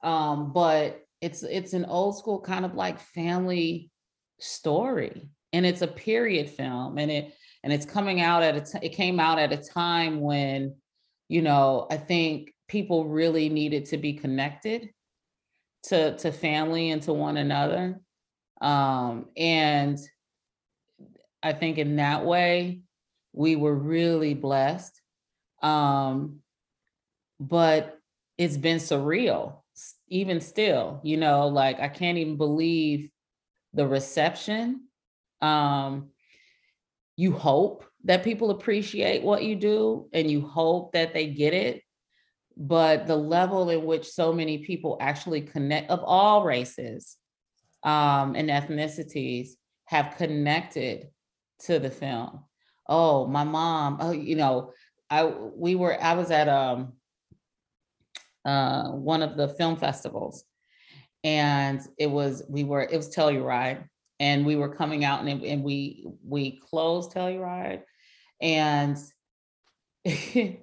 Um 0.03 0.53
but 0.53 1.01
it's 1.19 1.41
it's 1.43 1.73
an 1.73 1.85
old 1.85 2.17
school 2.17 2.39
kind 2.39 2.63
of 2.63 2.75
like 2.75 2.99
family 2.99 3.89
story 4.39 5.29
and 5.53 5.65
it's 5.65 5.81
a 5.81 5.87
period 5.87 6.49
film 6.49 6.97
and 6.97 7.11
it 7.11 7.33
and 7.63 7.73
it's 7.73 7.85
coming 7.85 8.21
out 8.21 8.43
at 8.43 8.55
a 8.55 8.61
t- 8.61 8.85
it 8.85 8.89
came 8.89 9.19
out 9.19 9.39
at 9.39 9.51
a 9.51 9.57
time 9.57 10.21
when 10.21 10.75
you 11.27 11.41
know 11.41 11.87
i 11.89 11.97
think 11.97 12.53
people 12.67 13.05
really 13.05 13.49
needed 13.49 13.85
to 13.85 13.97
be 13.97 14.13
connected 14.13 14.89
to 15.83 16.17
to 16.17 16.31
family 16.31 16.91
and 16.91 17.01
to 17.03 17.13
one 17.13 17.37
another. 17.37 17.99
Um 18.61 19.27
and 19.37 19.97
i 21.43 21.53
think 21.53 21.77
in 21.77 21.97
that 21.97 22.25
way 22.25 22.81
we 23.33 23.55
were 23.55 23.75
really 23.75 24.33
blessed. 24.33 24.99
Um 25.61 26.39
but 27.39 27.99
it's 28.37 28.57
been 28.57 28.77
surreal 28.77 29.61
even 30.07 30.41
still 30.41 30.99
you 31.03 31.17
know 31.17 31.47
like 31.47 31.79
i 31.79 31.87
can't 31.87 32.17
even 32.17 32.35
believe 32.35 33.11
the 33.77 33.87
reception 33.87 34.81
um 35.41 36.09
you 37.15 37.31
hope 37.31 37.85
that 38.03 38.23
people 38.23 38.51
appreciate 38.51 39.23
what 39.23 39.43
you 39.43 39.55
do 39.55 40.09
and 40.13 40.29
you 40.29 40.41
hope 40.41 40.91
that 40.91 41.13
they 41.13 41.27
get 41.27 41.53
it 41.53 41.81
but 42.57 43.05
the 43.05 43.15
level 43.15 43.69
in 43.69 43.85
which 43.85 44.07
so 44.07 44.33
many 44.33 44.57
people 44.59 44.97
actually 44.99 45.41
connect 45.41 45.89
of 45.91 46.03
all 46.03 46.43
races 46.43 47.17
um, 47.83 48.35
and 48.35 48.49
ethnicities 48.49 49.49
have 49.85 50.15
connected 50.17 51.07
to 51.59 51.77
the 51.77 51.91
film. 51.91 52.43
Oh 52.89 53.27
my 53.27 53.43
mom 53.43 53.97
oh 53.99 54.11
you 54.11 54.35
know 54.35 54.71
i 55.09 55.25
we 55.25 55.75
were 55.75 56.01
i 56.01 56.13
was 56.13 56.31
at 56.31 56.47
um 56.47 56.93
uh 58.45 58.89
one 58.91 59.21
of 59.21 59.35
the 59.35 59.49
film 59.49 59.75
festivals 59.75 60.45
and 61.23 61.81
it 61.97 62.09
was 62.09 62.43
we 62.47 62.63
were 62.63 62.81
it 62.81 62.95
was 62.95 63.13
telluride 63.13 63.83
and 64.19 64.45
we 64.45 64.55
were 64.55 64.73
coming 64.73 65.05
out 65.05 65.23
and, 65.23 65.43
and 65.43 65.63
we 65.63 66.05
we 66.23 66.59
closed 66.69 67.11
Telluride 67.11 67.83
and 68.41 68.97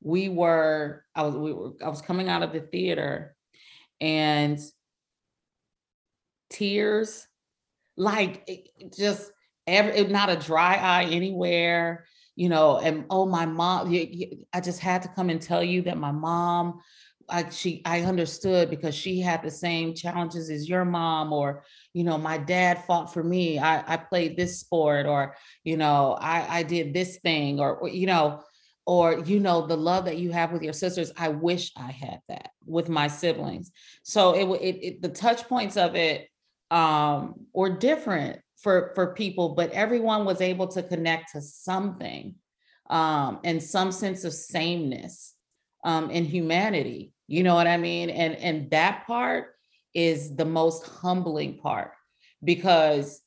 we 0.00 0.28
were 0.28 1.04
I 1.14 1.22
was 1.22 1.34
we 1.34 1.52
were 1.52 1.72
I 1.84 1.88
was 1.88 2.02
coming 2.02 2.28
out 2.28 2.42
of 2.42 2.52
the 2.52 2.60
theater 2.60 3.34
and 4.00 4.58
tears 6.50 7.26
like 7.96 8.70
just 8.96 9.30
every 9.66 10.04
not 10.04 10.28
a 10.28 10.36
dry 10.36 10.74
eye 10.74 11.04
anywhere 11.04 12.04
you 12.36 12.48
know 12.48 12.78
and 12.78 13.04
oh 13.10 13.26
my 13.26 13.46
mom 13.46 13.94
I 14.52 14.60
just 14.60 14.80
had 14.80 15.02
to 15.02 15.08
come 15.08 15.30
and 15.30 15.40
tell 15.40 15.62
you 15.62 15.82
that 15.82 15.96
my 15.96 16.12
mom 16.12 16.80
I 17.32 17.48
she 17.50 17.82
I 17.84 18.02
understood 18.02 18.70
because 18.70 18.94
she 18.94 19.20
had 19.20 19.42
the 19.42 19.50
same 19.50 19.94
challenges 19.94 20.50
as 20.50 20.68
your 20.68 20.84
mom, 20.84 21.32
or 21.32 21.64
you 21.94 22.04
know, 22.04 22.18
my 22.18 22.38
dad 22.38 22.84
fought 22.84 23.12
for 23.12 23.24
me. 23.24 23.58
I 23.58 23.94
I 23.94 23.96
played 23.96 24.36
this 24.36 24.60
sport, 24.60 25.06
or 25.06 25.34
you 25.64 25.76
know, 25.76 26.16
I 26.20 26.58
I 26.58 26.62
did 26.62 26.94
this 26.94 27.18
thing, 27.18 27.58
or, 27.58 27.76
or 27.76 27.88
you 27.88 28.06
know, 28.06 28.42
or 28.86 29.20
you 29.20 29.40
know, 29.40 29.66
the 29.66 29.76
love 29.76 30.04
that 30.04 30.18
you 30.18 30.30
have 30.32 30.52
with 30.52 30.62
your 30.62 30.72
sisters. 30.74 31.12
I 31.16 31.28
wish 31.28 31.72
I 31.76 31.90
had 31.90 32.20
that 32.28 32.50
with 32.66 32.88
my 32.88 33.08
siblings. 33.08 33.72
So 34.02 34.34
it 34.34 34.60
it, 34.60 34.84
it 34.84 35.02
the 35.02 35.08
touch 35.08 35.48
points 35.48 35.76
of 35.76 35.94
it 35.96 36.28
um 36.70 37.34
were 37.54 37.70
different 37.70 38.40
for 38.58 38.92
for 38.94 39.14
people, 39.14 39.54
but 39.54 39.72
everyone 39.72 40.24
was 40.24 40.40
able 40.40 40.68
to 40.68 40.82
connect 40.82 41.32
to 41.32 41.40
something 41.40 42.34
um 42.90 43.40
and 43.44 43.62
some 43.62 43.90
sense 43.90 44.24
of 44.24 44.32
sameness 44.34 45.34
um, 45.84 46.10
in 46.10 46.24
humanity. 46.24 47.11
You 47.28 47.42
know 47.42 47.54
what 47.54 47.66
I 47.66 47.76
mean? 47.76 48.10
And 48.10 48.36
and 48.36 48.70
that 48.70 49.06
part 49.06 49.54
is 49.94 50.36
the 50.36 50.44
most 50.44 50.86
humbling 50.86 51.58
part 51.58 51.92
because 52.42 53.20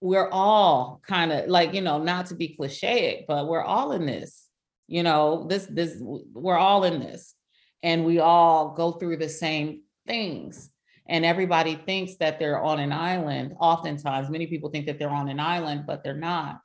we're 0.00 0.28
all 0.30 1.00
kind 1.06 1.32
of 1.32 1.48
like 1.48 1.74
you 1.74 1.82
know 1.82 2.02
not 2.02 2.26
to 2.26 2.34
be 2.34 2.56
cliche 2.56 3.26
but 3.28 3.46
we're 3.46 3.62
all 3.62 3.92
in 3.92 4.06
this 4.06 4.46
you 4.88 5.02
know 5.02 5.46
this 5.46 5.66
this 5.66 5.98
we're 6.00 6.56
all 6.56 6.84
in 6.84 7.00
this 7.00 7.34
and 7.82 8.04
we 8.04 8.18
all 8.18 8.74
go 8.74 8.92
through 8.92 9.16
the 9.16 9.28
same 9.28 9.82
things. 10.06 10.70
And 11.08 11.24
everybody 11.24 11.74
thinks 11.74 12.16
that 12.16 12.38
they're 12.38 12.62
on 12.62 12.78
an 12.78 12.92
island. 12.92 13.54
Oftentimes 13.58 14.30
many 14.30 14.46
people 14.46 14.70
think 14.70 14.86
that 14.86 14.98
they're 14.98 15.10
on 15.10 15.28
an 15.28 15.40
island 15.40 15.84
but 15.86 16.04
they're 16.04 16.14
not. 16.14 16.60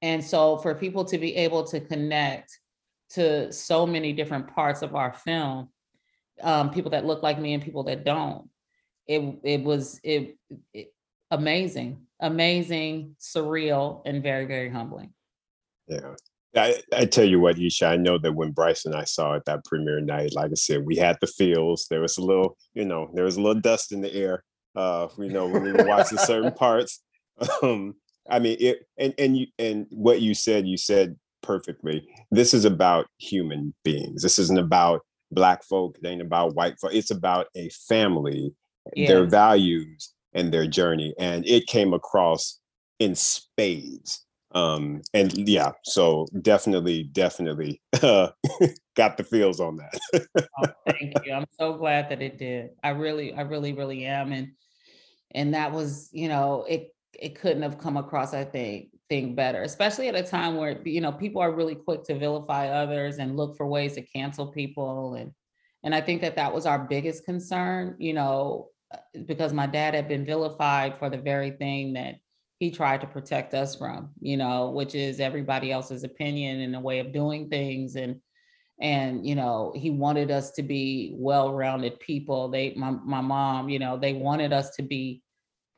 And 0.00 0.24
so 0.24 0.56
for 0.58 0.74
people 0.74 1.04
to 1.06 1.18
be 1.18 1.36
able 1.36 1.64
to 1.64 1.80
connect 1.80 2.58
to 3.14 3.52
so 3.52 3.86
many 3.86 4.12
different 4.12 4.48
parts 4.48 4.82
of 4.82 4.94
our 4.94 5.12
film 5.12 5.68
um, 6.42 6.70
people 6.70 6.90
that 6.90 7.04
look 7.04 7.22
like 7.22 7.38
me 7.38 7.54
and 7.54 7.62
people 7.62 7.84
that 7.84 8.04
don't 8.04 8.48
it 9.06 9.22
it 9.44 9.62
was 9.62 10.00
it, 10.02 10.36
it 10.72 10.92
amazing 11.30 12.00
amazing 12.20 13.16
surreal 13.20 14.02
and 14.06 14.22
very 14.22 14.44
very 14.46 14.70
humbling 14.70 15.12
yeah 15.88 16.14
I, 16.54 16.82
I 16.92 17.06
tell 17.06 17.24
you 17.24 17.40
what, 17.40 17.58
Isha, 17.58 17.86
I 17.86 17.96
know 17.96 18.18
that 18.18 18.34
when 18.34 18.50
Bryce 18.50 18.84
and 18.84 18.94
I 18.94 19.04
saw 19.04 19.34
it 19.34 19.44
that 19.46 19.64
premiere 19.64 20.00
night, 20.00 20.34
like 20.34 20.50
I 20.50 20.54
said, 20.54 20.84
we 20.84 20.96
had 20.96 21.16
the 21.20 21.26
feels. 21.26 21.86
There 21.88 22.02
was 22.02 22.18
a 22.18 22.22
little, 22.22 22.58
you 22.74 22.84
know, 22.84 23.10
there 23.14 23.24
was 23.24 23.36
a 23.36 23.40
little 23.40 23.60
dust 23.60 23.92
in 23.92 24.02
the 24.02 24.12
air. 24.14 24.44
Uh, 24.74 25.08
you 25.18 25.30
know, 25.30 25.46
when 25.46 25.62
we 25.62 25.72
were 25.72 25.86
watching 25.86 26.18
certain 26.18 26.52
parts. 26.54 27.02
Um, 27.62 27.94
I 28.28 28.38
mean, 28.38 28.56
it 28.60 28.86
and 28.98 29.14
and 29.18 29.36
you 29.36 29.46
and 29.58 29.86
what 29.90 30.20
you 30.20 30.34
said, 30.34 30.66
you 30.66 30.76
said 30.76 31.16
perfectly. 31.42 32.06
This 32.30 32.54
is 32.54 32.64
about 32.64 33.06
human 33.18 33.74
beings. 33.84 34.22
This 34.22 34.38
isn't 34.38 34.58
about 34.58 35.02
black 35.30 35.64
folk. 35.64 35.96
It 36.02 36.06
ain't 36.06 36.22
about 36.22 36.54
white 36.54 36.78
folk. 36.80 36.94
It's 36.94 37.10
about 37.10 37.46
a 37.54 37.68
family, 37.88 38.54
yeah. 38.94 39.08
their 39.08 39.24
values 39.24 40.12
and 40.34 40.52
their 40.52 40.66
journey. 40.66 41.14
And 41.18 41.46
it 41.46 41.66
came 41.66 41.92
across 41.92 42.60
in 42.98 43.14
spades. 43.14 44.24
Um, 44.54 45.00
and 45.14 45.32
yeah, 45.48 45.72
so 45.82 46.26
definitely, 46.42 47.04
definitely 47.04 47.80
uh, 48.02 48.28
got 48.96 49.16
the 49.16 49.24
feels 49.24 49.60
on 49.60 49.76
that. 49.76 50.26
oh, 50.36 50.66
thank 50.86 51.14
you. 51.24 51.32
I'm 51.32 51.46
so 51.58 51.74
glad 51.74 52.10
that 52.10 52.20
it 52.20 52.38
did. 52.38 52.70
I 52.84 52.90
really, 52.90 53.32
I 53.32 53.42
really, 53.42 53.72
really 53.72 54.04
am. 54.04 54.32
And 54.32 54.52
and 55.34 55.54
that 55.54 55.72
was, 55.72 56.10
you 56.12 56.28
know, 56.28 56.66
it 56.68 56.94
it 57.18 57.34
couldn't 57.40 57.62
have 57.62 57.78
come 57.78 57.96
across, 57.96 58.34
I 58.34 58.44
think, 58.44 58.88
think 59.12 59.36
better, 59.36 59.62
especially 59.62 60.08
at 60.08 60.14
a 60.14 60.22
time 60.22 60.56
where 60.56 60.80
you 60.88 61.02
know 61.02 61.12
people 61.12 61.42
are 61.42 61.52
really 61.52 61.74
quick 61.74 62.02
to 62.04 62.18
vilify 62.18 62.68
others 62.68 63.18
and 63.18 63.36
look 63.36 63.58
for 63.58 63.66
ways 63.66 63.92
to 63.92 64.00
cancel 64.00 64.46
people 64.46 65.16
and 65.16 65.32
and 65.84 65.94
I 65.94 66.00
think 66.00 66.22
that 66.22 66.36
that 66.36 66.54
was 66.54 66.64
our 66.64 66.78
biggest 66.78 67.24
concern, 67.24 67.96
you 67.98 68.14
know, 68.14 68.68
uh, 68.94 68.98
because 69.26 69.52
my 69.52 69.66
dad 69.66 69.94
had 69.94 70.08
been 70.08 70.24
vilified 70.24 70.96
for 70.96 71.10
the 71.10 71.18
very 71.18 71.50
thing 71.50 71.92
that 71.94 72.14
he 72.58 72.70
tried 72.70 73.00
to 73.02 73.06
protect 73.06 73.52
us 73.52 73.74
from, 73.76 74.10
you 74.20 74.36
know, 74.36 74.70
which 74.70 74.94
is 74.94 75.20
everybody 75.20 75.72
else's 75.72 76.04
opinion 76.04 76.60
and 76.60 76.74
a 76.74 76.80
way 76.80 77.00
of 77.00 77.12
doing 77.12 77.50
things. 77.50 77.96
And 77.96 78.18
and 78.80 79.26
you 79.26 79.34
know, 79.34 79.74
he 79.76 79.90
wanted 79.90 80.30
us 80.30 80.52
to 80.52 80.62
be 80.62 81.12
well-rounded 81.18 82.00
people. 82.00 82.48
They 82.48 82.72
my 82.76 82.92
my 82.92 83.20
mom, 83.20 83.68
you 83.68 83.78
know, 83.78 83.98
they 83.98 84.14
wanted 84.14 84.54
us 84.54 84.74
to 84.76 84.82
be 84.82 85.22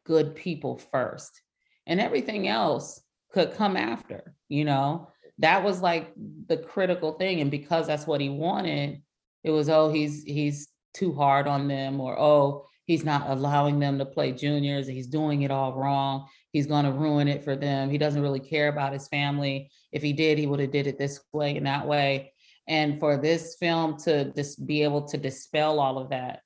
good 0.07 0.37
people 0.37 0.79
first. 0.93 1.41
And 1.87 2.01
everything 2.01 2.47
else 2.47 3.04
could 3.35 3.55
come 3.55 3.77
after, 3.77 4.35
you 4.49 4.65
know. 4.65 5.09
That 5.39 5.65
was 5.65 5.83
like 5.83 6.13
the 6.47 6.57
critical 6.57 7.13
thing. 7.15 7.41
And 7.41 7.51
because 7.51 7.89
that's 7.89 8.07
what 8.07 8.21
he 8.21 8.29
wanted, 8.29 9.03
it 9.43 9.51
was, 9.51 9.69
oh, 9.69 9.91
he's 9.93 10.23
he's 10.23 10.69
too 10.95 11.13
hard 11.13 11.47
on 11.47 11.69
them, 11.69 12.01
or 12.01 12.19
oh, 12.19 12.67
he's 12.87 13.05
not 13.05 13.29
allowing 13.29 13.81
them 13.81 13.99
to 13.99 14.07
play 14.07 14.33
juniors, 14.33 14.87
he's 14.87 15.09
doing 15.09 15.43
it 15.43 15.51
all 15.51 15.75
wrong 15.75 16.29
he's 16.55 16.69
going 16.69 16.85
to 16.85 16.93
ruin 16.93 17.29
it 17.29 17.45
for 17.45 17.57
them 17.57 17.91
he 17.91 17.99
doesn't 17.99 18.23
really 18.23 18.41
care 18.41 18.69
about 18.69 18.95
his 18.95 19.09
family 19.09 19.71
if 19.93 20.03
he 20.03 20.15
did 20.15 20.39
he 20.39 20.47
would 20.47 20.61
have 20.61 20.71
did 20.71 20.87
it 20.87 20.97
this 20.97 21.21
way 21.35 21.57
and 21.57 21.67
that 21.67 21.87
way 21.87 22.33
and 22.69 22.99
for 22.99 23.19
this 23.19 23.57
film 23.61 23.99
to 23.99 24.33
just 24.33 24.65
be 24.65 24.83
able 24.83 25.03
to 25.03 25.19
dispel 25.19 25.79
all 25.81 25.99
of 25.99 26.09
that 26.09 26.41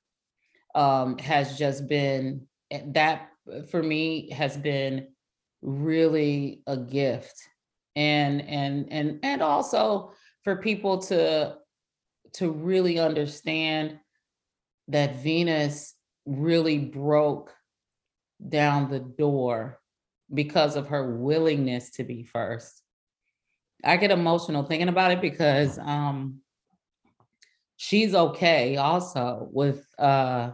um, 0.75 1.17
has 1.19 1.57
just 1.57 1.87
been 1.87 2.41
eh, 2.71 2.81
that 2.87 3.29
for 3.69 3.81
me 3.81 4.29
has 4.31 4.57
been 4.57 5.07
really 5.61 6.61
a 6.67 6.77
gift 6.77 7.35
and 7.95 8.41
and 8.41 8.87
and 8.91 9.19
and 9.23 9.41
also 9.41 10.11
for 10.43 10.57
people 10.57 10.99
to 10.99 11.55
to 12.33 12.51
really 12.51 12.99
understand 12.99 13.99
that 14.87 15.17
venus 15.17 15.95
really 16.25 16.77
broke 16.77 17.53
down 18.47 18.89
the 18.89 18.99
door 18.99 19.79
because 20.33 20.75
of 20.75 20.87
her 20.87 21.15
willingness 21.15 21.91
to 21.91 22.03
be 22.03 22.23
first. 22.23 22.83
I 23.83 23.97
get 23.97 24.11
emotional 24.11 24.63
thinking 24.63 24.89
about 24.89 25.11
it 25.11 25.21
because 25.21 25.79
um, 25.79 26.41
she's 27.77 28.13
okay 28.13 28.77
also 28.77 29.47
with 29.51 29.85
uh, 29.97 30.51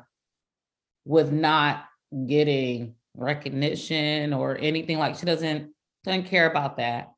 with 1.05 1.31
not 1.31 1.85
getting 2.27 2.95
recognition 3.17 4.33
or 4.33 4.57
anything 4.57 4.97
like 4.97 5.15
she 5.15 5.25
doesn't 5.25 5.71
doesn't 6.03 6.25
care 6.25 6.49
about 6.49 6.77
that 6.77 7.11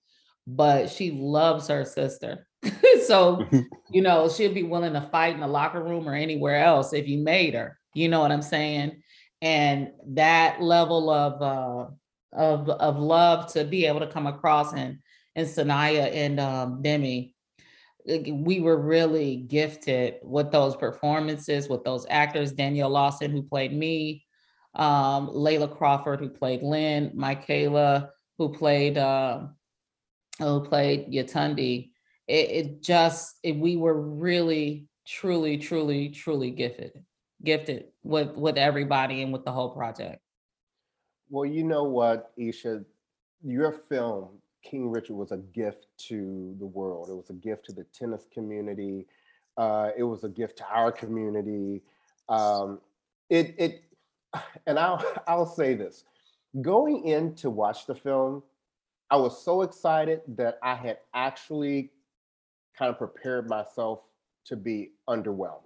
but 0.46 0.90
she 0.90 1.12
loves 1.12 1.68
her 1.68 1.84
sister 1.84 2.48
so 3.06 3.46
you 3.92 4.02
know 4.02 4.30
she'd 4.30 4.54
be 4.54 4.64
willing 4.64 4.94
to 4.94 5.10
fight 5.12 5.34
in 5.34 5.42
the 5.42 5.48
locker 5.48 5.84
room 5.84 6.08
or 6.08 6.14
anywhere 6.14 6.58
else 6.58 6.94
if 6.94 7.08
you 7.08 7.18
made 7.18 7.54
her 7.54 7.78
you 7.94 8.08
know 8.08 8.20
what 8.20 8.32
i'm 8.32 8.42
saying 8.42 9.02
and 9.42 9.90
that 10.08 10.62
level 10.62 11.10
of 11.10 11.42
uh 11.42 11.90
of 12.34 12.70
of 12.70 12.98
love 12.98 13.52
to 13.54 13.64
be 13.64 13.86
able 13.86 14.00
to 14.00 14.08
come 14.08 14.28
across 14.28 14.74
and 14.74 15.00
and 15.38 15.48
Saniyya 15.48 16.12
and 16.14 16.40
um, 16.40 16.82
Demi. 16.82 17.34
We 18.06 18.60
were 18.60 18.78
really 18.78 19.36
gifted 19.36 20.16
with 20.24 20.52
those 20.52 20.76
performances, 20.76 21.70
with 21.70 21.84
those 21.84 22.06
actors. 22.10 22.54
Danielle 22.54 22.90
Lawson, 22.90 23.32
who 23.32 23.44
played 23.44 23.74
me, 23.74 24.26
um, 24.78 25.30
Layla 25.30 25.76
Crawford, 25.76 26.20
who 26.20 26.30
played 26.30 26.62
Lynn, 26.62 27.12
Mikayla, 27.16 28.10
who 28.38 28.50
played 28.54 28.98
uh, 28.98 29.48
who 30.40 30.62
played 30.62 31.12
Yetunde. 31.12 31.92
It, 32.28 32.50
it 32.50 32.84
just 32.84 33.40
it, 33.44 33.56
we 33.56 33.76
were 33.76 34.00
really, 34.00 34.88
truly, 35.06 35.58
truly, 35.58 36.10
truly 36.10 36.52
gifted, 36.52 37.04
gifted 37.44 37.86
with 38.04 38.36
with 38.36 38.58
everybody 38.58 39.24
and 39.24 39.34
with 39.34 39.44
the 39.44 39.52
whole 39.52 39.72
project. 39.72 40.22
Well, 41.30 41.46
you 41.46 41.64
know 41.64 41.84
what, 41.84 42.32
Isha, 42.38 42.86
your 43.44 43.72
film, 43.72 44.30
King 44.64 44.90
Richard, 44.90 45.16
was 45.16 45.32
a 45.32 45.38
gift 45.38 45.88
to 46.10 46.56
the 46.60 46.66
world. 46.66 47.10
It 47.10 47.16
was 47.16 47.30
a 47.30 47.34
gift 47.34 47.66
to 47.66 47.74
the 47.74 47.84
tennis 47.86 48.28
community. 48.32 49.08
Uh, 49.58 49.90
it 49.98 50.04
was 50.04 50.24
a 50.24 50.30
gift 50.30 50.60
to 50.60 50.66
our 50.72 50.92
community. 50.92 51.82
Um, 52.30 52.80
it, 53.30 53.56
it, 53.58 53.84
and 54.68 54.78
I'll, 54.80 55.04
I'll 55.28 55.46
say 55.46 55.74
this: 55.74 56.04
going 56.62 57.08
in 57.08 57.36
to 57.36 57.50
watch 57.50 57.86
the 57.86 57.96
film, 57.96 58.44
I 59.10 59.18
was 59.18 59.44
so 59.44 59.62
excited 59.62 60.22
that 60.30 60.58
I 60.64 60.76
had 60.76 60.98
actually 61.14 61.92
kind 62.78 62.90
of 62.90 62.98
prepared 62.98 63.50
myself 63.50 64.02
to 64.46 64.56
be 64.56 64.92
underwhelmed. 65.10 65.62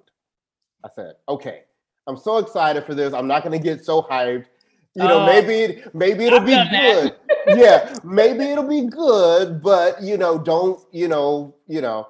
I 0.83 0.89
said, 0.93 1.15
"Okay, 1.29 1.63
I'm 2.07 2.17
so 2.17 2.37
excited 2.37 2.85
for 2.85 2.95
this. 2.95 3.13
I'm 3.13 3.27
not 3.27 3.43
going 3.43 3.57
to 3.57 3.63
get 3.63 3.85
so 3.85 4.01
hyped." 4.03 4.45
You 4.93 5.03
know, 5.03 5.21
uh, 5.21 5.25
maybe 5.25 5.81
maybe 5.93 6.25
it'll 6.25 6.39
I've 6.39 6.45
be 6.45 6.69
good. 6.69 7.15
yeah, 7.57 7.95
maybe 8.03 8.43
it'll 8.45 8.67
be 8.67 8.87
good, 8.87 9.61
but 9.61 10.01
you 10.01 10.17
know, 10.17 10.37
don't 10.37 10.81
you 10.91 11.07
know, 11.07 11.55
you 11.67 11.81
know. 11.81 12.09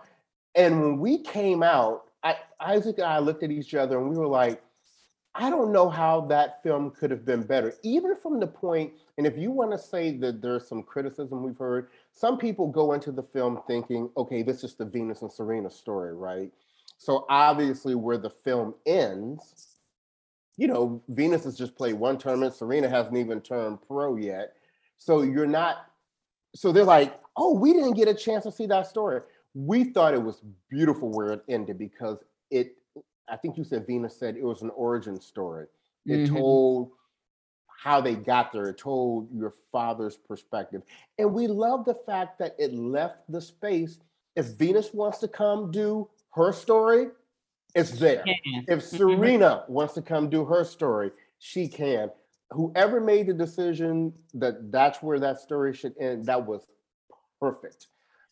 And 0.56 0.82
when 0.82 1.00
we 1.00 1.20
came 1.20 1.64
out, 1.64 2.06
I, 2.24 2.38
Isaac 2.60 2.98
and 2.98 3.08
I 3.08 3.20
looked 3.20 3.44
at 3.44 3.52
each 3.52 3.74
other 3.74 4.00
and 4.00 4.10
we 4.10 4.18
were 4.18 4.28
like, 4.28 4.62
I 5.34 5.50
don't 5.50 5.72
know 5.72 5.90
how 5.90 6.22
that 6.22 6.62
film 6.62 6.92
could 6.92 7.10
have 7.10 7.26
been 7.26 7.44
better, 7.44 7.74
even 7.84 8.16
from 8.16 8.40
the 8.40 8.48
point. 8.48 8.92
And 9.18 9.26
if 9.26 9.38
you 9.38 9.50
want 9.50 9.72
to 9.72 9.78
say 9.78 10.12
that 10.18 10.42
there's 10.42 10.68
some 10.68 10.84
criticism 10.84 11.42
we've 11.42 11.58
heard, 11.58 11.88
some 12.12 12.38
people 12.38 12.68
go 12.68 12.92
into 12.94 13.12
the 13.12 13.24
film 13.24 13.62
thinking, 13.66 14.10
okay, 14.18 14.44
this 14.44 14.64
is 14.64 14.76
the 14.76 14.84
Venus 14.84 15.22
and 15.22 15.32
Serena 15.32 15.70
story, 15.70 16.14
right? 16.14 16.52
So 16.98 17.26
obviously, 17.30 17.96
where 17.96 18.18
the 18.18 18.30
film 18.30 18.76
ends, 18.86 19.80
you 20.58 20.68
know, 20.68 21.02
Venus 21.08 21.46
has 21.46 21.58
just 21.58 21.76
played 21.76 21.96
one 21.96 22.18
tournament. 22.18 22.54
Serena 22.54 22.90
hasn't 22.90 23.16
even 23.18 23.40
turned 23.42 23.80
pro 23.88 24.18
yet. 24.18 24.54
So 24.98 25.22
you're 25.22 25.48
not, 25.48 25.86
so 26.54 26.72
they're 26.72 26.84
like, 26.84 27.20
oh, 27.38 27.54
we 27.54 27.74
didn't 27.74 27.94
get 27.94 28.10
a 28.10 28.14
chance 28.14 28.44
to 28.44 28.52
see 28.52 28.66
that 28.68 28.86
story. 28.86 29.22
We 29.54 29.86
thought 29.86 30.14
it 30.14 30.22
was 30.22 30.42
beautiful 30.70 31.10
where 31.10 31.32
it 31.32 31.44
ended 31.48 31.78
because 31.78 32.20
it, 32.52 32.76
I 33.32 33.38
think 33.38 33.58
you 33.58 33.64
said 33.64 33.88
Venus 33.88 34.20
said 34.20 34.36
it 34.36 34.44
was 34.44 34.62
an 34.62 34.72
origin 34.76 35.20
story. 35.20 35.68
It 36.06 36.12
mm-hmm. 36.12 36.36
told 36.36 36.92
how 37.82 38.02
they 38.02 38.14
got 38.14 38.52
there, 38.52 38.68
it 38.68 38.78
told 38.78 39.28
your 39.34 39.54
father's 39.72 40.18
perspective. 40.18 40.84
And 41.18 41.34
we 41.34 41.48
love 41.48 41.86
the 41.86 41.96
fact 41.96 42.38
that 42.40 42.56
it 42.60 42.74
left 42.74 43.20
the 43.30 43.42
space. 43.42 44.00
If 44.36 44.58
Venus 44.58 44.94
wants 44.94 45.18
to 45.20 45.28
come 45.28 45.72
do 45.72 46.10
her 46.34 46.52
story, 46.52 47.08
it's 47.74 47.92
there. 47.92 48.24
If 48.68 48.80
mm-hmm. 48.80 48.98
Serena 48.98 49.64
wants 49.68 49.94
to 49.96 50.02
come 50.02 50.30
do 50.30 50.46
her 50.46 50.64
story, 50.64 51.12
she 51.40 51.68
can. 51.68 52.12
Whoever 52.52 53.00
made 53.00 53.28
the 53.28 53.34
decision 53.34 54.14
that 54.34 54.72
that's 54.72 55.02
where 55.02 55.20
that 55.20 55.40
story 55.40 55.74
should 55.74 55.96
end, 56.00 56.26
that 56.26 56.46
was 56.46 56.68
perfect. 57.40 57.88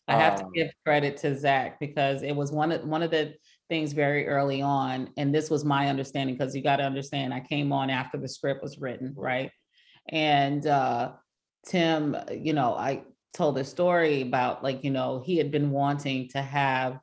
I 0.06 0.18
have 0.18 0.40
um, 0.40 0.46
to 0.46 0.50
give 0.54 0.70
credit 0.84 1.16
to 1.18 1.36
Zach 1.36 1.80
because 1.80 2.22
it 2.22 2.32
was 2.34 2.52
one 2.52 2.72
of 2.72 2.84
one 2.84 3.02
of 3.02 3.10
the 3.10 3.34
things 3.70 3.94
very 3.94 4.28
early 4.28 4.60
on, 4.60 5.08
and 5.16 5.34
this 5.34 5.48
was 5.48 5.64
my 5.64 5.88
understanding 5.88 6.36
because 6.36 6.54
you 6.54 6.62
got 6.62 6.76
to 6.76 6.84
understand 6.84 7.32
I 7.32 7.40
came 7.40 7.72
on 7.72 7.88
after 7.88 8.18
the 8.18 8.28
script 8.28 8.62
was 8.62 8.78
written, 8.78 9.14
right? 9.16 9.50
And 10.10 10.66
uh, 10.66 11.12
Tim, 11.66 12.14
you 12.30 12.52
know, 12.52 12.74
I 12.74 13.04
told 13.32 13.56
a 13.58 13.64
story 13.64 14.22
about 14.22 14.62
like 14.62 14.82
you 14.84 14.90
know 14.90 15.22
he 15.24 15.36
had 15.36 15.50
been 15.50 15.70
wanting 15.70 16.28
to 16.28 16.42
have 16.42 16.98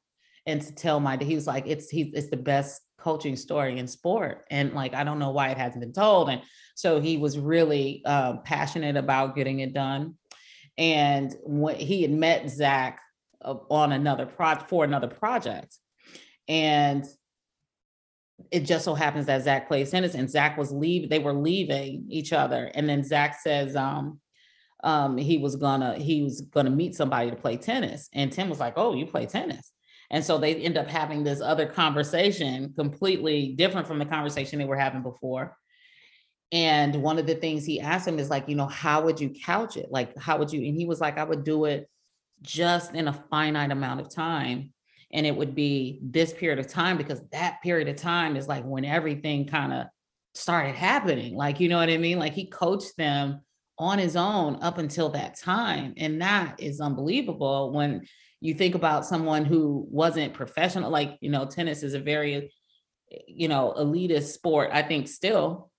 and 0.46 0.62
to 0.62 0.74
tell 0.74 1.00
my 1.00 1.18
he 1.22 1.36
was 1.36 1.48
like 1.48 1.66
it's 1.68 1.90
he 1.90 2.12
it's 2.14 2.30
the 2.30 2.38
best 2.38 2.82
coaching 2.98 3.36
story 3.36 3.78
in 3.78 3.88
sport 3.88 4.46
and 4.50 4.74
like 4.74 4.94
i 4.94 5.04
don't 5.04 5.20
know 5.20 5.30
why 5.30 5.50
it 5.50 5.58
hasn't 5.58 5.82
been 5.82 5.94
told 5.94 6.30
and 6.30 6.42
so 6.76 7.00
he 7.00 7.18
was 7.18 7.40
really 7.40 8.02
uh, 8.06 8.38
passionate 8.38 8.98
about 8.98 9.36
getting 9.36 9.60
it 9.60 9.74
done 9.74 10.16
and 10.78 11.36
when 11.44 11.76
he 11.76 12.02
had 12.02 12.12
met 12.12 12.50
zach 12.50 13.00
uh, 13.42 13.56
on 13.70 13.94
another 13.94 14.26
project 14.26 14.70
for 14.70 14.84
another 14.84 15.08
project 15.08 15.78
and 16.48 17.06
it 18.52 18.62
just 18.62 18.86
so 18.86 18.94
happens 18.94 19.26
that 19.26 19.44
zach 19.44 19.68
plays 19.68 19.92
tennis 19.92 20.14
and 20.14 20.30
zach 20.30 20.58
was 20.58 20.72
leaving 20.72 21.10
they 21.10 21.20
were 21.20 21.34
leaving 21.34 22.06
each 22.10 22.34
other 22.34 22.72
and 22.76 22.88
then 22.88 23.04
zach 23.04 23.40
says 23.40 23.76
um 23.76 24.20
um 24.84 25.18
he 25.18 25.38
was 25.38 25.56
gonna 25.56 25.96
he 25.96 26.22
was 26.22 26.42
gonna 26.42 26.70
meet 26.70 26.96
somebody 26.96 27.30
to 27.30 27.36
play 27.36 27.58
tennis 27.58 28.10
and 28.14 28.32
tim 28.32 28.50
was 28.50 28.60
like 28.60 28.74
oh 28.78 28.94
you 28.94 29.06
play 29.06 29.26
tennis 29.26 29.72
and 30.10 30.24
so 30.24 30.38
they 30.38 30.56
end 30.56 30.78
up 30.78 30.88
having 30.88 31.24
this 31.24 31.42
other 31.42 31.66
conversation 31.66 32.74
completely 32.74 33.54
different 33.54 33.88
from 33.88 34.00
the 34.00 34.06
conversation 34.06 34.60
they 34.60 34.66
were 34.66 34.78
having 34.78 35.02
before. 35.02 35.58
And 36.54 37.02
one 37.02 37.20
of 37.20 37.28
the 37.28 37.36
things 37.36 37.66
he 37.66 37.82
asked 37.82 38.08
him 38.08 38.20
is 38.20 38.30
like, 38.30 38.48
you 38.48 38.56
know, 38.56 38.68
how 38.68 39.02
would 39.02 39.20
you 39.20 39.32
couch 39.44 39.76
it? 39.76 39.92
Like, 39.92 40.18
how 40.18 40.38
would 40.38 40.52
you? 40.54 40.66
And 40.66 40.78
he 40.78 40.86
was 40.86 41.02
like, 41.02 41.18
I 41.18 41.26
would 41.26 41.44
do 41.44 41.66
it 41.66 41.90
just 42.42 42.94
in 42.94 43.10
a 43.10 43.26
finite 43.30 43.72
amount 43.72 44.00
of 44.00 44.10
time. 44.10 44.72
And 45.14 45.26
it 45.26 45.36
would 45.36 45.56
be 45.56 46.00
this 46.02 46.34
period 46.34 46.60
of 46.60 46.68
time 46.68 46.98
because 46.98 47.22
that 47.32 47.62
period 47.62 47.88
of 47.88 47.96
time 47.96 48.36
is 48.36 48.48
like 48.48 48.64
when 48.64 48.84
everything 48.84 49.48
kind 49.48 49.74
of 49.74 49.88
started 50.36 50.76
happening. 50.76 51.36
Like, 51.36 51.60
you 51.60 51.70
know 51.70 51.78
what 51.78 51.90
I 51.90 51.98
mean? 51.98 52.20
Like 52.20 52.34
he 52.34 52.46
coached 52.48 52.98
them 52.98 53.42
on 53.80 54.00
his 54.00 54.16
own 54.16 54.62
up 54.62 54.80
until 54.80 55.10
that 55.10 55.40
time. 55.40 55.94
And 55.98 56.22
that 56.22 56.56
is 56.60 56.82
unbelievable 56.82 57.72
when 57.72 58.06
you 58.42 58.54
think 58.54 58.76
about 58.76 59.06
someone 59.06 59.46
who 59.46 59.88
wasn't 59.90 60.34
professional, 60.34 60.92
like, 60.92 61.18
you 61.22 61.30
know, 61.30 61.46
tennis 61.46 61.84
is 61.84 61.94
a 61.94 62.00
very, 62.00 62.52
you 63.28 63.48
know, 63.48 63.74
elitist 63.78 64.34
sport, 64.34 64.72
I 64.74 64.82
think 64.82 65.08
still. 65.08 65.72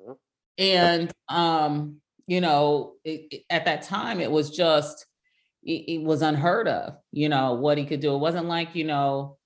Mm-hmm. 0.00 0.12
And, 0.58 1.12
um, 1.28 2.00
you 2.26 2.40
know, 2.40 2.94
it, 3.04 3.26
it, 3.30 3.42
at 3.50 3.64
that 3.64 3.82
time, 3.82 4.20
it 4.20 4.30
was 4.30 4.50
just, 4.50 5.06
it, 5.64 5.94
it 5.94 6.02
was 6.02 6.22
unheard 6.22 6.68
of, 6.68 6.96
you 7.12 7.28
know, 7.28 7.54
what 7.54 7.78
he 7.78 7.84
could 7.84 8.00
do. 8.00 8.14
It 8.14 8.18
wasn't 8.18 8.46
like, 8.46 8.74
you 8.74 8.84
know, 8.84 9.38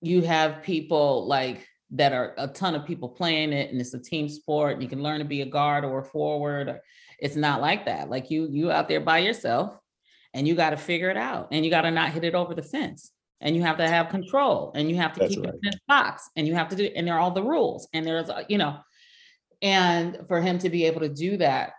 you 0.00 0.22
have 0.22 0.62
people 0.62 1.26
like 1.26 1.66
that 1.92 2.12
are 2.12 2.34
a 2.38 2.48
ton 2.48 2.74
of 2.74 2.86
people 2.86 3.08
playing 3.08 3.52
it 3.52 3.70
and 3.70 3.80
it's 3.80 3.94
a 3.94 3.98
team 3.98 4.28
sport 4.28 4.72
and 4.74 4.82
you 4.82 4.88
can 4.88 5.02
learn 5.02 5.18
to 5.18 5.24
be 5.24 5.42
a 5.42 5.46
guard 5.46 5.84
or 5.84 6.00
a 6.00 6.04
forward 6.04 6.80
it's 7.18 7.36
not 7.36 7.60
like 7.60 7.84
that 7.84 8.10
like 8.10 8.30
you 8.30 8.48
you 8.50 8.70
out 8.70 8.88
there 8.88 9.00
by 9.00 9.18
yourself 9.18 9.76
and 10.34 10.48
you 10.48 10.54
got 10.54 10.70
to 10.70 10.76
figure 10.76 11.10
it 11.10 11.16
out 11.16 11.48
and 11.52 11.64
you 11.64 11.70
got 11.70 11.82
to 11.82 11.90
not 11.90 12.10
hit 12.10 12.24
it 12.24 12.34
over 12.34 12.54
the 12.54 12.62
fence 12.62 13.12
and 13.40 13.54
you 13.54 13.62
have 13.62 13.76
to 13.76 13.86
have 13.86 14.08
control 14.08 14.72
and 14.74 14.88
you 14.88 14.96
have 14.96 15.12
to 15.12 15.20
That's 15.20 15.34
keep 15.34 15.44
right. 15.44 15.54
it 15.54 15.60
in 15.62 15.70
the 15.70 15.80
box 15.86 16.28
and 16.34 16.46
you 16.46 16.54
have 16.54 16.68
to 16.70 16.76
do 16.76 16.84
and 16.96 17.06
there 17.06 17.14
are 17.14 17.20
all 17.20 17.30
the 17.30 17.42
rules 17.42 17.88
and 17.92 18.06
there's 18.06 18.30
uh, 18.30 18.42
you 18.48 18.58
know 18.58 18.78
and 19.60 20.18
for 20.26 20.40
him 20.40 20.58
to 20.58 20.70
be 20.70 20.86
able 20.86 21.00
to 21.00 21.08
do 21.08 21.36
that 21.36 21.74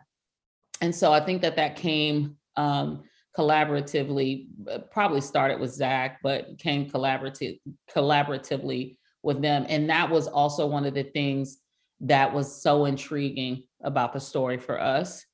and 0.79 0.93
so 0.93 1.11
i 1.11 1.19
think 1.19 1.41
that 1.41 1.55
that 1.55 1.75
came 1.75 2.37
um 2.55 3.03
collaboratively 3.37 4.47
uh, 4.71 4.79
probably 4.91 5.21
started 5.21 5.59
with 5.59 5.73
zach 5.73 6.19
but 6.21 6.57
came 6.59 6.89
collaborative 6.89 7.59
collaboratively 7.93 8.97
with 9.23 9.41
them. 9.41 9.65
And 9.69 9.89
that 9.89 10.09
was 10.09 10.27
also 10.27 10.67
one 10.67 10.85
of 10.85 10.93
the 10.93 11.03
things 11.03 11.57
that 12.01 12.33
was 12.33 12.61
so 12.61 12.85
intriguing 12.85 13.63
about 13.81 14.13
the 14.13 14.19
story 14.19 14.57
for 14.57 14.79
us 14.79 15.25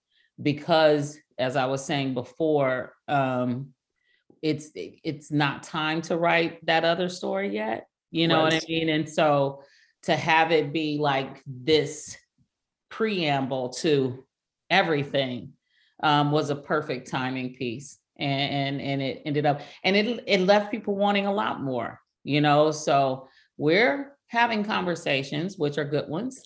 because 0.41 1.18
as 1.38 1.56
I 1.56 1.66
was 1.66 1.84
saying 1.84 2.14
before, 2.14 2.93
um, 3.08 3.74
it's 4.41 4.72
it's 4.76 5.32
not 5.32 5.64
time 5.64 6.02
to 6.04 6.18
write 6.18 6.66
that 6.66 6.86
other 6.86 7.10
story 7.10 7.54
yet. 7.54 7.88
You 8.12 8.28
know 8.28 8.43
right. 8.43 8.54
what 8.54 8.64
I 8.64 8.66
mean? 8.68 8.89
And 8.89 9.10
so 9.10 9.64
to 10.04 10.16
have 10.16 10.52
it 10.52 10.72
be 10.72 10.97
like 10.97 11.41
this 11.45 12.18
preamble 12.89 13.70
to 13.70 14.26
everything 14.70 15.54
um, 16.04 16.32
was 16.32 16.50
a 16.50 16.56
perfect 16.56 17.10
timing 17.10 17.56
piece. 17.56 17.97
And, 18.18 18.52
and 18.52 18.82
and 18.82 19.02
it 19.02 19.22
ended 19.26 19.45
up 19.45 19.62
and 19.86 19.95
it 19.95 20.24
it 20.28 20.41
left 20.41 20.72
people 20.72 20.93
wanting 20.93 21.26
a 21.26 21.32
lot 21.32 21.62
more, 21.62 22.02
you 22.26 22.41
know. 22.41 22.72
So 22.72 23.30
we're 23.56 24.18
having 24.28 24.64
conversations, 24.64 25.58
which 25.58 25.78
are 25.78 25.86
good 25.86 26.10
ones. 26.10 26.43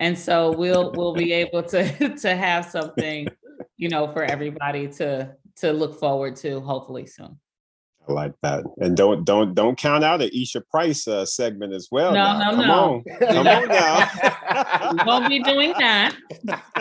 And 0.00 0.18
so 0.18 0.50
we'll 0.50 0.90
we'll 0.92 1.14
be 1.14 1.32
able 1.32 1.62
to 1.64 2.16
to 2.22 2.34
have 2.34 2.64
something, 2.64 3.28
you 3.76 3.88
know, 3.90 4.12
for 4.12 4.24
everybody 4.24 4.88
to 4.94 5.36
to 5.58 5.72
look 5.72 6.00
forward 6.00 6.34
to 6.36 6.60
hopefully 6.60 7.06
soon. 7.06 7.38
I 8.06 8.12
like 8.12 8.34
that. 8.42 8.64
And 8.78 8.96
don't 8.96 9.24
don't 9.24 9.54
don't 9.54 9.78
count 9.78 10.04
out 10.04 10.20
an 10.20 10.30
Isha 10.32 10.62
Price 10.70 11.08
uh, 11.08 11.24
segment 11.24 11.72
as 11.72 11.88
well. 11.90 12.12
No, 12.12 12.38
now. 12.38 12.50
no, 12.50 12.56
Come 12.56 12.66
no. 12.66 12.74
On. 12.74 13.04
Come 13.18 13.46
on 13.46 13.68
now. 13.68 14.92
we 14.92 15.04
won't 15.04 15.28
be 15.28 15.42
doing 15.42 15.72
that. 15.78 16.14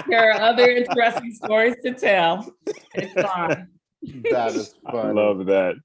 There 0.08 0.32
are 0.32 0.42
other 0.42 0.70
interesting 0.70 1.34
stories 1.34 1.76
to 1.84 1.94
tell. 1.94 2.54
It's 2.94 3.14
fine. 3.14 3.68
That 4.32 4.54
is 4.54 4.76
fun. 4.92 5.08
I 5.08 5.12
love 5.12 5.46
that. 5.46 5.76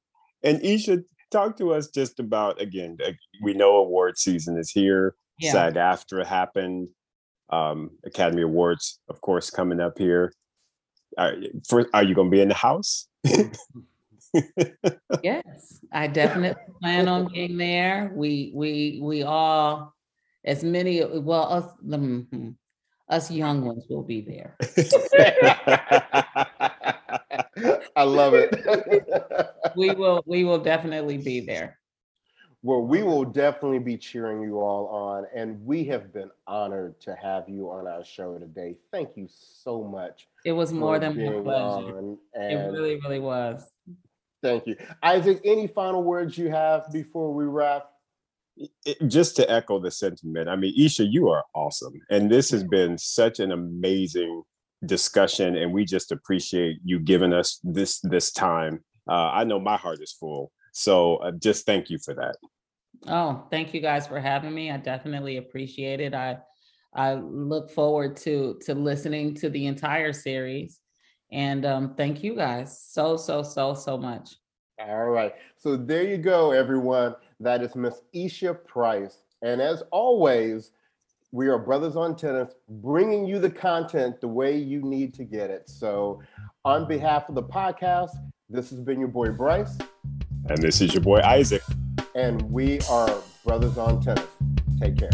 And 0.43 0.61
Isha, 0.65 0.99
talk 1.31 1.57
to 1.59 1.73
us 1.73 1.89
just 1.89 2.21
about 2.21 2.61
again 2.61 2.97
we 3.43 3.55
know 3.55 3.77
award 3.77 4.19
season 4.19 4.57
is 4.57 4.71
here 4.71 5.15
yeah. 5.39 5.53
sag 5.53 5.75
aftra 5.75 6.25
happened 6.25 6.89
um, 7.51 7.91
academy 8.05 8.43
awards 8.43 9.01
of 9.09 9.21
course 9.21 9.51
coming 9.51 9.81
up 9.81 9.99
here 9.99 10.33
are, 11.17 11.35
for, 11.67 11.87
are 11.95 12.05
you 12.05 12.15
going 12.15 12.29
to 12.29 12.35
be 12.35 12.41
in 12.41 12.49
the 12.49 12.55
house 12.55 13.09
yes 15.23 15.81
i 15.93 16.07
definitely 16.07 16.63
plan 16.81 17.09
on 17.09 17.29
being 17.33 17.57
there 17.57 18.13
we 18.15 18.53
we 18.55 19.01
we 19.03 19.23
all 19.23 19.95
as 20.45 20.63
many 20.63 21.05
well 21.05 21.53
us 21.53 21.73
the, 21.83 21.99
mm-hmm, 21.99 22.51
us 23.09 23.31
young 23.31 23.65
ones 23.65 23.85
will 23.89 24.03
be 24.03 24.21
there 24.21 24.57
I 27.97 28.03
love 28.05 28.35
it. 28.35 28.55
we 29.77 29.91
will 29.91 30.23
we 30.27 30.45
will 30.45 30.59
definitely 30.59 31.19
be 31.19 31.41
there. 31.41 31.79
Well, 32.63 32.83
we 32.83 33.03
will 33.03 33.25
definitely 33.25 33.79
be 33.79 33.97
cheering 33.97 34.43
you 34.43 34.61
all 34.61 34.87
on, 34.89 35.27
and 35.35 35.65
we 35.65 35.85
have 35.85 36.13
been 36.13 36.31
honored 36.47 37.01
to 37.03 37.15
have 37.15 37.49
you 37.49 37.71
on 37.71 37.87
our 37.87 38.05
show 38.05 38.37
today. 38.39 38.77
Thank 38.91 39.17
you 39.17 39.29
so 39.31 39.85
much. 39.85 40.29
It 40.45 40.53
was 40.53 40.73
more 40.73 40.99
than 40.99 41.25
my 41.25 41.43
pleasure. 41.43 42.17
It 42.35 42.73
really, 42.73 42.99
really 43.05 43.21
was. 43.21 43.71
Thank 44.43 44.67
you, 44.67 44.77
Isaac. 45.03 45.41
Any 45.45 45.67
final 45.67 46.03
words 46.03 46.39
you 46.39 46.51
have 46.51 46.93
before 46.93 47.35
we 47.35 47.45
wrap? 47.45 47.87
It, 48.85 48.99
just 49.09 49.37
to 49.37 49.51
echo 49.51 49.81
the 49.81 49.91
sentiment, 49.91 50.49
I 50.49 50.57
mean, 50.57 50.75
Isha, 50.77 51.05
you 51.05 51.29
are 51.29 51.45
awesome, 51.55 51.95
and 52.11 52.31
this 52.31 52.51
has 52.51 52.65
been 52.65 52.99
such 52.99 53.41
an 53.41 53.53
amazing 53.53 54.43
discussion 54.87 55.57
and 55.57 55.73
we 55.73 55.85
just 55.85 56.13
appreciate 56.13 56.79
you 56.85 56.99
giving 56.99 57.33
us 57.33 57.61
this 57.65 58.01
this 58.01 58.31
time. 58.33 58.81
Uh, 59.09 59.31
i 59.33 59.45
know 59.45 59.59
my 59.59 59.77
heart 59.77 59.99
is 60.01 60.13
full. 60.13 60.53
So 60.73 61.17
uh, 61.17 61.33
just 61.33 61.67
thank 61.67 61.91
you 61.91 61.99
for 61.99 62.15
that. 62.15 62.37
Oh 63.07 63.45
thank 63.51 63.75
you 63.75 63.81
guys 63.81 64.07
for 64.07 64.21
having 64.21 64.55
me. 64.55 64.71
I 64.71 64.77
definitely 64.77 65.39
appreciate 65.39 66.01
it. 66.01 66.15
I 66.15 66.39
i 66.95 67.15
look 67.15 67.71
forward 67.71 68.17
to 68.17 68.59
to 68.63 68.75
listening 68.75 69.35
to 69.35 69.51
the 69.51 69.67
entire 69.67 70.13
series 70.13 70.81
and 71.31 71.65
um 71.67 71.95
thank 71.95 72.23
you 72.23 72.35
guys 72.35 72.81
so 72.81 73.17
so 73.17 73.43
so 73.43 73.75
so 73.75 73.97
much 73.97 74.37
all 74.81 75.07
right 75.07 75.35
so 75.57 75.77
there 75.77 76.05
you 76.05 76.17
go 76.17 76.53
everyone 76.53 77.15
that 77.41 77.63
is 77.63 77.75
miss 77.75 78.03
isha 78.13 78.55
price 78.55 79.23
and 79.43 79.61
as 79.61 79.83
always 79.91 80.73
we 81.31 81.49
are 81.49 81.59
Bruthas 81.59 81.95
on 81.95 82.17
Tennis, 82.17 82.55
bringing 82.69 83.27
you 83.27 83.39
the 83.39 83.51
content 83.51 84.21
the 84.21 84.29
way 84.29 84.57
you 84.57 84.81
need 84.81 85.13
to 85.15 85.25
get 85.25 85.51
it. 85.51 85.69
So, 85.69 86.23
on 86.65 86.89
behalf 86.89 87.29
of 87.29 87.35
the 87.35 87.43
podcast, 87.43 88.17
this 88.49 88.71
has 88.71 88.81
been 88.81 88.99
your 88.99 89.09
boy 89.09 89.31
Bryce. 89.31 89.77
And 90.49 90.59
this 90.59 90.81
is 90.81 90.95
your 90.95 91.03
boy 91.03 91.21
Isaac. 91.21 91.63
And 92.15 92.41
we 92.51 92.81
are 92.91 93.11
Bruthas 93.47 93.77
on 93.77 94.01
Tennis. 94.01 94.25
Take 94.81 94.97
care. 94.97 95.11